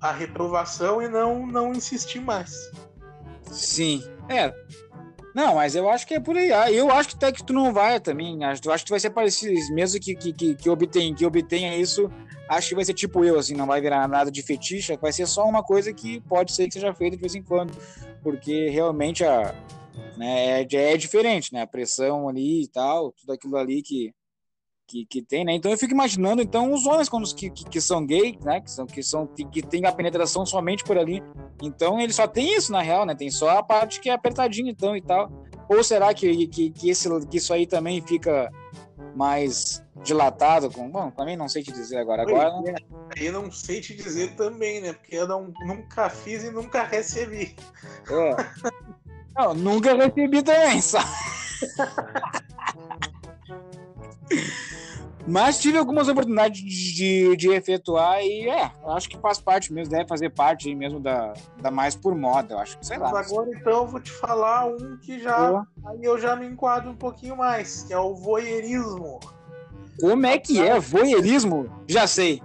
a 0.00 0.12
reprovação 0.12 1.00
e 1.00 1.08
não, 1.08 1.46
não 1.46 1.72
insisti 1.72 2.20
mais. 2.20 2.70
Sim, 3.50 4.02
é. 4.28 4.54
Não, 5.34 5.56
mas 5.56 5.74
eu 5.74 5.90
acho 5.90 6.06
que 6.06 6.14
é 6.14 6.20
por 6.20 6.36
aí. 6.36 6.52
Ah, 6.52 6.70
eu 6.70 6.90
acho 6.92 7.08
que 7.08 7.16
até 7.16 7.32
que 7.32 7.42
tu 7.42 7.52
não 7.52 7.72
vai 7.72 7.98
também. 7.98 8.38
Eu 8.42 8.48
acho 8.72 8.84
que 8.84 8.86
tu 8.86 8.90
vai 8.90 9.00
ser 9.00 9.10
parecido, 9.10 9.74
mesmo 9.74 9.98
que, 9.98 10.14
que, 10.14 10.32
que, 10.32 10.54
que, 10.54 10.70
obtém, 10.70 11.12
que 11.12 11.26
obtenha 11.26 11.76
isso, 11.76 12.08
acho 12.48 12.68
que 12.68 12.74
vai 12.76 12.84
ser 12.84 12.94
tipo 12.94 13.24
eu, 13.24 13.36
assim, 13.36 13.54
não 13.54 13.66
vai 13.66 13.80
virar 13.80 14.06
nada 14.06 14.30
de 14.30 14.42
fetiche, 14.42 14.96
vai 14.96 15.12
ser 15.12 15.26
só 15.26 15.44
uma 15.44 15.62
coisa 15.62 15.92
que 15.92 16.20
pode 16.20 16.52
ser 16.52 16.68
que 16.68 16.74
seja 16.74 16.94
feita 16.94 17.16
de 17.16 17.20
vez 17.20 17.34
em 17.34 17.42
quando. 17.42 17.76
Porque 18.22 18.68
realmente 18.68 19.24
a, 19.24 19.52
né? 20.16 20.62
É, 20.62 20.92
é 20.92 20.96
diferente, 20.96 21.52
né? 21.52 21.62
A 21.62 21.66
pressão 21.66 22.28
ali 22.28 22.64
e 22.64 22.68
tal, 22.68 23.12
tudo 23.12 23.32
aquilo 23.32 23.56
ali 23.56 23.82
que, 23.82 24.12
que, 24.86 25.06
que 25.06 25.22
tem, 25.22 25.44
né? 25.44 25.52
Então 25.54 25.70
eu 25.70 25.78
fico 25.78 25.92
imaginando, 25.92 26.42
então, 26.42 26.72
os 26.72 26.86
homens 26.86 27.08
quando, 27.08 27.32
que, 27.34 27.50
que, 27.50 27.64
que 27.64 27.80
são 27.80 28.04
gays, 28.04 28.38
né? 28.40 28.60
Que 28.60 28.70
são 28.70 28.86
que 28.86 29.02
são 29.02 29.26
que, 29.26 29.44
que 29.44 29.62
tem 29.62 29.86
a 29.86 29.92
penetração 29.92 30.44
somente 30.44 30.84
por 30.84 30.98
ali. 30.98 31.22
Então 31.62 32.00
ele 32.00 32.12
só 32.12 32.26
tem 32.26 32.54
isso 32.54 32.72
na 32.72 32.82
real, 32.82 33.06
né? 33.06 33.14
Tem 33.14 33.30
só 33.30 33.58
a 33.58 33.62
parte 33.62 34.00
que 34.00 34.08
é 34.08 34.12
apertadinha 34.12 34.70
então 34.70 34.96
e 34.96 35.02
tal. 35.02 35.30
Ou 35.68 35.82
será 35.82 36.12
que, 36.12 36.46
que, 36.48 36.70
que, 36.70 36.90
esse, 36.90 37.08
que 37.26 37.38
isso 37.38 37.52
aí 37.52 37.66
também 37.66 38.02
fica 38.02 38.50
mais 39.14 39.82
dilatado 40.02 40.70
com. 40.70 40.90
Bom, 40.90 41.10
também 41.10 41.36
não 41.36 41.48
sei 41.48 41.62
te 41.62 41.72
dizer 41.72 41.98
agora. 41.98 42.22
Agora. 42.22 42.62
É, 43.16 43.26
eu 43.26 43.32
não 43.32 43.50
sei 43.50 43.80
te 43.80 43.94
dizer 43.94 44.34
também, 44.34 44.80
né? 44.80 44.92
Porque 44.92 45.16
eu 45.16 45.26
não, 45.26 45.52
nunca 45.64 46.10
fiz 46.10 46.44
e 46.44 46.50
nunca 46.50 46.82
recebi. 46.82 47.56
É. 48.10 48.36
Não, 49.36 49.54
nunca 49.54 49.94
recebi 49.94 50.42
também, 50.42 50.80
só. 50.80 50.98
Mas 55.26 55.58
tive 55.58 55.78
algumas 55.78 56.06
oportunidades 56.06 56.60
de, 56.60 57.34
de 57.36 57.50
efetuar 57.50 58.20
e 58.22 58.46
é, 58.46 58.70
acho 58.88 59.08
que 59.08 59.18
faz 59.18 59.38
parte 59.40 59.72
mesmo, 59.72 59.90
deve 59.90 60.06
fazer 60.06 60.28
parte 60.28 60.72
mesmo 60.74 61.00
da, 61.00 61.32
da 61.62 61.70
mais 61.70 61.96
por 61.96 62.14
moda, 62.14 62.54
eu 62.54 62.58
acho 62.58 62.78
que 62.78 62.86
sei 62.86 62.98
Mas 62.98 63.10
lá. 63.10 63.20
agora 63.20 63.48
então 63.50 63.72
eu 63.72 63.86
vou 63.86 64.00
te 64.00 64.10
falar 64.10 64.66
um 64.66 64.98
que 64.98 65.18
já 65.18 65.64
aí 65.86 65.98
eu 66.02 66.18
já 66.18 66.36
me 66.36 66.46
enquadro 66.46 66.90
um 66.90 66.96
pouquinho 66.96 67.36
mais, 67.36 67.84
que 67.84 67.94
é 67.94 67.98
o 67.98 68.14
voyeurismo. 68.14 69.18
Como 69.98 70.26
é 70.26 70.38
que 70.38 70.60
é 70.60 70.78
voyeurismo? 70.78 71.70
Já 71.88 72.06
sei. 72.06 72.42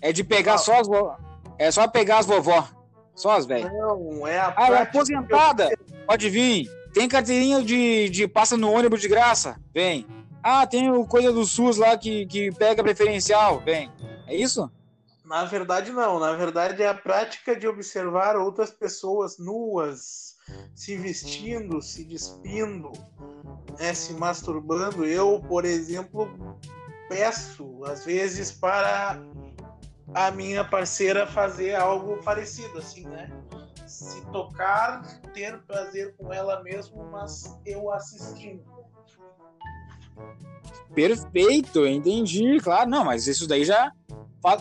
É 0.00 0.12
de 0.12 0.22
pegar 0.22 0.58
só 0.58 0.80
as 0.80 0.86
vo... 0.86 1.16
é 1.58 1.70
só 1.70 1.88
pegar 1.88 2.18
as 2.18 2.26
vovó. 2.26 2.68
Só 3.14 3.32
as 3.32 3.46
velhas. 3.46 3.72
Não, 3.72 4.26
é 4.26 4.38
a 4.38 4.54
Ah, 4.56 4.68
é 4.70 4.82
aposentada. 4.82 5.70
Pode 6.06 6.28
vir. 6.28 6.70
Tem 6.92 7.08
carteirinha 7.08 7.62
de, 7.62 8.08
de 8.10 8.28
passa 8.28 8.56
no 8.56 8.70
ônibus 8.70 9.00
de 9.00 9.08
graça? 9.08 9.56
Vem. 9.74 10.06
Ah, 10.42 10.66
tem 10.66 10.90
coisa 11.06 11.32
do 11.32 11.44
SUS 11.44 11.76
lá 11.76 11.96
que, 11.96 12.26
que 12.26 12.52
pega 12.52 12.82
preferencial? 12.82 13.60
Vem. 13.60 13.90
É 14.26 14.34
isso? 14.34 14.70
Na 15.24 15.44
verdade, 15.44 15.92
não. 15.92 16.18
Na 16.18 16.32
verdade, 16.32 16.82
é 16.82 16.88
a 16.88 16.94
prática 16.94 17.56
de 17.56 17.66
observar 17.66 18.36
outras 18.36 18.70
pessoas 18.70 19.38
nuas, 19.38 20.36
se 20.74 20.96
vestindo, 20.96 21.80
se 21.80 22.04
despindo, 22.04 22.92
né, 23.78 23.94
se 23.94 24.12
masturbando. 24.12 25.06
Eu, 25.06 25.40
por 25.48 25.64
exemplo, 25.64 26.58
peço, 27.08 27.82
às 27.84 28.04
vezes, 28.04 28.52
para 28.52 29.22
a 30.12 30.30
minha 30.30 30.64
parceira 30.64 31.26
fazer 31.26 31.76
algo 31.76 32.18
parecido, 32.22 32.78
assim, 32.78 33.06
né? 33.06 33.30
Se 33.92 34.22
tocar, 34.32 35.02
ter 35.34 35.60
prazer 35.64 36.14
com 36.16 36.32
ela 36.32 36.62
mesmo, 36.62 37.04
mas 37.10 37.60
eu 37.66 37.92
assistindo. 37.92 38.64
Perfeito, 40.94 41.86
entendi, 41.86 42.58
claro, 42.60 42.88
não, 42.88 43.04
mas 43.04 43.26
isso 43.26 43.46
daí 43.46 43.66
já. 43.66 43.92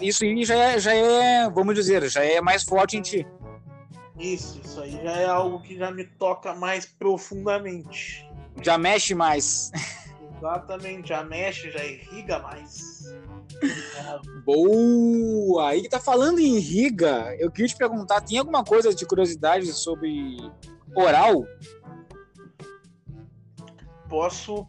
Isso 0.02 0.26
aí 0.26 0.44
já 0.44 0.56
é, 0.56 0.80
já 0.80 0.94
é, 0.94 1.50
vamos 1.50 1.76
dizer, 1.76 2.10
já 2.10 2.22
é 2.26 2.42
mais 2.42 2.64
forte 2.64 2.98
em 2.98 3.02
ti. 3.02 3.26
Isso, 4.20 4.60
isso 4.62 4.82
aí 4.82 4.92
já 5.02 5.14
é 5.14 5.26
algo 5.26 5.62
que 5.62 5.78
já 5.78 5.90
me 5.92 6.04
toca 6.04 6.54
mais 6.54 6.86
profundamente. 6.86 8.30
Já 8.62 8.78
mexe 8.78 9.16
mais. 9.16 9.72
Exatamente, 10.38 11.08
já 11.08 11.24
mexe, 11.24 11.72
já 11.72 11.86
irriga 11.86 12.40
mais. 12.40 13.06
Boa! 14.44 15.70
Aí 15.70 15.88
tá 15.88 16.00
falando 16.00 16.40
em 16.40 16.60
riga, 16.60 17.36
eu 17.40 17.52
queria 17.52 17.68
te 17.68 17.78
perguntar, 17.78 18.22
tem 18.22 18.38
alguma 18.38 18.64
coisa 18.64 18.94
de 18.94 19.06
curiosidade 19.06 19.72
sobre 19.74 20.38
oral? 20.96 21.46
Posso. 24.10 24.68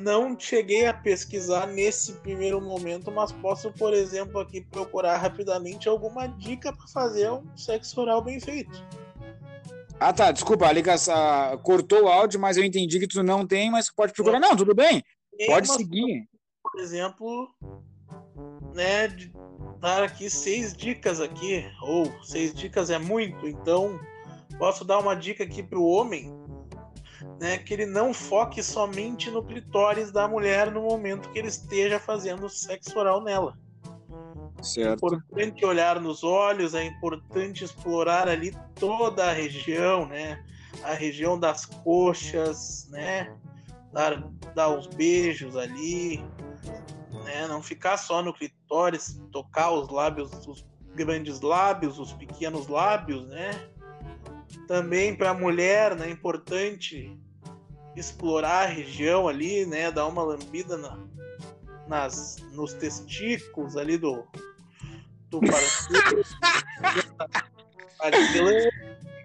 Não 0.00 0.38
cheguei 0.38 0.86
a 0.86 0.94
pesquisar 0.94 1.66
nesse 1.66 2.12
primeiro 2.12 2.60
momento, 2.60 3.10
mas 3.10 3.32
posso, 3.32 3.72
por 3.72 3.92
exemplo, 3.92 4.38
aqui 4.38 4.60
procurar 4.60 5.16
rapidamente 5.16 5.88
alguma 5.88 6.28
dica 6.28 6.72
para 6.72 6.86
fazer 6.86 7.32
um 7.32 7.56
sexo 7.56 8.00
oral 8.00 8.22
bem 8.22 8.38
feito. 8.38 8.80
Ah, 9.98 10.12
tá. 10.12 10.30
Desculpa, 10.30 10.68
a 10.68 10.72
ligação 10.72 11.16
cortou 11.64 12.04
o 12.04 12.08
áudio, 12.08 12.38
mas 12.38 12.56
eu 12.56 12.62
entendi 12.62 13.00
que 13.00 13.08
tu 13.08 13.24
não 13.24 13.44
tem, 13.44 13.72
mas 13.72 13.90
pode 13.90 14.12
procurar. 14.12 14.38
Não, 14.38 14.54
tudo 14.54 14.72
bem. 14.72 15.02
Pode 15.48 15.72
seguir 15.72 16.28
por 16.78 16.84
exemplo, 16.84 17.52
né, 18.72 19.08
de 19.08 19.32
dar 19.80 20.04
aqui 20.04 20.30
seis 20.30 20.72
dicas 20.72 21.20
aqui, 21.20 21.68
ou 21.82 22.06
seis 22.22 22.54
dicas 22.54 22.88
é 22.88 23.00
muito, 23.00 23.48
então 23.48 23.98
posso 24.60 24.84
dar 24.84 25.00
uma 25.00 25.16
dica 25.16 25.42
aqui 25.42 25.60
para 25.60 25.76
o 25.76 25.84
homem, 25.84 26.32
né, 27.40 27.58
que 27.58 27.74
ele 27.74 27.84
não 27.84 28.14
foque 28.14 28.62
somente 28.62 29.28
no 29.28 29.42
clitóris 29.42 30.12
da 30.12 30.28
mulher 30.28 30.70
no 30.70 30.82
momento 30.82 31.28
que 31.30 31.40
ele 31.40 31.48
esteja 31.48 31.98
fazendo 31.98 32.48
sexo 32.48 32.96
oral 32.96 33.24
nela. 33.24 33.58
Certo. 34.62 34.88
É 34.88 35.16
importante 35.16 35.66
olhar 35.66 36.00
nos 36.00 36.22
olhos, 36.22 36.74
é 36.74 36.84
importante 36.84 37.64
explorar 37.64 38.28
ali 38.28 38.56
toda 38.76 39.28
a 39.28 39.32
região, 39.32 40.06
né? 40.06 40.44
A 40.84 40.94
região 40.94 41.38
das 41.38 41.64
coxas, 41.64 42.86
né? 42.88 43.36
Dar, 43.92 44.22
dar 44.54 44.68
os 44.68 44.86
beijos 44.86 45.56
ali, 45.56 46.22
né? 47.24 47.46
Não 47.46 47.62
ficar 47.62 47.96
só 47.96 48.22
no 48.22 48.32
clitóris, 48.32 49.20
tocar 49.32 49.70
os 49.70 49.88
lábios, 49.88 50.30
os 50.46 50.66
grandes 50.94 51.40
lábios, 51.40 51.98
os 51.98 52.12
pequenos 52.12 52.68
lábios, 52.68 53.26
né? 53.28 53.50
Também 54.66 55.14
para 55.14 55.30
a 55.30 55.34
mulher, 55.34 55.94
né? 55.94 56.08
É 56.08 56.10
importante 56.10 57.18
explorar 57.96 58.64
a 58.64 58.66
região 58.66 59.28
ali, 59.28 59.66
né? 59.66 59.90
Dar 59.90 60.06
uma 60.06 60.22
lambida 60.22 60.76
na, 60.76 60.98
nas, 61.86 62.36
nos 62.52 62.72
testículos 62.74 63.76
ali 63.76 63.96
do, 63.96 64.26
do 65.30 65.40
parceiro. 65.48 66.22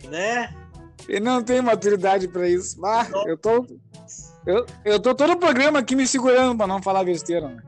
né? 0.10 0.54
Ele 1.08 1.20
não 1.20 1.44
tem 1.44 1.62
maturidade 1.62 2.28
para 2.28 2.48
isso. 2.48 2.84
Ah, 2.86 3.08
eu 3.26 3.38
tô. 3.38 3.66
Eu, 4.46 4.66
eu 4.84 5.00
tô 5.00 5.16
todo 5.16 5.34
o 5.34 5.40
programa 5.40 5.80
aqui 5.80 5.96
me 5.96 6.06
segurando 6.06 6.58
para 6.58 6.68
não 6.68 6.82
falar 6.82 7.04
besteira, 7.04 7.48
né? 7.48 7.64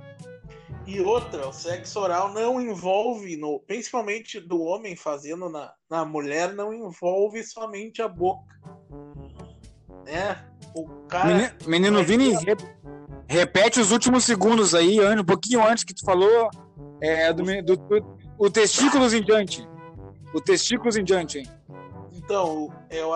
E 0.88 1.00
outra, 1.00 1.48
o 1.48 1.54
sexo 1.54 2.00
oral 2.00 2.32
não 2.32 2.62
envolve, 2.62 3.36
no, 3.38 3.60
principalmente 3.60 4.40
do 4.40 4.62
homem 4.62 4.96
fazendo 4.96 5.50
na, 5.50 5.74
na 5.90 6.06
mulher, 6.06 6.54
não 6.54 6.72
envolve 6.72 7.44
somente 7.44 8.04
a 8.04 8.08
boca. 8.08 8.54
Né? 10.06 10.46
O 10.76 10.88
cara. 11.08 11.28
Menino, 11.34 11.54
menino 11.66 12.04
Vini, 12.04 12.34
re, 12.36 12.56
repete 13.28 13.80
os 13.80 13.92
últimos 13.92 14.26
segundos 14.26 14.76
aí, 14.76 15.00
um 15.18 15.24
pouquinho 15.24 15.66
antes 15.66 15.84
que 15.84 15.94
tu 15.94 16.06
falou. 16.06 16.50
É, 17.02 17.34
do, 17.34 17.44
do, 17.44 17.76
do, 17.76 18.18
o 18.38 18.50
testículos 18.50 19.14
em 19.14 19.24
diante. 19.24 19.68
O 20.34 20.42
testículos 20.42 20.96
em 20.96 21.04
diante, 21.04 21.40
hein? 21.40 21.48
Então, 22.14 22.72
eu, 22.92 23.12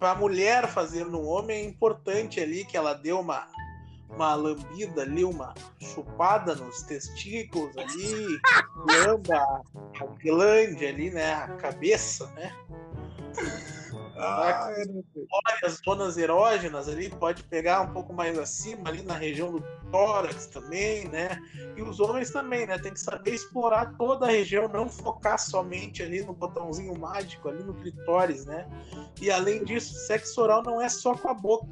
pra 0.00 0.14
mulher 0.14 0.66
fazer 0.66 1.04
no 1.04 1.22
homem 1.22 1.58
é 1.58 1.64
importante 1.64 2.40
ali 2.40 2.64
que 2.64 2.76
ela 2.76 2.94
deu 2.94 3.20
uma 3.20 3.46
uma 4.08 4.34
lambida 4.34 5.02
ali, 5.02 5.24
uma 5.24 5.54
chupada 5.78 6.56
nos 6.56 6.82
testículos 6.82 7.76
ali, 7.78 8.40
lamba 9.06 9.62
a 10.00 10.04
glande 10.20 10.84
ali, 10.84 11.10
né? 11.10 11.34
A 11.34 11.48
cabeça, 11.54 12.26
né? 12.32 12.52
Ah, 14.22 14.70
as 15.64 15.80
zonas 15.84 16.16
erógenas 16.16 16.88
ali, 16.88 17.08
pode 17.08 17.42
pegar 17.44 17.80
um 17.82 17.92
pouco 17.92 18.12
mais 18.12 18.38
acima, 18.38 18.88
ali 18.88 19.02
na 19.02 19.14
região 19.14 19.50
do 19.50 19.64
tórax 19.90 20.46
também, 20.46 21.08
né? 21.08 21.40
E 21.76 21.82
os 21.82 22.00
homens 22.00 22.30
também, 22.30 22.66
né? 22.66 22.78
Tem 22.78 22.92
que 22.92 23.00
saber 23.00 23.34
explorar 23.34 23.96
toda 23.96 24.26
a 24.26 24.30
região, 24.30 24.68
não 24.68 24.88
focar 24.88 25.38
somente 25.38 26.02
ali 26.02 26.22
no 26.22 26.32
botãozinho 26.32 26.98
mágico, 26.98 27.48
ali 27.48 27.62
no 27.62 27.74
clitóris, 27.74 28.44
né? 28.44 28.68
E 29.20 29.30
além 29.30 29.64
disso, 29.64 29.94
sexo 30.06 30.40
oral 30.40 30.62
não 30.62 30.80
é 30.80 30.88
só 30.88 31.14
com 31.14 31.28
a 31.28 31.34
boca 31.34 31.68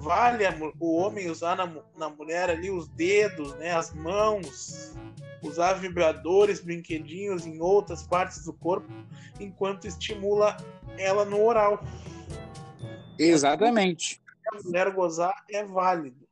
vale 0.00 0.44
o 0.80 0.96
homem 0.96 1.30
usar 1.30 1.56
na, 1.56 1.70
na 1.96 2.08
mulher 2.08 2.48
ali 2.48 2.70
os 2.70 2.88
dedos, 2.88 3.54
né, 3.56 3.72
as 3.72 3.92
mãos, 3.92 4.94
usar 5.42 5.74
vibradores, 5.74 6.60
brinquedinhos 6.60 7.46
em 7.46 7.60
outras 7.60 8.02
partes 8.02 8.44
do 8.44 8.52
corpo, 8.52 8.88
enquanto 9.38 9.86
estimula 9.86 10.56
ela 10.98 11.24
no 11.24 11.42
oral. 11.42 11.82
Exatamente. 13.18 14.20
A 14.52 14.62
mulher 14.62 14.90
gozar 14.92 15.34
é 15.50 15.64
válido. 15.64 16.28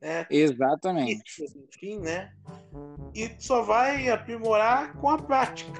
Né? 0.00 0.26
Exatamente. 0.30 1.44
Enfim, 1.44 1.98
né? 1.98 2.32
E 3.14 3.30
só 3.38 3.62
vai 3.62 4.08
aprimorar 4.08 4.94
com 4.94 5.10
a 5.10 5.18
prática. 5.18 5.72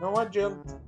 Não 0.00 0.16
adianta. 0.16 0.80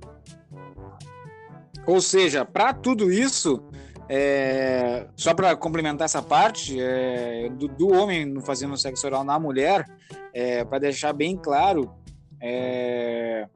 Ou 1.85 2.01
seja, 2.01 2.45
para 2.45 2.73
tudo 2.73 3.11
isso, 3.11 3.63
é, 4.09 5.07
só 5.15 5.33
para 5.33 5.55
complementar 5.55 6.05
essa 6.05 6.21
parte 6.21 6.79
é, 6.79 7.49
do, 7.49 7.67
do, 7.67 7.93
homem 7.93 8.39
fazendo 8.41 8.77
sexo 8.77 9.05
oral 9.05 9.23
na 9.23 9.37
mulher, 9.37 9.85
é, 10.33 10.63
para 10.63 10.79
deixar 10.79 11.13
bem 11.13 11.35
claro, 11.35 11.93
é, 12.41 13.47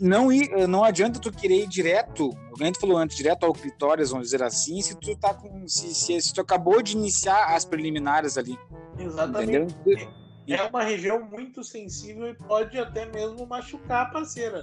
não, 0.00 0.30
ir, 0.32 0.50
não 0.68 0.84
adianta 0.84 1.18
tu 1.18 1.32
querer 1.32 1.62
ir 1.62 1.68
direto, 1.68 2.28
o 2.52 2.56
Glenn 2.56 2.72
falou 2.78 2.98
antes, 2.98 3.16
direto 3.16 3.44
ao 3.44 3.52
clitóris, 3.52 4.10
vamos 4.10 4.26
dizer 4.26 4.42
assim, 4.42 4.80
se 4.82 4.94
tu 4.96 5.16
tá 5.16 5.32
com, 5.32 5.66
se, 5.66 5.94
se, 5.94 6.20
se 6.20 6.34
tu 6.34 6.40
acabou 6.40 6.82
de 6.82 6.92
iniciar 6.92 7.54
as 7.54 7.64
preliminares 7.64 8.36
ali. 8.36 8.58
Exatamente. 8.98 9.74
Entendeu? 9.86 10.24
É 10.46 10.62
uma 10.62 10.82
região 10.82 11.22
muito 11.24 11.64
sensível 11.64 12.28
e 12.28 12.34
pode 12.34 12.78
até 12.78 13.06
mesmo 13.06 13.46
machucar 13.46 14.02
a 14.02 14.10
parceira. 14.10 14.62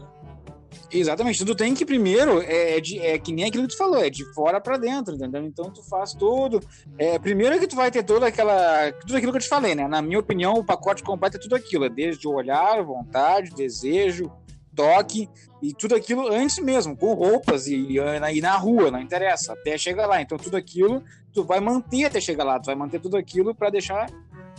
Exatamente. 0.92 1.40
Tudo 1.40 1.56
tem 1.56 1.74
que 1.74 1.86
primeiro 1.86 2.42
é, 2.42 2.78
é, 2.78 2.82
de, 2.82 3.00
é 3.00 3.18
que 3.18 3.32
nem 3.32 3.46
aquilo 3.46 3.64
que 3.64 3.74
tu 3.74 3.78
falou, 3.78 4.04
é 4.04 4.10
de 4.10 4.26
fora 4.34 4.60
para 4.60 4.78
dentro, 4.78 5.16
entendeu? 5.16 5.44
Então 5.44 5.72
tu 5.72 5.82
faz 5.84 6.14
tudo. 6.14 6.62
É, 6.98 7.18
primeiro 7.18 7.60
que 7.60 7.68
tu 7.68 7.76
vai 7.76 7.92
ter 7.92 8.04
toda 8.04 8.28
aquela. 8.28 8.92
Tudo 8.94 9.18
aquilo 9.18 9.32
que 9.32 9.38
eu 9.38 9.42
te 9.42 9.50
falei, 9.50 9.76
né? 9.76 9.88
Na 9.88 10.02
minha 10.02 10.20
opinião, 10.20 10.54
o 10.54 10.64
pacote 10.64 11.04
completo 11.04 11.38
é 11.38 11.40
tudo 11.40 11.56
aquilo. 11.56 11.86
É 11.86 11.90
desde 11.90 12.28
o 12.28 12.34
olhar, 12.34 12.84
vontade, 12.84 13.52
desejo, 13.52 14.32
toque 14.76 15.30
e 15.62 15.74
tudo 15.74 15.96
aquilo 15.96 16.28
antes 16.28 16.58
mesmo, 16.60 16.98
com 16.98 17.14
roupas 17.14 17.68
e, 17.68 17.76
e, 17.76 17.98
e 17.98 18.42
na 18.42 18.58
rua, 18.58 18.90
não 18.90 19.00
interessa, 19.00 19.54
até 19.54 19.78
chegar 19.78 20.08
lá. 20.08 20.22
Então 20.22 20.38
tudo 20.38 20.58
aquilo 20.58 21.04
tu 21.34 21.44
vai 21.44 21.60
manter 21.60 22.06
até 22.06 22.20
chegar 22.20 22.44
lá, 22.44 22.60
tu 22.60 22.66
vai 22.66 22.76
manter 22.76 23.00
tudo 23.00 23.18
aquilo 23.18 23.56
para 23.56 23.70
deixar 23.70 24.10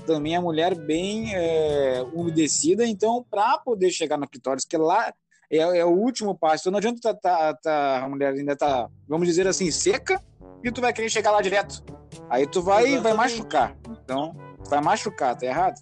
também 0.07 0.35
a 0.35 0.41
mulher 0.41 0.75
bem 0.75 1.35
é, 1.35 2.05
umedecida, 2.13 2.87
então 2.87 3.25
para 3.31 3.59
poder 3.59 3.91
chegar 3.91 4.17
no 4.17 4.29
clitóris, 4.29 4.65
que 4.65 4.77
lá 4.77 5.13
é, 5.59 5.79
é 5.79 5.85
o 5.85 5.91
último 5.91 6.37
passo. 6.37 6.63
Então 6.63 6.73
não 6.73 6.79
adianta 6.79 7.01
tá, 7.01 7.15
tá, 7.15 7.55
tá, 7.55 8.05
a 8.05 8.09
mulher 8.09 8.33
ainda 8.33 8.57
tá, 8.57 8.89
vamos 9.07 9.27
dizer 9.27 9.47
assim, 9.47 9.71
seca, 9.71 10.21
e 10.65 10.71
tu 10.71 10.81
vai 10.81 10.93
querer 10.93 11.11
chegar 11.11 11.31
lá 11.31 11.43
direto. 11.43 11.85
Aí 12.31 12.47
tu 12.47 12.63
vai, 12.63 12.99
vai 12.99 13.13
machucar. 13.15 13.77
Então, 13.89 14.35
vai 14.69 14.81
machucar, 14.81 15.37
tá 15.37 15.47
errado? 15.47 15.81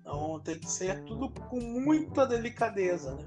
Então 0.00 0.40
tem 0.40 0.58
que 0.58 0.70
ser 0.70 1.02
tudo 1.04 1.30
com 1.30 1.60
muita 1.60 2.26
delicadeza, 2.26 3.14
né? 3.14 3.24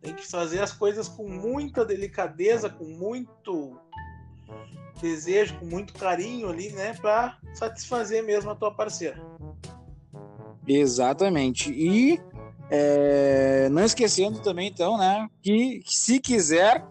Tem 0.00 0.14
que 0.14 0.26
fazer 0.26 0.60
as 0.60 0.72
coisas 0.72 1.08
com 1.08 1.26
muita 1.26 1.84
delicadeza, 1.84 2.68
com 2.68 2.84
muito 2.84 3.80
desejo, 5.00 5.58
com 5.58 5.66
muito 5.66 5.94
carinho 5.94 6.48
ali, 6.48 6.70
né? 6.72 6.94
Pra 6.94 7.38
satisfazer 7.54 8.22
mesmo 8.22 8.50
a 8.50 8.54
tua 8.54 8.74
parceira. 8.74 9.18
Exatamente. 10.66 11.70
E 11.70 12.20
é, 12.70 13.68
não 13.70 13.84
esquecendo 13.84 14.40
também, 14.40 14.68
então, 14.68 14.98
né, 14.98 15.28
que 15.42 15.82
se 15.86 16.18
quiser 16.18 16.84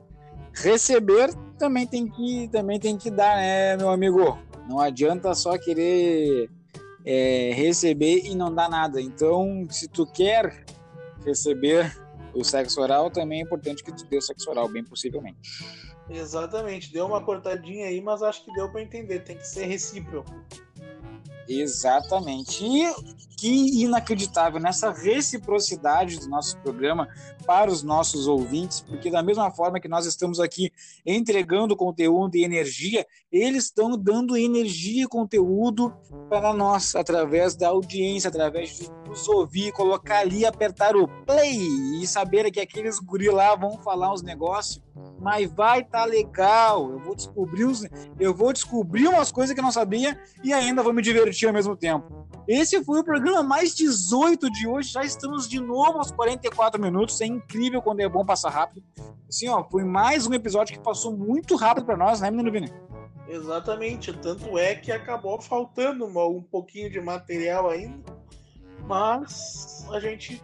receber, 0.54 1.34
também 1.58 1.88
tem 1.88 2.08
que, 2.08 2.48
também 2.52 2.80
tem 2.80 2.98
que 2.98 3.10
dar, 3.10 3.38
né, 3.38 3.76
meu 3.78 3.90
amigo? 3.90 4.38
Não 4.68 4.80
adianta 4.80 5.34
só 5.34 5.58
querer 5.58 6.50
é, 7.06 7.52
receber 7.54 8.22
e 8.26 8.36
não 8.36 8.54
dar 8.54 8.70
nada. 8.70 9.02
Então, 9.02 9.66
se 9.70 9.88
tu 9.88 10.06
quer 10.06 10.64
receber 11.26 11.92
o 12.34 12.44
sexo 12.44 12.82
oral, 12.82 13.10
também 13.10 13.40
é 13.40 13.44
importante 13.44 13.84
que 13.84 13.92
tu 13.92 14.06
dê 14.06 14.18
o 14.18 14.22
sexo 14.22 14.50
oral, 14.50 14.68
bem 14.70 14.84
possivelmente. 14.84 15.38
Exatamente. 16.10 16.92
Deu 16.92 17.06
uma 17.06 17.24
cortadinha 17.24 17.88
aí, 17.88 18.02
mas 18.02 18.22
acho 18.22 18.44
que 18.44 18.54
deu 18.54 18.70
para 18.70 18.82
entender. 18.82 19.20
Tem 19.20 19.38
que 19.38 19.48
ser 19.48 19.66
recíproco. 19.66 20.34
Exatamente. 21.48 22.66
E 22.66 23.24
que 23.44 23.84
inacreditável 23.84 24.58
nessa 24.58 24.90
reciprocidade 24.90 26.18
do 26.18 26.30
nosso 26.30 26.58
programa 26.60 27.10
para 27.46 27.70
os 27.70 27.84
nossos 27.84 28.26
ouvintes, 28.26 28.80
porque 28.80 29.12
da 29.12 29.22
mesma 29.22 29.52
forma 29.52 29.82
que 29.82 29.88
nós 29.90 30.06
estamos 30.06 30.40
aqui 30.40 30.72
entregando 31.06 31.76
conteúdo 31.76 32.38
e 32.38 32.46
energia, 32.46 33.06
eles 33.30 33.66
estão 33.66 33.98
dando 33.98 34.38
energia 34.38 35.04
e 35.04 35.08
conteúdo 35.08 35.94
para 36.30 36.54
nós 36.54 36.96
através 36.96 37.54
da 37.54 37.68
audiência, 37.68 38.30
através 38.30 38.78
de 38.78 38.90
nos 39.14 39.28
ouvir, 39.28 39.72
colocar 39.72 40.20
ali, 40.20 40.44
apertar 40.44 40.96
o 40.96 41.08
play 41.08 41.58
e 42.02 42.08
saber 42.08 42.50
que 42.52 42.60
aqueles 42.60 43.00
guri 43.00 43.30
lá 43.30 43.56
vão 43.56 43.78
falar 43.78 44.12
uns 44.12 44.24
negócios, 44.24 44.84
mas 45.20 45.52
vai 45.52 45.84
tá 45.84 46.04
legal. 46.04 46.92
Eu 46.92 47.00
vou 47.00 47.16
descobrir 47.16 47.66
os, 47.66 47.86
eu 48.20 48.34
vou 48.34 48.52
descobrir 48.52 49.08
umas 49.08 49.32
coisas 49.32 49.54
que 49.54 49.60
eu 49.60 49.64
não 49.64 49.72
sabia 49.72 50.20
e 50.44 50.52
ainda 50.52 50.82
vou 50.82 50.94
me 50.94 51.02
divertir 51.02 51.48
ao 51.48 51.54
mesmo 51.54 51.76
tempo. 51.76 52.28
Esse 52.48 52.84
foi 52.84 53.00
o 53.00 53.04
programa 53.04 53.44
mais 53.44 53.74
18 53.76 54.52
de 54.52 54.68
hoje. 54.68 54.92
Já 54.92 55.04
estamos 55.04 55.48
de 55.48 55.62
novo 55.62 56.00
aos 56.00 56.12
44 56.12 56.82
minutos. 56.82 57.22
É 57.22 57.26
incrível 57.26 57.82
quando 57.82 58.02
é 58.02 58.10
bom 58.10 58.26
passar 58.26 58.50
rápido. 58.50 58.84
Assim, 59.30 59.48
ó, 59.48 59.64
foi 59.64 59.84
mais 59.84 60.28
um 60.28 60.34
episódio 60.34 60.76
que 60.76 60.84
passou 60.84 61.16
muito 61.16 61.56
rápido 61.56 61.86
para 61.86 61.96
nós, 61.96 62.20
né, 62.20 62.30
menino 62.30 62.52
Vini? 62.52 62.74
Exatamente. 63.30 64.12
Tanto 64.12 64.58
é 64.58 64.76
que 64.76 64.92
acabou 64.92 65.40
faltando 65.40 66.06
um 66.06 66.42
pouquinho 66.42 66.90
de 66.90 67.00
material 67.00 67.70
ainda. 67.70 68.23
Mas 68.86 69.86
a 69.92 70.00
gente 70.00 70.44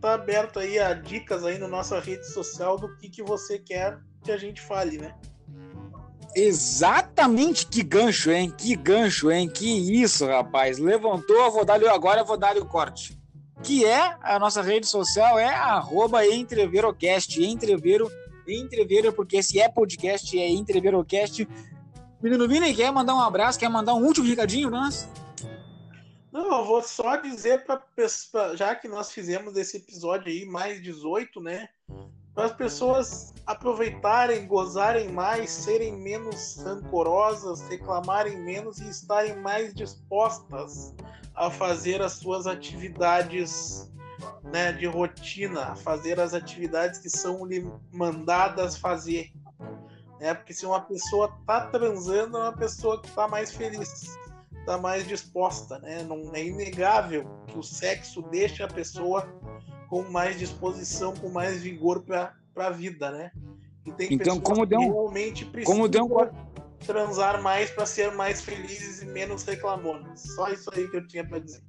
tá 0.00 0.14
aberto 0.14 0.58
aí 0.58 0.78
a 0.78 0.94
dicas 0.94 1.44
aí 1.44 1.58
na 1.58 1.68
nossa 1.68 1.98
rede 2.00 2.26
social 2.26 2.78
do 2.78 2.96
que, 2.96 3.08
que 3.08 3.22
você 3.22 3.58
quer 3.58 3.98
que 4.22 4.30
a 4.30 4.36
gente 4.36 4.60
fale, 4.60 4.98
né? 4.98 5.14
Exatamente 6.34 7.66
que 7.66 7.82
gancho, 7.82 8.30
hein? 8.30 8.52
Que 8.56 8.76
gancho, 8.76 9.30
hein? 9.30 9.48
Que 9.48 10.02
isso, 10.02 10.26
rapaz. 10.26 10.78
Levantou, 10.78 11.50
vou 11.50 11.64
dar 11.64 11.82
agora, 11.88 12.22
vou 12.22 12.36
dar 12.36 12.56
o 12.56 12.66
corte. 12.66 13.18
Que 13.62 13.84
é 13.84 14.16
a 14.22 14.38
nossa 14.38 14.62
rede 14.62 14.86
social 14.86 15.38
é 15.38 15.48
arroba 15.48 16.24
entreverocast, 16.26 17.42
entrevero, 17.42 18.08
entrevero, 18.46 19.12
porque 19.12 19.38
esse 19.38 19.58
é 19.58 19.68
podcast, 19.68 20.38
é 20.38 20.48
entreverocast. 20.48 21.48
Menino 22.22 22.46
Vini, 22.46 22.74
quer 22.74 22.92
mandar 22.92 23.14
um 23.14 23.20
abraço, 23.20 23.58
quer 23.58 23.68
mandar 23.68 23.94
um 23.94 24.04
último 24.04 24.26
recadinho 24.26 24.68
pra 24.68 24.80
nós? 24.80 25.08
Não, 26.32 26.58
eu 26.58 26.64
vou 26.64 26.82
só 26.82 27.16
dizer 27.16 27.64
para 27.64 27.82
já 28.54 28.74
que 28.74 28.86
nós 28.86 29.10
fizemos 29.10 29.56
esse 29.56 29.78
episódio 29.78 30.28
aí 30.28 30.44
mais 30.44 30.82
18, 30.82 31.40
né? 31.40 31.68
para 32.38 32.46
as 32.46 32.52
pessoas 32.52 33.34
aproveitarem, 33.44 34.46
gozarem 34.46 35.08
mais, 35.08 35.50
serem 35.50 35.96
menos 35.96 36.56
rancorosas, 36.62 37.60
reclamarem 37.62 38.38
menos 38.38 38.78
e 38.78 38.88
estarem 38.88 39.34
mais 39.40 39.74
dispostas 39.74 40.94
a 41.34 41.50
fazer 41.50 42.00
as 42.00 42.12
suas 42.12 42.46
atividades 42.46 43.90
né, 44.44 44.70
de 44.70 44.86
rotina, 44.86 45.72
a 45.72 45.74
fazer 45.74 46.20
as 46.20 46.32
atividades 46.32 47.00
que 47.00 47.10
são 47.10 47.44
lhe 47.44 47.68
mandadas 47.92 48.76
fazer. 48.76 49.32
Né? 50.20 50.32
Porque 50.32 50.54
se 50.54 50.64
uma 50.64 50.82
pessoa 50.82 51.36
está 51.40 51.66
transando, 51.66 52.38
é 52.38 52.42
uma 52.42 52.56
pessoa 52.56 53.02
que 53.02 53.08
está 53.08 53.26
mais 53.26 53.52
feliz, 53.52 54.16
está 54.68 54.76
mais 54.76 55.08
disposta. 55.08 55.78
Né? 55.78 56.02
Não 56.02 56.30
é 56.34 56.44
inegável 56.44 57.24
que 57.46 57.58
o 57.58 57.62
sexo 57.62 58.20
deixa 58.22 58.66
a 58.66 58.68
pessoa 58.68 59.26
com 59.88 60.02
mais 60.02 60.38
disposição, 60.38 61.14
com 61.14 61.30
mais 61.30 61.62
vigor 61.62 62.02
para 62.02 62.34
a 62.56 62.70
vida, 62.70 63.10
né? 63.10 63.32
E 63.86 63.92
tem 63.92 64.12
então, 64.12 64.38
como 64.38 64.66
deu, 64.66 64.80
realmente 64.80 65.46
precisam 65.46 65.74
como 65.74 65.88
deu 65.88 66.04
um... 66.04 66.30
transar 66.84 67.42
mais 67.42 67.70
para 67.70 67.86
ser 67.86 68.12
mais 68.12 68.42
felizes 68.42 69.00
e 69.00 69.06
menos 69.06 69.44
reclamonas. 69.44 70.20
Só 70.34 70.48
isso 70.50 70.70
aí 70.74 70.86
que 70.88 70.98
eu 70.98 71.06
tinha 71.06 71.26
para 71.26 71.38
dizer. 71.38 71.62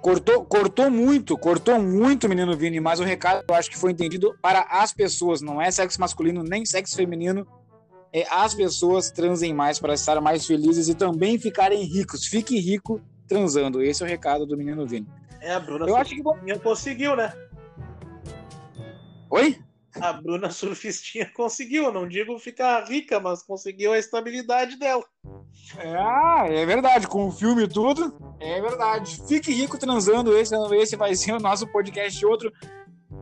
Cortou, 0.00 0.44
cortou 0.44 0.90
muito, 0.90 1.36
cortou 1.36 1.78
muito, 1.78 2.28
menino 2.28 2.56
Vini, 2.56 2.80
mas 2.80 3.00
o 3.00 3.04
recado 3.04 3.44
eu 3.46 3.54
acho 3.54 3.68
que 3.68 3.76
foi 3.76 3.90
entendido 3.90 4.34
para 4.40 4.60
as 4.60 4.94
pessoas, 4.94 5.42
não 5.42 5.60
é 5.60 5.70
sexo 5.70 6.00
masculino 6.00 6.42
nem 6.42 6.64
sexo 6.64 6.96
feminino. 6.96 7.46
É 8.12 8.26
as 8.30 8.54
pessoas 8.54 9.10
transem 9.10 9.52
mais 9.52 9.78
para 9.78 9.94
estar 9.94 10.20
mais 10.20 10.46
felizes 10.46 10.88
e 10.88 10.94
também 10.94 11.38
ficarem 11.38 11.82
ricos. 11.82 12.26
Fique 12.26 12.58
rico 12.58 13.00
transando. 13.28 13.82
Esse 13.82 14.02
é 14.02 14.06
o 14.06 14.08
recado 14.08 14.46
do 14.46 14.56
menino 14.56 14.86
Vini. 14.86 15.06
É, 15.40 15.52
a 15.52 15.60
Bruna 15.60 15.86
eu 15.86 15.96
acho 15.96 16.14
que 16.14 16.58
conseguiu, 16.58 17.14
né? 17.14 17.32
Oi? 19.30 19.58
A 20.00 20.12
Bruna 20.12 20.50
Surfistinha 20.50 21.30
conseguiu, 21.34 21.92
não 21.92 22.06
digo 22.06 22.38
ficar 22.38 22.84
rica, 22.84 23.18
mas 23.18 23.42
conseguiu 23.42 23.92
a 23.92 23.98
estabilidade 23.98 24.78
dela. 24.78 25.04
É, 25.78 26.62
é 26.62 26.66
verdade, 26.66 27.06
com 27.06 27.26
o 27.26 27.32
filme 27.32 27.64
e 27.64 27.68
tudo, 27.68 28.14
é 28.38 28.60
verdade. 28.60 29.20
Fique 29.26 29.52
rico 29.52 29.78
transando, 29.78 30.36
esse, 30.36 30.54
esse 30.74 30.96
vai 30.96 31.14
ser 31.14 31.32
o 31.32 31.40
nosso 31.40 31.66
podcast 31.66 32.24
outro. 32.26 32.52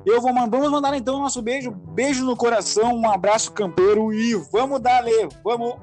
Eu 0.06 0.20
vou 0.20 0.32
mandar, 0.32 0.56
vamos 0.56 0.72
mandar 0.72 0.96
então 0.96 1.16
o 1.16 1.20
nosso 1.20 1.42
beijo, 1.42 1.70
beijo 1.70 2.24
no 2.24 2.36
coração, 2.36 2.94
um 2.94 3.10
abraço 3.10 3.52
campeiro 3.52 4.12
e 4.12 4.34
vamos 4.50 4.80
dar, 4.80 5.04
vamos 5.42 5.76